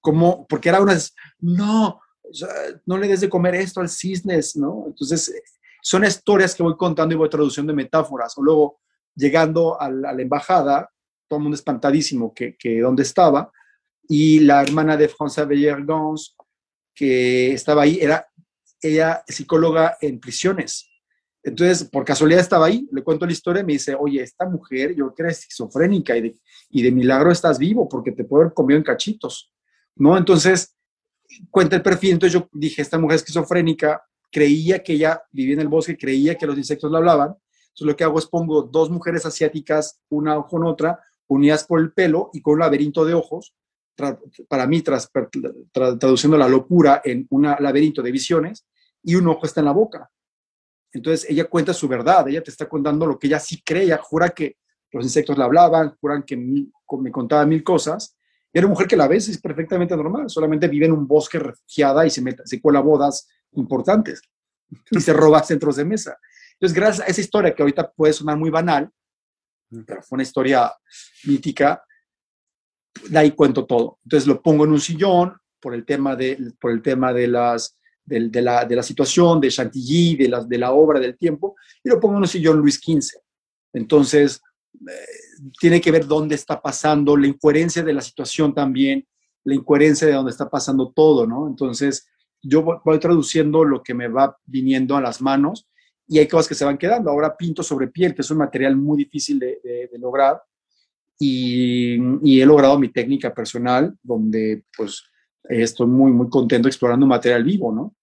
Como, 0.01 0.47
porque 0.49 0.69
era 0.69 0.81
una, 0.81 0.99
no, 1.39 2.01
no 2.87 2.99
le 2.99 3.09
des 3.09 3.21
de 3.21 3.29
comer 3.29 3.55
esto 3.55 3.81
al 3.81 3.89
cisnes, 3.89 4.57
¿no? 4.57 4.85
Entonces, 4.89 5.33
son 5.81 6.05
historias 6.05 6.55
que 6.55 6.63
voy 6.63 6.77
contando 6.77 7.15
y 7.15 7.19
voy 7.19 7.29
traduciendo 7.29 7.73
de 7.73 7.77
metáforas. 7.77 8.37
O 8.37 8.43
luego, 8.43 8.81
llegando 9.15 9.81
a 9.81 9.91
la, 9.91 10.13
embajada, 10.13 10.91
todo 11.33 11.39
el 11.39 11.45
mundo 11.45 11.55
espantadísimo 11.55 12.35
que, 12.35 12.57
que 12.59 12.81
dónde 12.81 13.05
estaba, 13.05 13.51
y 14.07 14.41
la 14.41 14.63
hermana 14.63 14.99
de 14.99 15.09
François 15.09 15.49
Bellergans, 15.49 16.37
que 16.95 17.53
estaba 17.53 17.85
ahí, 17.85 17.99
era 18.03 18.27
ella 18.83 19.25
psicóloga 19.27 19.97
en 20.03 20.21
prisiones. 20.21 20.91
Entonces, 21.43 21.85
por 21.85 22.05
casualidad 22.05 22.43
estaba 22.43 22.67
ahí, 22.67 22.87
le 22.93 23.03
cuento 23.03 23.25
la 23.25 23.33
historia 23.33 23.63
y 23.63 23.65
me 23.65 23.73
dice, 23.73 23.97
oye, 23.99 24.23
esta 24.23 24.47
mujer, 24.47 24.91
yo 24.91 25.07
creo 25.07 25.15
que 25.15 25.23
eres 25.23 25.39
esquizofrénica 25.39 26.15
y 26.19 26.21
de, 26.21 26.39
y 26.69 26.83
de 26.83 26.93
milagro 26.93 27.33
estás 27.33 27.59
vivo 27.59 27.89
porque 27.89 28.13
te 28.13 28.25
puede 28.25 28.45
haber 28.45 28.55
comido 28.55 28.77
en 28.77 28.85
cachitos, 28.85 29.51
¿no? 29.97 30.19
Entonces, 30.19 30.77
cuenta 31.51 31.77
el 31.77 31.83
perfil, 31.83 32.13
entonces 32.13 32.39
yo 32.39 32.47
dije, 32.53 32.83
esta 32.83 32.99
mujer 32.99 33.17
esquizofrénica 33.17 34.03
creía 34.31 34.83
que 34.83 34.93
ella 34.93 35.23
vivía 35.33 35.55
en 35.55 35.61
el 35.61 35.69
bosque, 35.69 35.97
creía 35.97 36.35
que 36.35 36.47
los 36.47 36.59
insectos 36.59 36.93
la 36.93 36.99
hablaban, 36.99 37.35
entonces 37.73 37.87
lo 37.87 37.97
que 37.97 38.05
hago 38.05 38.19
es 38.19 38.27
pongo 38.27 38.65
dos 38.65 38.91
mujeres 38.91 39.25
asiáticas, 39.25 39.99
una 40.11 40.43
con 40.43 40.65
otra, 40.65 41.01
unidas 41.29 41.65
por 41.65 41.81
el 41.81 41.93
pelo 41.93 42.31
y 42.33 42.43
con 42.43 42.55
un 42.55 42.61
laberinto 42.61 43.05
de 43.05 43.15
ojos, 43.15 43.55
para 44.49 44.67
mí 44.67 44.83
tras, 44.83 45.11
traduciendo 45.73 46.37
la 46.37 46.49
locura 46.49 47.03
en 47.05 47.27
un 47.31 47.43
laberinto 47.43 48.03
de 48.03 48.11
visiones, 48.11 48.67
y 49.03 49.15
un 49.17 49.29
ojo 49.29 49.47
está 49.47 49.61
en 49.61 49.67
la 49.67 49.73
boca. 49.73 50.11
Entonces 50.93 51.29
ella 51.29 51.45
cuenta 51.45 51.73
su 51.73 51.89
verdad, 51.89 52.29
ella 52.29 52.43
te 52.43 52.51
está 52.51 52.69
contando 52.69 53.07
lo 53.07 53.19
que 53.19 53.27
ella 53.27 53.41
sí 53.41 53.63
creía, 53.63 53.99
jura 53.99 54.31
que 54.31 54.57
los 54.93 55.05
insectos 55.05 55.39
la 55.39 55.47
hablaban, 55.47 55.97
juran 56.01 56.23
que 56.23 56.37
me 56.37 57.11
contaba 57.11 57.47
mil 57.47 57.65
cosas. 57.65 58.17
Y 58.53 58.59
era 58.59 58.67
una 58.67 58.75
mujer 58.75 58.87
que 58.87 58.97
la 58.97 59.09
ves 59.09 59.29
es 59.29 59.41
perfectamente 59.41 59.97
normal, 59.97 60.29
solamente 60.29 60.69
vive 60.69 60.87
en 60.87 60.93
un 60.93 61.07
bosque 61.07 61.39
refugiada 61.39 62.07
y 62.07 62.11
se, 62.11 62.21
mete, 62.21 62.43
se 62.45 62.61
cuela 62.61 62.81
bodas 62.81 63.27
importantes 63.53 64.21
y 64.91 65.01
se 65.01 65.13
roba 65.13 65.43
centros 65.43 65.77
de 65.77 65.85
mesa. 65.85 66.19
Entonces, 66.53 66.77
gracias 66.77 67.07
a 67.07 67.11
esa 67.11 67.21
historia 67.21 67.55
que 67.55 67.63
ahorita 67.63 67.91
puede 67.91 68.13
sonar 68.13 68.37
muy 68.37 68.51
banal, 68.51 68.91
pero 69.87 70.03
fue 70.03 70.17
una 70.17 70.23
historia 70.23 70.73
mítica, 71.25 71.83
de 73.09 73.19
ahí 73.19 73.31
cuento 73.33 73.65
todo. 73.65 73.99
Entonces 74.05 74.27
lo 74.27 74.43
pongo 74.43 74.65
en 74.65 74.73
un 74.73 74.81
sillón 74.81 75.35
por 75.61 75.75
el 75.75 75.85
tema 75.85 76.17
de, 76.17 76.53
por 76.61 76.73
el 76.73 76.83
tema 76.83 77.13
de 77.13 77.29
las 77.29 77.77
de, 78.05 78.43
la, 78.43 78.65
de 78.65 78.77
la 78.77 78.83
situación, 78.83 79.41
de 79.41 79.49
Chantilly, 79.49 80.17
de 80.17 80.29
la, 80.29 80.45
de 80.45 80.59
la 80.59 80.73
obra, 80.73 81.01
del 81.01 81.17
tiempo, 81.17 81.57
y 81.83 81.89
lo 81.89 82.01
pongo 82.01 82.17
en 82.17 82.23
un 82.23 82.29
sillón 82.29 82.59
Luis 82.59 82.77
XV. 82.77 83.21
Entonces, 83.73 84.43
eh, 84.75 85.51
tiene 85.59 85.81
que 85.81 85.91
ver 85.91 86.07
dónde 86.07 86.35
está 86.35 86.61
pasando, 86.61 87.17
la 87.17 87.27
incoherencia 87.27 87.83
de 87.83 87.93
la 87.93 88.01
situación 88.01 88.55
también, 88.55 89.07
la 89.45 89.55
incoherencia 89.55 90.07
de 90.07 90.15
dónde 90.15 90.31
está 90.31 90.49
pasando 90.49 90.93
todo, 90.95 91.27
¿no? 91.27 91.47
Entonces, 91.49 92.09
yo 92.43 92.63
voy, 92.63 92.99
traduciendo 92.99 93.65
lo 93.65 93.83
que 93.83 93.95
me 93.95 94.09
va 94.09 94.37
viniendo 94.45 94.97
a 94.97 95.01
las 95.01 95.21
manos 95.21 95.69
y 96.13 96.19
hay 96.19 96.29
cosas 96.29 96.47
que 96.47 96.55
se 96.55 96.67
van 96.67 96.77
quedando. 96.77 97.11
Ahora 97.11 97.35
pinto 97.35 97.63
sobre 97.63 97.89
piel, 97.89 98.15
que 98.15 98.21
es 98.21 98.31
un 98.31 98.37
material 98.37 98.77
muy 98.77 98.99
difícil 98.99 99.39
de, 99.39 99.59
de, 99.65 99.99
lograr, 99.99 100.43
y, 101.19 101.97
y, 102.23 102.41
he 102.41 102.45
logrado 102.45 102.79
mi 102.79 102.91
técnica 102.91 103.33
personal, 103.33 103.97
donde 104.03 104.65
pues 104.77 105.05
estoy 105.45 105.87
muy, 105.87 106.13
muy 106.13 106.29
contento 106.29 106.69
explorando 106.69 107.07
material 107.07 107.45
vivo, 107.45 107.73
¿no? 107.73 107.97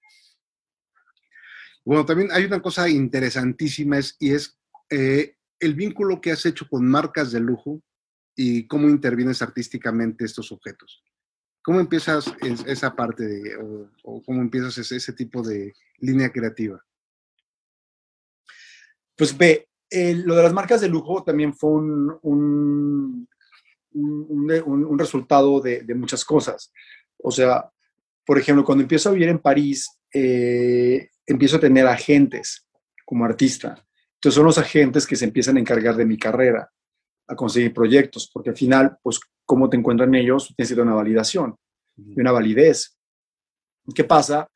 Bueno, 1.86 2.04
también 2.04 2.30
hay 2.32 2.46
una 2.46 2.62
cosa 2.62 2.90
interesantísima 2.90 4.00
es, 4.00 4.16
y 4.20 4.32
es 4.32 4.58
eh, 4.90 5.36
el 5.60 5.76
vínculo 5.76 6.20
que 6.20 6.32
has 6.32 6.46
hecho 6.48 6.68
con 6.68 6.88
marcas 6.88 7.32
de 7.32 7.40
lujo 7.40 7.82
y 8.36 8.66
cómo 8.66 8.90
intervienes 8.90 9.44
artísticamente 9.44 10.26
estos 10.26 10.52
objetos. 10.52 11.04
¿Cómo 11.62 11.80
empiezas 11.80 12.34
esa 12.66 12.96
parte 12.96 13.28
de, 13.28 13.56
o, 14.04 14.24
cómo 14.24 14.42
empiezas 14.42 14.78
ese, 14.80 15.14
tipo 15.14 15.44
de 15.44 15.74
línea 16.00 16.32
creativa? 16.32 16.84
Pues 19.20 19.38
ve, 19.38 19.68
lo 19.92 20.34
de 20.34 20.44
las 20.44 20.54
marcas 20.54 20.80
de 20.80 20.88
lujo 20.88 21.26
también 21.26 21.54
fue 21.54 21.72
un, 21.72 22.18
un, 22.22 23.28
un, 23.92 24.98
resultado 24.98 25.60
de, 25.60 25.82
de, 25.82 25.94
muchas 25.94 26.24
cosas. 26.24 26.72
O 27.18 27.30
sea, 27.30 27.70
por 28.26 28.40
ejemplo, 28.40 28.64
cuando 28.64 28.84
empiezo 28.84 29.10
a 29.10 29.12
vivir 29.12 29.28
en 29.28 29.40
París, 29.40 29.90
eh, 30.14 31.10
empiezo 31.26 31.58
a 31.58 31.60
tener 31.60 31.86
agentes 31.86 32.66
como 33.04 33.26
artista. 33.26 33.86
Entonces 34.16 34.36
son 34.36 34.46
los 34.46 34.58
agentes 34.58 35.06
que 35.06 35.18
se 35.18 35.26
empiezan 35.26 35.58
a 35.58 35.60
encargar 35.60 35.98
de 35.98 36.06
mi 36.06 36.18
carrera, 36.18 36.72
a 37.28 37.36
conseguir 37.36 37.74
proyectos, 37.74 38.30
porque 38.34 38.52
al 38.52 38.56
final, 38.56 38.98
pues, 39.04 39.20
¿cómo 39.44 39.70
te 39.70 39.76
encuentran 39.76 40.16
ellos? 40.16 40.56
Necesita 40.58 40.82
una 40.84 40.94
validación 40.94 41.58
y 41.98 42.22
una 42.22 42.32
validez. 42.32 42.98
¿Qué 43.94 44.06
pasa? 44.06 44.50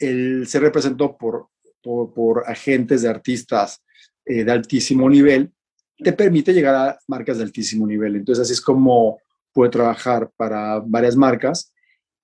Él 0.00 0.48
se 0.48 0.58
representó 0.58 1.16
por, 1.16 1.50
por, 1.80 2.42
agentes 2.48 3.02
de 3.02 3.08
artistas 3.08 3.84
eh, 4.24 4.44
de 4.44 4.52
altísimo 4.52 5.08
nivel, 5.08 5.52
te 5.98 6.12
permite 6.12 6.52
llegar 6.52 6.74
a 6.74 6.98
marcas 7.08 7.38
de 7.38 7.44
altísimo 7.44 7.86
nivel. 7.86 8.16
Entonces 8.16 8.42
así 8.42 8.52
es 8.52 8.60
como 8.60 9.18
puede 9.52 9.70
trabajar 9.70 10.30
para 10.36 10.80
varias 10.80 11.16
marcas 11.16 11.72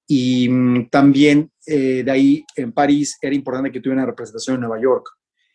y 0.06 0.48
mm, 0.48 0.88
también 0.88 1.50
eh, 1.66 2.02
de 2.04 2.11
ahí 2.11 2.44
en 2.54 2.72
París 2.72 3.18
era 3.20 3.35
importante 3.35 3.72
que 3.72 3.80
tuviera 3.80 4.02
una 4.02 4.11
representación 4.11 4.54
en 4.54 4.61
Nueva 4.61 4.80
York. 4.80 5.09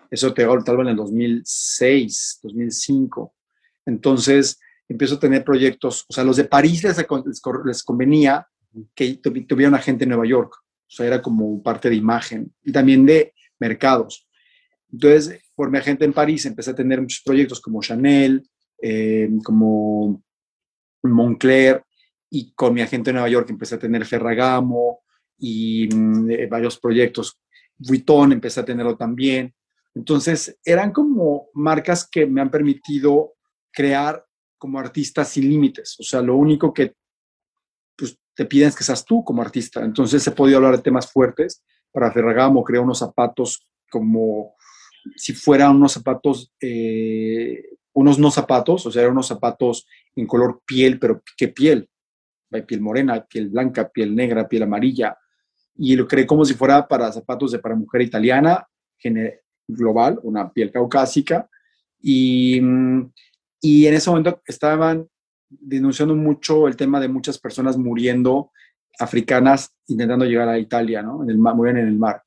Eso 0.10 0.34
te 0.34 0.44
tal 0.44 0.78
vez 0.78 0.86
en 0.86 0.88
el 0.88 0.96
2006, 0.98 2.40
2005. 2.44 3.34
Entonces 3.86 4.60
empiezo 4.90 5.16
a 5.16 5.20
tener 5.20 5.44
proyectos, 5.44 6.06
o 6.10 6.14
sea, 6.14 6.26
los 6.26 6.36
de 6.36 6.44
París 6.44 6.84
les, 6.84 6.98
les 7.66 7.84
convenía 7.84 8.46
que 8.94 9.16
tuvieran 9.48 9.80
gente 9.82 10.04
en 10.04 10.10
Nueva 10.10 10.26
York. 10.26 10.54
O 10.54 10.94
sea, 10.94 11.08
era 11.08 11.22
como 11.22 11.64
parte 11.64 11.90
de 11.90 11.96
imagen 11.96 12.54
y 12.64 12.74
también 12.74 13.06
de 13.06 13.34
mercados. 13.58 14.28
Entonces, 14.92 15.40
por 15.62 15.70
mi 15.70 15.78
agente 15.78 16.06
en 16.06 16.14
París, 16.14 16.44
empecé 16.48 16.72
a 16.72 16.76
tener 16.76 17.00
muchos 17.00 17.22
proyectos 17.24 17.62
como 17.62 17.84
Chanel, 17.84 18.50
eh, 18.82 19.30
como 19.44 20.24
Moncler, 21.04 21.84
y 22.32 22.52
con 22.54 22.74
mi 22.74 22.82
agente 22.82 23.12
en 23.12 23.18
Nueva 23.18 23.30
York 23.30 23.48
empecé 23.52 23.76
a 23.76 23.78
tener 23.78 24.04
Ferragamo 24.04 25.04
y 25.38 25.88
mm, 25.88 26.32
eh, 26.32 26.48
varios 26.48 26.80
proyectos. 26.80 27.40
Vuitton 27.78 28.32
empecé 28.32 28.62
a 28.62 28.66
tenerlo 28.66 28.98
también. 28.98 29.54
Entonces, 29.94 30.58
eran 30.66 30.92
como 30.92 31.50
marcas 31.54 32.10
que 32.10 32.26
me 32.26 32.42
han 32.42 32.50
permitido 32.50 33.34
crear 33.72 34.26
como 34.58 34.80
artista 34.80 35.24
sin 35.24 35.48
límites. 35.48 35.96
O 36.00 36.04
sea, 36.04 36.24
lo 36.24 36.38
único 36.38 36.74
que 36.74 36.96
pues, 37.96 38.18
te 38.34 38.46
piden 38.46 38.70
es 38.70 38.76
que 38.76 38.84
seas 38.84 39.06
tú 39.06 39.24
como 39.24 39.44
artista. 39.44 39.86
Entonces, 39.86 40.26
he 40.26 40.32
podido 40.32 40.58
hablar 40.58 40.78
de 40.78 40.82
temas 40.82 41.12
fuertes 41.12 41.64
para 41.92 42.12
Ferragamo, 42.12 42.64
creó 42.64 42.82
unos 42.82 42.98
zapatos 42.98 43.68
como 43.92 44.56
si 45.16 45.34
fueran 45.34 45.76
unos 45.76 45.94
zapatos, 45.94 46.54
eh, 46.60 47.64
unos 47.94 48.20
no 48.20 48.32
zapatos, 48.32 48.86
o 48.86 48.92
sea, 48.92 49.02
eran 49.02 49.14
unos 49.14 49.28
zapatos 49.28 49.88
en 50.16 50.28
color 50.28 50.62
piel, 50.66 51.00
pero 51.00 51.22
¿qué 51.38 51.48
piel? 51.48 51.90
Hay 52.52 52.64
piel 52.64 52.82
morena, 52.82 53.26
piel 53.26 53.50
blanca, 53.50 53.90
piel 53.90 54.16
negra, 54.16 54.48
piel 54.48 54.64
amarilla, 54.64 55.18
y 55.76 55.96
lo 55.96 56.08
creé 56.08 56.26
como 56.26 56.46
si 56.46 56.54
fuera 56.54 56.88
para 56.88 57.12
zapatos 57.12 57.52
de 57.52 57.60
para 57.60 57.76
mujer 57.76 58.02
italiana, 58.02 58.68
global, 59.68 60.20
una 60.24 60.52
piel 60.52 60.72
caucásica, 60.72 61.50
y, 62.00 62.62
y 63.62 63.86
en 63.86 63.94
ese 63.94 64.10
momento 64.10 64.42
estaban 64.46 65.08
denunciando 65.50 66.16
mucho 66.16 66.68
el 66.68 66.76
tema 66.76 67.00
de 67.00 67.08
muchas 67.08 67.38
personas 67.38 67.78
muriendo 67.78 68.52
africanas 69.00 69.76
intentando 69.88 70.26
llegar 70.26 70.50
a 70.50 70.60
Italia, 70.60 71.02
¿no? 71.02 71.24
En 71.24 71.30
el 71.30 71.38
mar, 71.38 71.56
en 71.68 71.78
el 71.78 71.98
mar. 71.98 72.24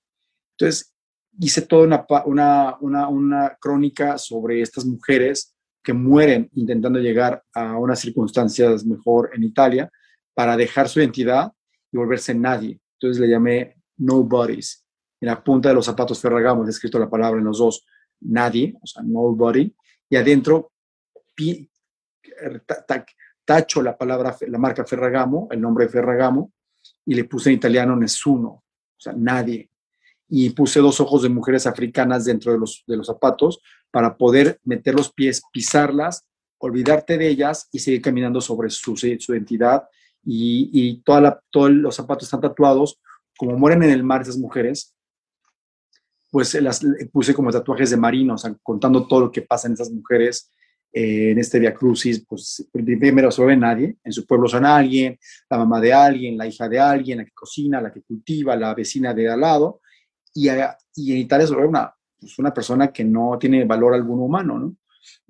Entonces, 0.56 0.93
hice 1.38 1.62
toda 1.62 1.84
una, 1.84 2.06
una, 2.26 2.76
una, 2.80 3.08
una, 3.08 3.56
crónica 3.60 4.18
sobre 4.18 4.60
estas 4.60 4.84
mujeres 4.84 5.54
que 5.82 5.92
mueren 5.92 6.48
intentando 6.54 6.98
llegar 6.98 7.42
a 7.52 7.78
unas 7.78 8.00
circunstancias 8.00 8.84
mejor 8.84 9.30
en 9.34 9.44
Italia 9.44 9.90
para 10.34 10.56
dejar 10.56 10.88
su 10.88 11.00
identidad 11.00 11.52
y 11.92 11.96
volverse 11.96 12.34
nadie. 12.34 12.80
Entonces 12.98 13.20
le 13.20 13.28
llamé 13.28 13.76
Nobodies. 13.96 14.84
En 15.20 15.28
la 15.28 15.42
punta 15.42 15.68
de 15.70 15.74
los 15.74 15.86
zapatos 15.86 16.20
Ferragamo 16.20 16.66
he 16.66 16.70
escrito 16.70 16.98
la 16.98 17.08
palabra 17.08 17.38
en 17.38 17.46
los 17.46 17.58
dos, 17.58 17.86
nadie, 18.20 18.76
o 18.82 18.86
sea, 18.86 19.02
nobody, 19.02 19.74
y 20.08 20.16
adentro 20.16 20.72
tacho 23.44 23.82
la 23.82 23.96
palabra, 23.96 24.36
la 24.48 24.58
marca 24.58 24.84
Ferragamo, 24.84 25.48
el 25.50 25.60
nombre 25.60 25.86
de 25.86 25.92
Ferragamo, 25.92 26.52
y 27.06 27.14
le 27.14 27.24
puse 27.24 27.50
en 27.50 27.56
italiano 27.56 27.96
Nessuno, 27.96 28.48
o 28.48 28.64
sea, 28.98 29.12
nadie. 29.16 29.70
Y 30.28 30.50
puse 30.50 30.80
dos 30.80 31.00
ojos 31.00 31.22
de 31.22 31.28
mujeres 31.28 31.66
africanas 31.66 32.24
dentro 32.24 32.52
de 32.52 32.58
los, 32.58 32.82
de 32.86 32.96
los 32.96 33.06
zapatos 33.06 33.60
para 33.90 34.16
poder 34.16 34.60
meter 34.64 34.94
los 34.94 35.12
pies, 35.12 35.42
pisarlas, 35.52 36.26
olvidarte 36.58 37.18
de 37.18 37.28
ellas 37.28 37.68
y 37.72 37.78
seguir 37.78 38.02
caminando 38.02 38.40
sobre 38.40 38.70
su, 38.70 38.96
su 38.96 39.32
identidad. 39.34 39.84
Y, 40.24 40.70
y 40.72 41.02
toda 41.02 41.42
todos 41.50 41.70
los 41.70 41.94
zapatos 41.94 42.24
están 42.24 42.40
tatuados, 42.40 42.98
como 43.36 43.56
mueren 43.58 43.82
en 43.82 43.90
el 43.90 44.02
mar 44.02 44.22
esas 44.22 44.38
mujeres, 44.38 44.94
pues 46.30 46.54
las 46.54 46.80
puse 47.12 47.32
como 47.34 47.52
tatuajes 47.52 47.90
de 47.90 47.96
marinos, 47.96 48.44
contando 48.62 49.06
todo 49.06 49.20
lo 49.20 49.30
que 49.30 49.42
pasa 49.42 49.68
en 49.68 49.74
esas 49.74 49.90
mujeres 49.90 50.50
eh, 50.96 51.32
en 51.32 51.38
este 51.40 51.58
Via 51.58 51.74
Crucis, 51.74 52.24
pues 52.24 52.68
primero 52.72 53.28
se 53.32 53.44
ve 53.44 53.56
nadie, 53.56 53.96
en 54.04 54.12
su 54.12 54.24
pueblo 54.24 54.48
son 54.48 54.64
alguien, 54.64 55.18
la 55.50 55.58
mamá 55.58 55.80
de 55.80 55.92
alguien, 55.92 56.38
la 56.38 56.46
hija 56.46 56.68
de 56.68 56.78
alguien, 56.78 57.18
la 57.18 57.24
que 57.24 57.32
cocina, 57.32 57.80
la 57.80 57.92
que 57.92 58.02
cultiva, 58.02 58.54
la 58.54 58.72
vecina 58.74 59.12
de 59.12 59.28
al 59.28 59.40
lado, 59.40 59.80
y, 60.34 60.48
y 60.96 61.12
en 61.12 61.18
Italia 61.18 61.46
ve 61.56 61.66
una, 61.66 61.94
pues 62.18 62.38
una 62.38 62.52
persona 62.52 62.92
que 62.92 63.04
no 63.04 63.38
tiene 63.38 63.64
valor 63.64 63.94
alguno 63.94 64.24
humano, 64.24 64.58
¿no? 64.58 64.76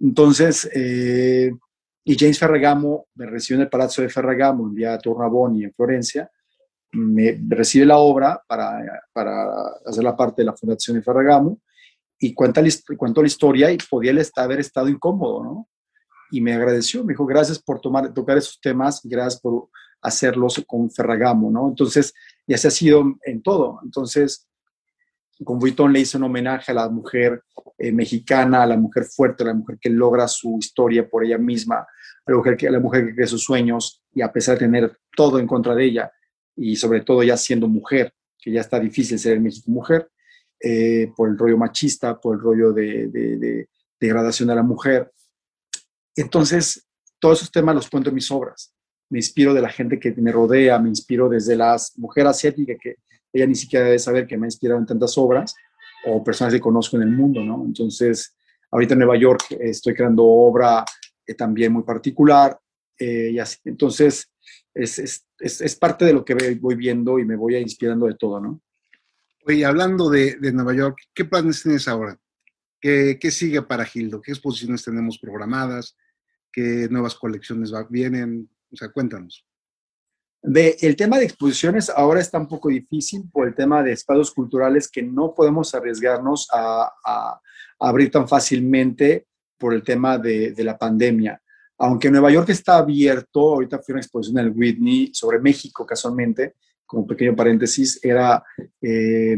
Entonces, 0.00 0.68
eh, 0.74 1.52
y 2.04 2.18
James 2.18 2.38
Ferragamo 2.38 3.06
me 3.14 3.26
recibió 3.26 3.56
en 3.56 3.62
el 3.62 3.70
Palazzo 3.70 4.02
de 4.02 4.08
Ferragamo, 4.08 4.66
en 4.66 4.74
vía 4.74 4.98
Tornaboni, 4.98 5.64
en 5.64 5.72
Florencia, 5.74 6.30
me 6.92 7.40
recibe 7.48 7.86
la 7.86 7.98
obra 7.98 8.40
para, 8.46 9.02
para 9.12 9.48
hacer 9.84 10.04
la 10.04 10.16
parte 10.16 10.42
de 10.42 10.46
la 10.46 10.56
Fundación 10.56 10.96
de 10.96 11.02
Ferragamo, 11.02 11.60
y 12.18 12.32
cuenta, 12.32 12.62
cuento 12.96 13.20
la 13.20 13.26
historia 13.26 13.70
y 13.70 13.78
podía 13.90 14.12
él 14.12 14.22
haber 14.36 14.60
estado 14.60 14.88
incómodo, 14.88 15.42
¿no? 15.42 15.68
Y 16.30 16.40
me 16.40 16.54
agradeció, 16.54 17.04
me 17.04 17.12
dijo, 17.12 17.26
gracias 17.26 17.58
por 17.58 17.80
tomar, 17.80 18.12
tocar 18.14 18.38
esos 18.38 18.60
temas, 18.60 19.00
gracias 19.04 19.40
por 19.40 19.68
hacerlos 20.00 20.62
con 20.66 20.90
Ferragamo, 20.90 21.50
¿no? 21.50 21.68
Entonces, 21.68 22.14
ya 22.46 22.56
se 22.56 22.68
ha 22.68 22.70
sido 22.70 23.16
en 23.24 23.42
todo. 23.42 23.80
Entonces, 23.82 24.46
con 25.42 25.58
Vuitton 25.58 25.92
le 25.92 26.00
hice 26.00 26.16
un 26.16 26.24
homenaje 26.24 26.72
a 26.72 26.74
la 26.74 26.88
mujer 26.88 27.42
eh, 27.78 27.90
mexicana, 27.90 28.62
a 28.62 28.66
la 28.66 28.76
mujer 28.76 29.04
fuerte, 29.04 29.42
a 29.42 29.46
la 29.48 29.54
mujer 29.54 29.78
que 29.80 29.90
logra 29.90 30.28
su 30.28 30.58
historia 30.58 31.08
por 31.08 31.24
ella 31.24 31.38
misma, 31.38 31.76
a 31.76 32.30
la 32.30 32.36
mujer 32.36 32.56
que, 32.56 32.68
a 32.68 32.70
la 32.70 32.80
mujer 32.80 33.06
que 33.06 33.14
cree 33.14 33.26
sus 33.26 33.42
sueños 33.42 34.02
y 34.12 34.22
a 34.22 34.32
pesar 34.32 34.58
de 34.58 34.66
tener 34.66 34.96
todo 35.16 35.38
en 35.38 35.46
contra 35.46 35.74
de 35.74 35.84
ella 35.84 36.12
y 36.56 36.76
sobre 36.76 37.00
todo 37.00 37.22
ya 37.22 37.36
siendo 37.36 37.66
mujer, 37.66 38.14
que 38.38 38.52
ya 38.52 38.60
está 38.60 38.78
difícil 38.78 39.18
ser 39.18 39.36
en 39.36 39.42
México 39.42 39.70
mujer, 39.70 40.08
eh, 40.60 41.10
por 41.16 41.28
el 41.28 41.36
rollo 41.36 41.58
machista, 41.58 42.20
por 42.20 42.36
el 42.36 42.40
rollo 42.40 42.72
de, 42.72 43.66
degradación 43.98 44.48
de 44.48 44.54
la 44.54 44.62
mujer. 44.62 45.10
Entonces, 46.14 46.86
todos 47.18 47.38
esos 47.38 47.50
temas 47.50 47.74
los 47.74 47.88
cuento 47.88 48.10
en 48.10 48.14
mis 48.14 48.30
obras. 48.30 48.72
Me 49.10 49.18
inspiro 49.18 49.52
de 49.52 49.62
la 49.62 49.68
gente 49.68 49.98
que 49.98 50.12
me 50.12 50.30
rodea, 50.30 50.78
me 50.78 50.88
inspiro 50.88 51.28
desde 51.28 51.56
las 51.56 51.98
mujeres 51.98 52.30
asiáticas, 52.30 52.76
que 52.80 52.96
ella 53.34 53.46
ni 53.46 53.54
siquiera 53.54 53.84
debe 53.84 53.98
saber 53.98 54.26
que 54.26 54.38
me 54.38 54.46
ha 54.46 54.48
inspirado 54.48 54.80
en 54.80 54.86
tantas 54.86 55.18
obras, 55.18 55.54
o 56.06 56.22
personas 56.22 56.54
que 56.54 56.60
conozco 56.60 56.96
en 56.96 57.02
el 57.02 57.10
mundo, 57.10 57.42
¿no? 57.42 57.64
Entonces, 57.64 58.34
ahorita 58.70 58.94
en 58.94 59.00
Nueva 59.00 59.16
York 59.16 59.44
estoy 59.60 59.94
creando 59.94 60.24
obra 60.24 60.84
eh, 61.26 61.34
también 61.34 61.72
muy 61.72 61.82
particular, 61.82 62.58
eh, 62.98 63.30
y 63.32 63.38
así. 63.38 63.58
Entonces, 63.64 64.30
es, 64.72 64.98
es, 64.98 65.26
es, 65.60 65.76
parte 65.76 66.04
de 66.04 66.12
lo 66.12 66.24
que 66.24 66.34
voy 66.60 66.74
viendo 66.74 67.18
y 67.18 67.24
me 67.24 67.36
voy 67.36 67.56
inspirando 67.56 68.06
de 68.06 68.14
todo, 68.14 68.40
¿no? 68.40 68.60
Oye, 69.46 69.64
hablando 69.64 70.08
de, 70.08 70.38
Nueva 70.52 70.74
York, 70.74 70.98
¿qué 71.12 71.24
planes 71.24 71.62
tienes 71.62 71.86
ahora? 71.86 72.18
¿Qué, 72.80 73.18
sigue 73.30 73.60
para 73.62 73.84
Gildo? 73.84 74.20
¿Qué 74.20 74.32
exposiciones 74.32 74.84
tenemos 74.84 75.18
programadas? 75.18 75.96
¿Qué 76.50 76.88
nuevas 76.90 77.14
colecciones 77.14 77.70
vienen? 77.90 78.48
O 78.72 78.76
sea, 78.76 78.90
cuéntanos. 78.90 79.46
De, 80.46 80.76
el 80.82 80.94
tema 80.94 81.18
de 81.18 81.24
exposiciones 81.24 81.88
ahora 81.88 82.20
está 82.20 82.38
un 82.38 82.46
poco 82.46 82.68
difícil 82.68 83.24
por 83.32 83.48
el 83.48 83.54
tema 83.54 83.82
de 83.82 83.92
espacios 83.92 84.30
culturales 84.30 84.90
que 84.90 85.02
no 85.02 85.32
podemos 85.32 85.74
arriesgarnos 85.74 86.48
a, 86.52 87.40
abrir 87.80 88.10
tan 88.10 88.28
fácilmente 88.28 89.26
por 89.58 89.72
el 89.72 89.82
tema 89.82 90.18
de, 90.18 90.52
de, 90.52 90.64
la 90.64 90.76
pandemia. 90.76 91.40
Aunque 91.78 92.10
Nueva 92.10 92.30
York 92.30 92.50
está 92.50 92.76
abierto, 92.76 93.54
ahorita 93.54 93.78
fui 93.78 93.92
a 93.92 93.94
una 93.94 94.00
exposición 94.02 94.38
en 94.38 94.46
el 94.46 94.52
Whitney 94.54 95.10
sobre 95.14 95.38
México 95.40 95.86
casualmente, 95.86 96.56
como 96.84 97.06
pequeño 97.06 97.34
paréntesis, 97.34 97.98
era, 98.02 98.44
eh, 98.82 99.36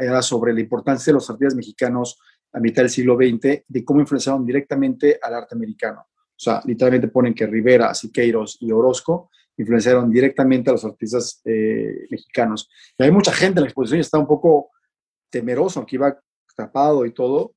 era 0.00 0.22
sobre 0.22 0.54
la 0.54 0.60
importancia 0.60 1.10
de 1.10 1.14
los 1.14 1.28
artistas 1.28 1.56
mexicanos 1.56 2.18
a 2.52 2.60
mitad 2.60 2.82
del 2.82 2.90
siglo 2.90 3.16
XX, 3.16 3.64
de 3.66 3.84
cómo 3.84 4.00
influenciaron 4.00 4.46
directamente 4.46 5.18
al 5.20 5.34
arte 5.34 5.56
americano. 5.56 6.06
O 6.12 6.42
sea, 6.42 6.62
literalmente 6.64 7.08
ponen 7.08 7.34
que 7.34 7.46
Rivera, 7.46 7.92
Siqueiros 7.94 8.58
y 8.60 8.70
Orozco 8.70 9.30
influenciaron 9.60 10.10
directamente 10.10 10.70
a 10.70 10.74
los 10.74 10.84
artistas 10.84 11.40
eh, 11.44 12.06
mexicanos. 12.10 12.68
Y 12.98 13.04
hay 13.04 13.10
mucha 13.10 13.32
gente 13.32 13.58
en 13.58 13.64
la 13.64 13.68
exposición 13.68 13.98
y 13.98 14.00
está 14.00 14.18
un 14.18 14.26
poco 14.26 14.70
temeroso, 15.30 15.80
aunque 15.80 15.96
iba 15.96 16.18
tapado 16.56 17.06
y 17.06 17.12
todo, 17.12 17.54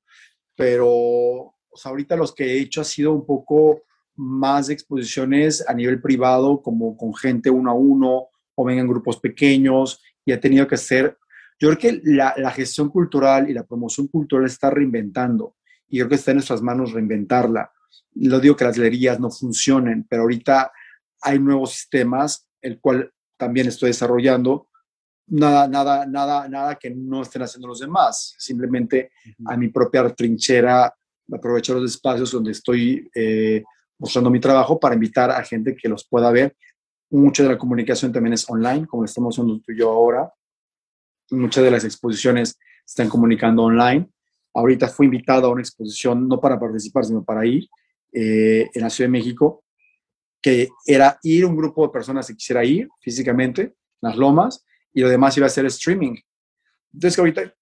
pero 0.56 1.54
o 1.74 1.88
ahorita 1.88 2.16
los 2.16 2.34
que 2.34 2.44
he 2.44 2.60
hecho 2.60 2.80
ha 2.80 2.84
sido 2.84 3.12
un 3.12 3.26
poco 3.26 3.82
más 4.16 4.70
exposiciones 4.70 5.64
a 5.68 5.74
nivel 5.74 6.00
privado, 6.00 6.62
como 6.62 6.96
con 6.96 7.14
gente 7.14 7.50
uno 7.50 7.70
a 7.70 7.74
uno, 7.74 8.28
o 8.54 8.64
vengan 8.64 8.86
grupos 8.86 9.18
pequeños 9.18 10.00
y 10.24 10.32
ha 10.32 10.40
tenido 10.40 10.68
que 10.68 10.76
ser, 10.76 11.18
yo 11.58 11.68
creo 11.70 11.78
que 11.78 12.00
la, 12.04 12.34
la, 12.36 12.50
gestión 12.52 12.88
cultural 12.88 13.50
y 13.50 13.54
la 13.54 13.64
promoción 13.64 14.06
cultural 14.06 14.46
está 14.46 14.70
reinventando 14.70 15.56
y 15.88 15.98
creo 15.98 16.08
que 16.08 16.14
está 16.14 16.30
en 16.30 16.36
nuestras 16.36 16.62
manos 16.62 16.92
reinventarla. 16.92 17.72
Lo 18.14 18.38
digo 18.38 18.54
que 18.54 18.64
las 18.64 18.76
galerías 18.76 19.18
no 19.18 19.30
funcionen, 19.30 20.06
pero 20.08 20.22
ahorita 20.22 20.70
hay 21.24 21.38
nuevos 21.38 21.72
sistemas, 21.72 22.48
el 22.60 22.80
cual 22.80 23.12
también 23.36 23.66
estoy 23.66 23.88
desarrollando. 23.88 24.68
Nada, 25.26 25.66
nada, 25.66 26.06
nada, 26.06 26.48
nada 26.48 26.76
que 26.76 26.90
no 26.90 27.22
estén 27.22 27.42
haciendo 27.42 27.68
los 27.68 27.80
demás. 27.80 28.34
Simplemente 28.38 29.12
a 29.46 29.56
mi 29.56 29.68
propia 29.68 30.08
trinchera 30.10 30.94
aprovechar 31.32 31.76
los 31.76 31.90
espacios 31.90 32.30
donde 32.30 32.52
estoy 32.52 33.10
eh, 33.14 33.64
mostrando 33.98 34.30
mi 34.30 34.38
trabajo 34.38 34.78
para 34.78 34.94
invitar 34.94 35.30
a 35.30 35.42
gente 35.42 35.74
que 35.74 35.88
los 35.88 36.06
pueda 36.06 36.30
ver 36.30 36.54
Mucha 37.14 37.44
de 37.44 37.50
la 37.50 37.58
comunicación 37.58 38.12
también 38.12 38.32
es 38.32 38.48
online, 38.50 38.86
como 38.88 39.04
estamos 39.04 39.34
haciendo 39.34 39.60
tú 39.60 39.70
y 39.70 39.78
yo 39.78 39.90
ahora. 39.90 40.32
Muchas 41.30 41.62
de 41.62 41.70
las 41.70 41.84
exposiciones 41.84 42.58
están 42.84 43.08
comunicando 43.08 43.62
online. 43.62 44.08
Ahorita 44.52 44.88
fui 44.88 45.06
invitado 45.06 45.46
a 45.46 45.50
una 45.50 45.62
exposición, 45.62 46.26
no 46.26 46.40
para 46.40 46.58
participar, 46.58 47.04
sino 47.04 47.22
para 47.22 47.46
ir, 47.46 47.68
eh, 48.12 48.68
en 48.72 48.82
la 48.82 48.90
Ciudad 48.90 49.08
de 49.08 49.12
México, 49.12 49.63
que 50.44 50.68
era 50.84 51.18
ir 51.22 51.46
un 51.46 51.56
grupo 51.56 51.86
de 51.86 51.92
personas 51.92 52.26
que 52.26 52.36
quisiera 52.36 52.62
ir 52.62 52.86
físicamente, 53.00 53.72
las 54.02 54.14
lomas, 54.14 54.62
y 54.92 55.00
lo 55.00 55.08
demás 55.08 55.34
iba 55.38 55.46
a 55.46 55.48
ser 55.48 55.64
streaming. 55.64 56.16
Entonces, 56.92 57.18
ahorita, 57.18 57.54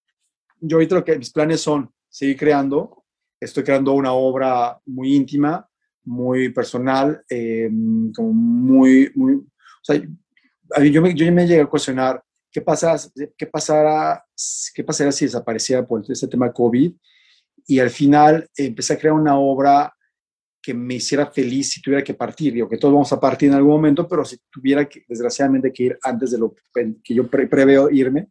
yo 0.59 0.79
ahorita 0.79 0.97
lo 0.97 1.05
que 1.05 1.17
mis 1.17 1.31
planes 1.31 1.61
son 1.61 1.89
seguir 2.09 2.37
creando. 2.37 3.05
Estoy 3.39 3.63
creando 3.63 3.93
una 3.93 4.13
obra 4.15 4.81
muy 4.85 5.15
íntima, 5.15 5.65
muy 6.03 6.49
personal, 6.49 7.23
eh, 7.31 7.71
como 8.17 8.33
muy, 8.33 9.13
muy, 9.15 9.35
o 9.35 9.85
sea, 9.85 10.03
yo 10.83 11.03
me, 11.03 11.15
yo 11.15 11.31
me 11.31 11.47
llegué 11.47 11.61
a 11.61 11.67
cuestionar 11.67 12.21
qué, 12.51 12.63
pasa, 12.63 12.97
qué, 13.39 13.47
pasará, 13.47 14.25
qué 14.75 14.83
pasaría 14.83 15.13
si 15.13 15.27
desapareciera 15.27 15.87
por 15.87 16.03
este 16.11 16.27
tema 16.27 16.53
COVID 16.53 16.93
y 17.65 17.79
al 17.79 17.91
final 17.91 18.51
empecé 18.57 18.95
a 18.95 18.99
crear 18.99 19.15
una 19.15 19.39
obra 19.39 19.95
que 20.63 20.73
me 20.73 20.95
hiciera 20.95 21.27
feliz 21.27 21.71
si 21.71 21.83
tuviera 21.83 22.05
que 22.05 22.15
partir, 22.15 22.53
digo 22.53 22.69
que 22.69 22.79
todos 22.79 22.95
vamos 22.95 23.13
a 23.13 23.19
partir 23.19 23.49
en 23.49 23.57
algún 23.57 23.73
momento, 23.73 24.07
pero 24.07 24.25
si 24.25 24.39
tuviera 24.51 24.89
que, 24.89 25.05
desgraciadamente, 25.09 25.73
que 25.73 25.83
ir 25.83 25.99
antes 26.03 26.31
de 26.31 26.39
lo 26.39 26.55
que 27.03 27.15
yo 27.15 27.29
preveo 27.29 27.91
irme, 27.91 28.29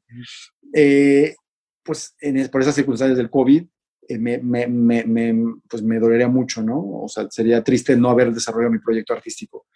eh, 0.73 1.35
pues 1.83 2.15
en, 2.21 2.47
por 2.49 2.61
esas 2.61 2.75
circunstancias 2.75 3.17
del 3.17 3.29
COVID, 3.29 3.65
eh, 4.07 4.17
me, 4.17 4.37
me, 4.39 4.67
me, 4.67 5.35
pues 5.69 5.83
me 5.83 5.99
dolería 5.99 6.27
mucho, 6.27 6.63
¿no? 6.63 7.03
O 7.03 7.07
sea, 7.07 7.27
sería 7.29 7.63
triste 7.63 7.95
no 7.95 8.09
haber 8.09 8.33
desarrollado 8.33 8.71
mi 8.71 8.79
proyecto 8.79 9.13
artístico. 9.13 9.67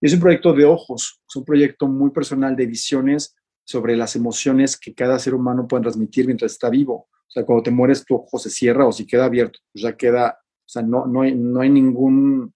Y 0.00 0.06
es 0.06 0.14
un 0.14 0.20
proyecto 0.20 0.52
de 0.52 0.64
ojos, 0.64 1.20
es 1.28 1.36
un 1.36 1.44
proyecto 1.44 1.88
muy 1.88 2.10
personal 2.10 2.56
de 2.56 2.66
visiones 2.66 3.34
sobre 3.64 3.96
las 3.96 4.16
emociones 4.16 4.78
que 4.78 4.94
cada 4.94 5.18
ser 5.18 5.34
humano 5.34 5.66
puede 5.66 5.82
transmitir 5.82 6.26
mientras 6.26 6.52
está 6.52 6.70
vivo. 6.70 7.08
O 7.12 7.30
sea, 7.30 7.44
cuando 7.44 7.62
te 7.62 7.70
mueres, 7.70 8.04
tu 8.04 8.16
ojo 8.16 8.38
se 8.38 8.50
cierra 8.50 8.86
o 8.86 8.92
si 8.92 9.06
queda 9.06 9.24
abierto, 9.24 9.58
pues 9.72 9.82
ya 9.82 9.96
queda, 9.96 10.38
o 10.64 10.68
sea, 10.68 10.82
no, 10.82 11.06
no, 11.06 11.22
hay, 11.22 11.34
no 11.34 11.60
hay 11.60 11.68
ningún, 11.68 12.52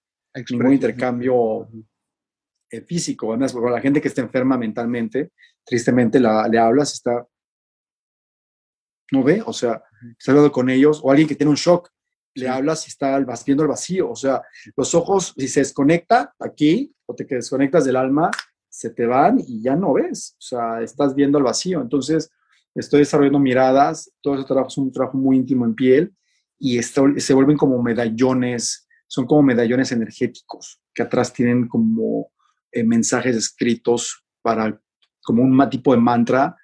ningún 0.50 0.72
intercambio 0.72 1.68
eh, 2.70 2.80
físico. 2.80 3.30
Además, 3.30 3.52
por 3.52 3.70
la 3.70 3.80
gente 3.80 4.00
que 4.00 4.09
está 4.09 4.22
enferma 4.22 4.56
mentalmente, 4.56 5.32
tristemente 5.64 6.18
la, 6.18 6.48
le 6.48 6.59
hablas, 6.59 6.94
está, 6.94 7.26
no 9.12 9.22
ve, 9.22 9.42
o 9.44 9.52
sea, 9.52 9.82
está 10.18 10.32
hablando 10.32 10.52
con 10.52 10.70
ellos, 10.70 11.00
o 11.02 11.11
alguien 11.11 11.28
que 11.28 11.34
tiene 11.34 11.50
un 11.50 11.56
shock, 11.56 11.90
le 12.34 12.48
hablas 12.48 12.86
y 12.86 12.88
está 12.88 13.18
viendo 13.44 13.64
el 13.64 13.68
vacío, 13.68 14.11
o 14.11 14.16
sea, 14.16 14.42
los 14.76 14.94
ojos, 14.94 15.34
si 15.36 15.48
se 15.48 15.61
desconecta 15.61 16.34
aquí, 16.38 16.94
o 17.06 17.14
te 17.14 17.24
desconectas 17.24 17.84
del 17.84 17.96
alma, 17.96 18.30
se 18.68 18.90
te 18.90 19.06
van 19.06 19.40
y 19.40 19.61
ya 19.61 19.74
no 19.74 19.94
ves, 19.94 20.34
o 20.38 20.40
sea, 20.40 20.82
estás 20.82 21.14
viendo 21.14 21.38
el 21.38 21.44
vacío. 21.44 21.80
Entonces, 21.80 22.30
estoy 22.74 23.00
desarrollando 23.00 23.40
miradas, 23.40 24.12
todo 24.20 24.36
ese 24.36 24.44
trabajo 24.44 24.68
es 24.68 24.78
un 24.78 24.92
trabajo 24.92 25.18
muy 25.18 25.36
íntimo 25.36 25.64
en 25.64 25.74
piel 25.74 26.14
y 26.59 26.82
se 26.82 27.34
vuelven 27.34 27.56
como 27.56 27.82
medallones, 27.82 28.88
son 29.06 29.26
como 29.26 29.42
medallones 29.42 29.92
energéticos 29.92 30.80
que 30.92 31.02
atrás 31.02 31.32
tienen 31.32 31.68
como 31.68 32.32
eh, 32.72 32.82
mensajes 32.82 33.36
escritos 33.36 34.24
para 34.42 34.80
como 35.22 35.42
un 35.42 35.70
tipo 35.70 35.94
de 35.94 36.00
mantra 36.00 36.56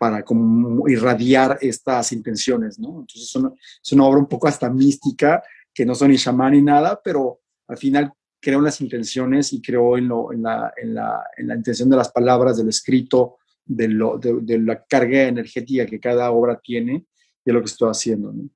para 0.00 0.24
como 0.24 0.88
irradiar 0.88 1.58
estas 1.60 2.10
intenciones, 2.12 2.78
¿no? 2.78 3.00
Entonces 3.00 3.36
es 3.84 3.92
una, 3.92 4.04
obra 4.04 4.18
un 4.18 4.26
poco 4.26 4.48
hasta 4.48 4.68
mística, 4.68 5.42
que 5.72 5.86
no 5.86 5.94
son 5.94 6.10
ni 6.10 6.16
chamán 6.16 6.54
ni 6.54 6.62
nada, 6.62 7.00
pero 7.04 7.40
al 7.68 7.76
final 7.76 8.12
creo 8.40 8.58
en 8.58 8.64
las 8.64 8.80
intenciones 8.80 9.52
y 9.52 9.62
creo 9.62 9.96
en, 9.96 10.08
lo, 10.08 10.32
en, 10.32 10.42
la, 10.42 10.72
en, 10.76 10.94
la, 10.94 11.22
en 11.36 11.46
la 11.46 11.54
intención 11.54 11.88
de 11.88 11.96
las 11.96 12.10
palabras, 12.10 12.56
del 12.56 12.68
escrito, 12.68 13.36
de, 13.64 13.86
lo, 13.88 14.18
de, 14.18 14.58
la 14.58 14.84
carga 14.84 15.22
energética 15.22 15.86
que 15.86 16.00
cada 16.00 16.32
obra 16.32 16.60
tiene 16.60 17.06
y 17.44 17.50
es 17.50 17.54
lo 17.54 17.60
que 17.60 17.66
estoy 17.66 17.90
haciendo. 17.90 18.32
¿no? 18.32 18.48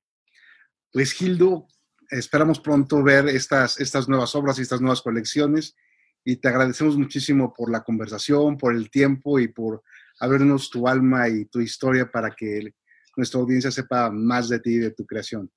Pues 0.92 1.12
Gildo, 1.12 1.66
esperamos 2.10 2.60
pronto 2.60 3.02
ver 3.02 3.28
estas, 3.28 3.80
estas 3.80 4.08
nuevas 4.08 4.34
obras 4.34 4.58
y 4.58 4.62
estas 4.62 4.80
nuevas 4.80 5.02
colecciones 5.02 5.76
y 6.24 6.36
te 6.36 6.48
agradecemos 6.48 6.96
muchísimo 6.96 7.52
por 7.54 7.70
la 7.70 7.82
conversación, 7.82 8.56
por 8.56 8.74
el 8.74 8.90
tiempo 8.90 9.38
y 9.38 9.48
por 9.48 9.82
abrirnos 10.18 10.70
tu 10.70 10.88
alma 10.88 11.28
y 11.28 11.44
tu 11.46 11.60
historia 11.60 12.10
para 12.10 12.30
que 12.30 12.72
nuestra 13.16 13.40
audiencia 13.40 13.70
sepa 13.70 14.10
más 14.10 14.48
de 14.48 14.60
ti 14.60 14.74
y 14.74 14.78
de 14.78 14.90
tu 14.90 15.06
creación. 15.06 15.50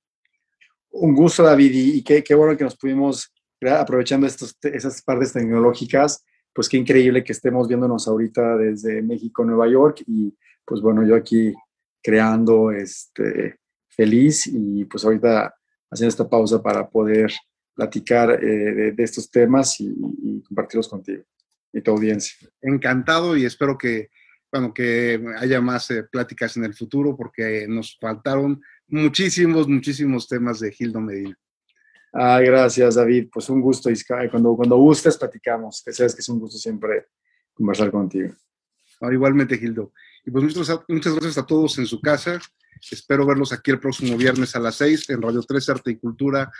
Un 0.92 1.14
gusto, 1.14 1.42
David, 1.42 1.72
y, 1.72 2.02
qué, 2.02 2.22
qué, 2.22 2.34
bueno 2.34 2.56
que 2.56 2.64
nos 2.64 2.76
pudimos, 2.76 3.32
aprovechando 3.60 4.26
estos, 4.26 4.56
esas 4.62 5.02
partes 5.02 5.32
tecnológicas, 5.32 6.24
pues 6.52 6.68
qué 6.68 6.76
increíble 6.76 7.22
que 7.22 7.32
estemos 7.32 7.68
viéndonos 7.68 8.08
ahorita 8.08 8.56
desde 8.56 9.02
México, 9.02 9.44
Nueva 9.44 9.68
York, 9.68 10.02
y 10.06 10.36
pues 10.64 10.80
bueno, 10.80 11.06
yo 11.06 11.14
aquí 11.14 11.54
creando, 12.02 12.72
este, 12.72 13.59
feliz, 14.00 14.46
y 14.46 14.86
pues 14.86 15.04
ahorita 15.04 15.54
haciendo 15.90 16.08
esta 16.08 16.26
pausa 16.26 16.62
para 16.62 16.88
poder 16.88 17.30
platicar 17.74 18.42
eh, 18.42 18.92
de, 18.96 19.04
estos 19.04 19.30
temas 19.30 19.78
y, 19.78 20.42
compartirlos 20.48 20.88
contigo 20.88 21.22
y 21.70 21.82
tu 21.82 21.90
audiencia. 21.90 22.48
Encantado 22.62 23.36
y 23.36 23.44
espero 23.44 23.76
que, 23.76 24.08
bueno, 24.50 24.72
que 24.72 25.22
haya 25.36 25.60
más 25.60 25.90
eh, 25.90 26.04
pláticas 26.04 26.56
en 26.56 26.64
el 26.64 26.72
futuro 26.74 27.14
porque 27.14 27.66
nos 27.68 27.98
faltaron 28.00 28.62
muchísimos, 28.88 29.68
muchísimos 29.68 30.26
temas 30.26 30.60
de 30.60 30.72
Gildo 30.72 31.02
Medina. 31.02 31.38
Ah, 32.14 32.40
gracias, 32.40 32.94
David. 32.94 33.28
Pues 33.30 33.50
un 33.50 33.60
gusto. 33.60 33.90
Cuando, 34.30 34.56
cuando 34.56 34.78
gustes, 34.78 35.18
platicamos. 35.18 35.82
Que 35.84 35.92
sabes 35.92 36.14
que 36.14 36.22
es 36.22 36.28
un 36.30 36.40
gusto 36.40 36.56
siempre 36.56 37.08
conversar 37.52 37.90
contigo. 37.90 38.32
igualmente, 39.12 39.58
Gildo. 39.58 39.92
Y 40.24 40.30
pues 40.30 40.44
muchas, 40.44 40.80
muchas 40.88 41.14
gracias 41.14 41.38
a 41.38 41.46
todos 41.46 41.78
en 41.78 41.86
su 41.86 42.00
casa. 42.00 42.38
Espero 42.90 43.26
verlos 43.26 43.52
aquí 43.52 43.70
el 43.70 43.80
próximo 43.80 44.16
viernes 44.16 44.56
a 44.56 44.60
las 44.60 44.76
6 44.76 45.10
en 45.10 45.20
Radio 45.22 45.42
13 45.42 45.72
Arte 45.72 45.90
y 45.90 45.96
Cultura 45.96 46.50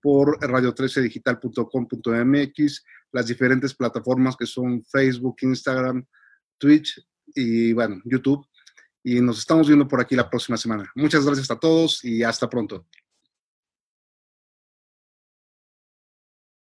por 0.00 0.40
radio13digital.com.mx, 0.40 2.84
las 3.12 3.26
diferentes 3.26 3.74
plataformas 3.74 4.36
que 4.36 4.46
son 4.46 4.82
Facebook, 4.84 5.36
Instagram, 5.42 6.04
Twitch 6.58 7.04
y 7.34 7.72
bueno, 7.72 8.00
YouTube. 8.04 8.46
Y 9.02 9.20
nos 9.20 9.38
estamos 9.38 9.66
viendo 9.66 9.88
por 9.88 10.00
aquí 10.00 10.14
la 10.14 10.28
próxima 10.28 10.56
semana. 10.56 10.90
Muchas 10.94 11.24
gracias 11.24 11.50
a 11.50 11.58
todos 11.58 12.04
y 12.04 12.22
hasta 12.22 12.50
pronto. 12.50 12.86